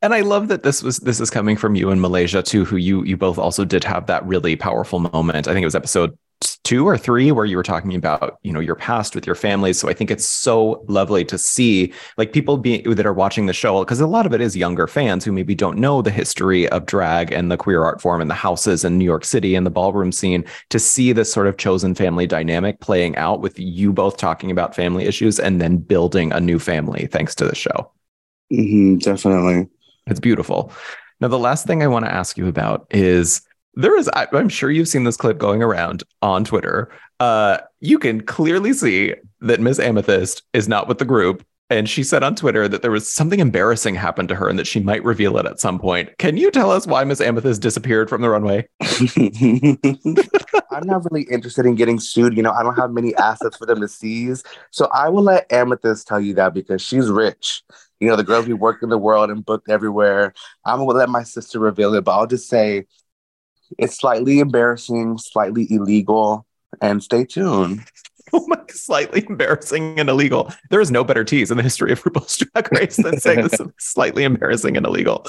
And 0.00 0.14
I 0.14 0.20
love 0.20 0.48
that 0.48 0.62
this 0.62 0.82
was 0.82 0.98
this 0.98 1.20
is 1.20 1.28
coming 1.28 1.56
from 1.56 1.74
you 1.74 1.90
in 1.90 2.00
Malaysia 2.00 2.42
too, 2.42 2.64
who 2.64 2.76
you 2.76 3.02
you 3.04 3.16
both 3.16 3.36
also 3.36 3.64
did 3.64 3.82
have 3.82 4.06
that 4.06 4.24
really 4.24 4.54
powerful 4.54 5.00
moment. 5.00 5.48
I 5.48 5.52
think 5.52 5.62
it 5.62 5.66
was 5.66 5.74
episode 5.74 6.16
two 6.40 6.86
or 6.86 6.98
three 6.98 7.32
where 7.32 7.44
you 7.44 7.56
were 7.56 7.62
talking 7.62 7.94
about 7.94 8.38
you 8.42 8.52
know 8.52 8.60
your 8.60 8.74
past 8.74 9.14
with 9.14 9.26
your 9.26 9.34
family. 9.34 9.72
So 9.72 9.88
i 9.88 9.94
think 9.94 10.10
it's 10.10 10.26
so 10.26 10.84
lovely 10.88 11.24
to 11.24 11.38
see 11.38 11.92
like 12.16 12.32
people 12.32 12.58
be, 12.58 12.82
that 12.82 13.06
are 13.06 13.12
watching 13.12 13.46
the 13.46 13.52
show 13.52 13.82
because 13.84 14.00
a 14.00 14.06
lot 14.06 14.26
of 14.26 14.34
it 14.34 14.40
is 14.40 14.56
younger 14.56 14.86
fans 14.86 15.24
who 15.24 15.32
maybe 15.32 15.54
don't 15.54 15.78
know 15.78 16.02
the 16.02 16.10
history 16.10 16.68
of 16.68 16.86
drag 16.86 17.32
and 17.32 17.50
the 17.50 17.56
queer 17.56 17.82
art 17.82 18.00
form 18.00 18.20
and 18.20 18.30
the 18.30 18.34
houses 18.34 18.84
in 18.84 18.98
new 18.98 19.04
york 19.04 19.24
city 19.24 19.54
and 19.54 19.64
the 19.64 19.70
ballroom 19.70 20.12
scene 20.12 20.44
to 20.68 20.78
see 20.78 21.12
this 21.12 21.32
sort 21.32 21.46
of 21.46 21.56
chosen 21.56 21.94
family 21.94 22.26
dynamic 22.26 22.80
playing 22.80 23.16
out 23.16 23.40
with 23.40 23.58
you 23.58 23.92
both 23.92 24.16
talking 24.16 24.50
about 24.50 24.74
family 24.74 25.04
issues 25.04 25.40
and 25.40 25.60
then 25.60 25.76
building 25.76 26.32
a 26.32 26.40
new 26.40 26.58
family 26.58 27.06
thanks 27.06 27.34
to 27.34 27.44
the 27.44 27.54
show. 27.54 27.90
Mm-hmm, 28.52 28.98
definitely. 28.98 29.68
It's 30.06 30.20
beautiful. 30.20 30.72
Now 31.20 31.28
the 31.28 31.38
last 31.38 31.66
thing 31.66 31.82
i 31.82 31.86
want 31.86 32.04
to 32.04 32.12
ask 32.12 32.36
you 32.36 32.46
about 32.46 32.86
is 32.90 33.42
there 33.74 33.96
is 33.96 34.08
I, 34.14 34.26
am 34.32 34.48
sure 34.48 34.70
you've 34.70 34.88
seen 34.88 35.04
this 35.04 35.16
clip 35.16 35.38
going 35.38 35.62
around 35.62 36.02
on 36.22 36.44
twitter. 36.44 36.90
Uh, 37.20 37.58
you 37.80 37.98
can 37.98 38.20
clearly 38.20 38.72
see 38.72 39.14
that 39.40 39.60
miss 39.60 39.78
amethyst 39.78 40.42
is 40.52 40.68
not 40.68 40.88
with 40.88 40.98
the 40.98 41.04
group. 41.04 41.44
And 41.70 41.86
she 41.88 42.02
said 42.02 42.22
on 42.22 42.34
twitter 42.34 42.66
that 42.66 42.82
there 42.82 42.90
was 42.90 43.10
something 43.10 43.40
embarrassing 43.40 43.94
happened 43.94 44.30
to 44.30 44.34
her 44.34 44.48
and 44.48 44.58
that 44.58 44.66
she 44.66 44.80
might 44.80 45.04
reveal 45.04 45.36
it 45.36 45.46
at 45.46 45.60
some 45.60 45.78
point. 45.78 46.10
Can 46.18 46.36
you 46.36 46.50
tell 46.50 46.70
us 46.70 46.86
why 46.86 47.04
miss 47.04 47.20
amethyst 47.20 47.60
disappeared 47.62 48.08
from 48.08 48.22
the 48.22 48.30
runway? 48.30 48.66
I'm 50.70 50.86
not 50.86 51.04
really 51.10 51.26
interested 51.30 51.66
in 51.66 51.74
getting 51.74 52.00
sued. 52.00 52.36
You 52.36 52.42
know 52.42 52.52
i 52.52 52.62
don't 52.62 52.76
have 52.76 52.90
many 52.90 53.14
assets 53.16 53.56
for 53.56 53.66
them 53.66 53.80
to 53.80 53.88
seize. 53.88 54.42
So 54.70 54.88
i 54.92 55.08
will 55.08 55.22
let 55.22 55.52
amethyst 55.52 56.08
tell 56.08 56.20
you 56.20 56.34
that 56.34 56.54
because 56.54 56.82
she's 56.82 57.08
rich. 57.08 57.62
You 58.00 58.08
know 58.08 58.16
the 58.16 58.24
girls 58.24 58.46
who 58.46 58.56
work 58.56 58.82
in 58.82 58.88
the 58.88 58.98
world 58.98 59.30
and 59.30 59.44
booked 59.44 59.70
everywhere. 59.70 60.32
I'm 60.64 60.78
gonna 60.78 60.90
let 60.90 61.10
my 61.10 61.22
sister 61.22 61.58
reveal 61.60 61.94
it 61.94 62.04
but 62.04 62.12
i'll 62.12 62.26
just 62.26 62.48
say 62.48 62.86
it's 63.78 63.98
slightly 63.98 64.40
embarrassing, 64.40 65.18
slightly 65.18 65.66
illegal, 65.70 66.46
and 66.80 67.02
stay 67.02 67.24
tuned. 67.24 67.84
Oh 68.30 68.44
my, 68.46 68.58
slightly 68.68 69.24
embarrassing 69.26 69.98
and 69.98 70.10
illegal. 70.10 70.52
There 70.68 70.82
is 70.82 70.90
no 70.90 71.02
better 71.02 71.24
tease 71.24 71.50
in 71.50 71.56
the 71.56 71.62
history 71.62 71.92
of 71.92 72.02
RuPaul's 72.02 72.36
Drag 72.36 72.70
Race 72.72 72.96
than 72.96 73.18
saying 73.18 73.48
this 73.48 73.58
slightly 73.78 74.24
embarrassing 74.24 74.76
and 74.76 74.84
illegal. 74.84 75.26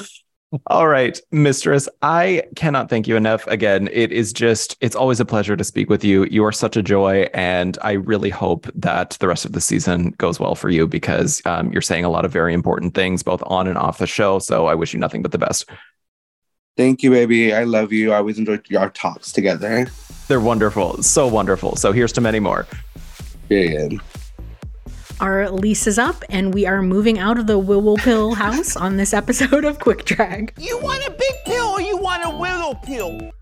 All 0.67 0.87
right, 0.87 1.19
Mistress, 1.31 1.87
I 2.01 2.43
cannot 2.55 2.89
thank 2.89 3.07
you 3.07 3.15
enough. 3.15 3.45
Again, 3.47 3.87
it 3.91 4.11
is 4.11 4.33
just, 4.33 4.75
it's 4.81 4.95
always 4.95 5.19
a 5.19 5.25
pleasure 5.25 5.55
to 5.55 5.63
speak 5.63 5.89
with 5.89 6.03
you. 6.03 6.25
You 6.25 6.43
are 6.43 6.51
such 6.51 6.75
a 6.75 6.81
joy. 6.81 7.29
And 7.35 7.77
I 7.83 7.93
really 7.93 8.31
hope 8.31 8.67
that 8.73 9.11
the 9.19 9.27
rest 9.27 9.45
of 9.45 9.51
the 9.51 9.61
season 9.61 10.15
goes 10.17 10.39
well 10.39 10.55
for 10.55 10.69
you 10.69 10.87
because 10.87 11.41
um, 11.45 11.71
you're 11.71 11.83
saying 11.83 12.03
a 12.03 12.09
lot 12.09 12.25
of 12.25 12.31
very 12.31 12.55
important 12.55 12.95
things, 12.95 13.21
both 13.21 13.43
on 13.45 13.67
and 13.67 13.77
off 13.77 13.99
the 13.99 14.07
show. 14.07 14.39
So 14.39 14.65
I 14.65 14.73
wish 14.73 14.91
you 14.91 14.99
nothing 14.99 15.21
but 15.21 15.31
the 15.31 15.37
best. 15.37 15.69
Thank 16.79 17.03
you, 17.03 17.11
baby. 17.11 17.53
I 17.53 17.65
love 17.65 17.91
you. 17.91 18.13
I 18.13 18.19
always 18.19 18.39
enjoy 18.39 18.57
our 18.77 18.89
talks 18.91 19.33
together. 19.33 19.87
They're 20.29 20.39
wonderful. 20.39 21.03
So 21.03 21.27
wonderful. 21.27 21.75
So 21.75 21.91
here's 21.91 22.13
to 22.13 22.21
many 22.21 22.39
more. 22.39 22.65
Period. 23.49 23.99
Our 25.19 25.49
lease 25.49 25.87
is 25.87 25.99
up, 25.99 26.23
and 26.29 26.53
we 26.53 26.65
are 26.65 26.81
moving 26.81 27.19
out 27.19 27.37
of 27.37 27.47
the 27.47 27.59
Willow 27.59 27.97
Pill 27.97 28.33
house 28.45 28.77
on 28.77 28.95
this 28.95 29.13
episode 29.13 29.65
of 29.65 29.79
Quick 29.79 30.05
Drag. 30.05 30.53
You 30.57 30.79
want 30.81 31.05
a 31.05 31.11
big 31.11 31.33
pill 31.45 31.65
or 31.65 31.81
you 31.81 31.97
want 31.97 32.23
a 32.23 32.29
willow 32.29 32.75
pill? 32.75 33.33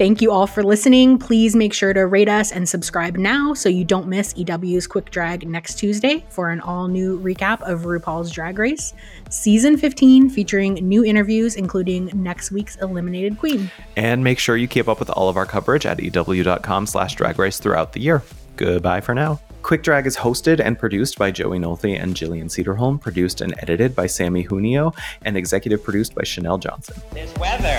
Thank 0.00 0.22
you 0.22 0.32
all 0.32 0.46
for 0.46 0.62
listening. 0.62 1.18
Please 1.18 1.54
make 1.54 1.74
sure 1.74 1.92
to 1.92 2.06
rate 2.06 2.30
us 2.30 2.52
and 2.52 2.66
subscribe 2.66 3.18
now 3.18 3.52
so 3.52 3.68
you 3.68 3.84
don't 3.84 4.08
miss 4.08 4.32
EW's 4.34 4.86
Quick 4.86 5.10
Drag 5.10 5.46
next 5.46 5.74
Tuesday 5.74 6.24
for 6.30 6.48
an 6.48 6.58
all 6.62 6.88
new 6.88 7.20
recap 7.20 7.60
of 7.70 7.80
RuPaul's 7.80 8.30
Drag 8.30 8.58
Race, 8.58 8.94
season 9.28 9.76
15, 9.76 10.30
featuring 10.30 10.72
new 10.76 11.04
interviews, 11.04 11.54
including 11.54 12.10
next 12.14 12.50
week's 12.50 12.76
Eliminated 12.76 13.38
Queen. 13.38 13.70
And 13.94 14.24
make 14.24 14.38
sure 14.38 14.56
you 14.56 14.66
keep 14.66 14.88
up 14.88 15.00
with 15.00 15.10
all 15.10 15.28
of 15.28 15.36
our 15.36 15.44
coverage 15.44 15.84
at 15.84 16.00
EW.com 16.00 16.86
slash 16.86 17.14
drag 17.14 17.38
race 17.38 17.58
throughout 17.58 17.92
the 17.92 18.00
year. 18.00 18.22
Goodbye 18.56 19.02
for 19.02 19.14
now. 19.14 19.38
Quick 19.60 19.82
Drag 19.82 20.06
is 20.06 20.16
hosted 20.16 20.60
and 20.60 20.78
produced 20.78 21.18
by 21.18 21.30
Joey 21.30 21.58
Nolte 21.58 22.02
and 22.02 22.14
Jillian 22.14 22.46
Sederholm, 22.46 22.98
produced 22.98 23.42
and 23.42 23.52
edited 23.58 23.94
by 23.94 24.06
Sammy 24.06 24.44
Junio, 24.44 24.94
and 25.20 25.36
executive 25.36 25.84
produced 25.84 26.14
by 26.14 26.22
Chanel 26.22 26.56
Johnson. 26.56 26.98
There's 27.12 27.34
weather. 27.34 27.78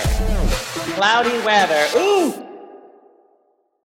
Cloudy 0.95 1.39
weather. 1.45 1.88
Ooh! 1.97 2.51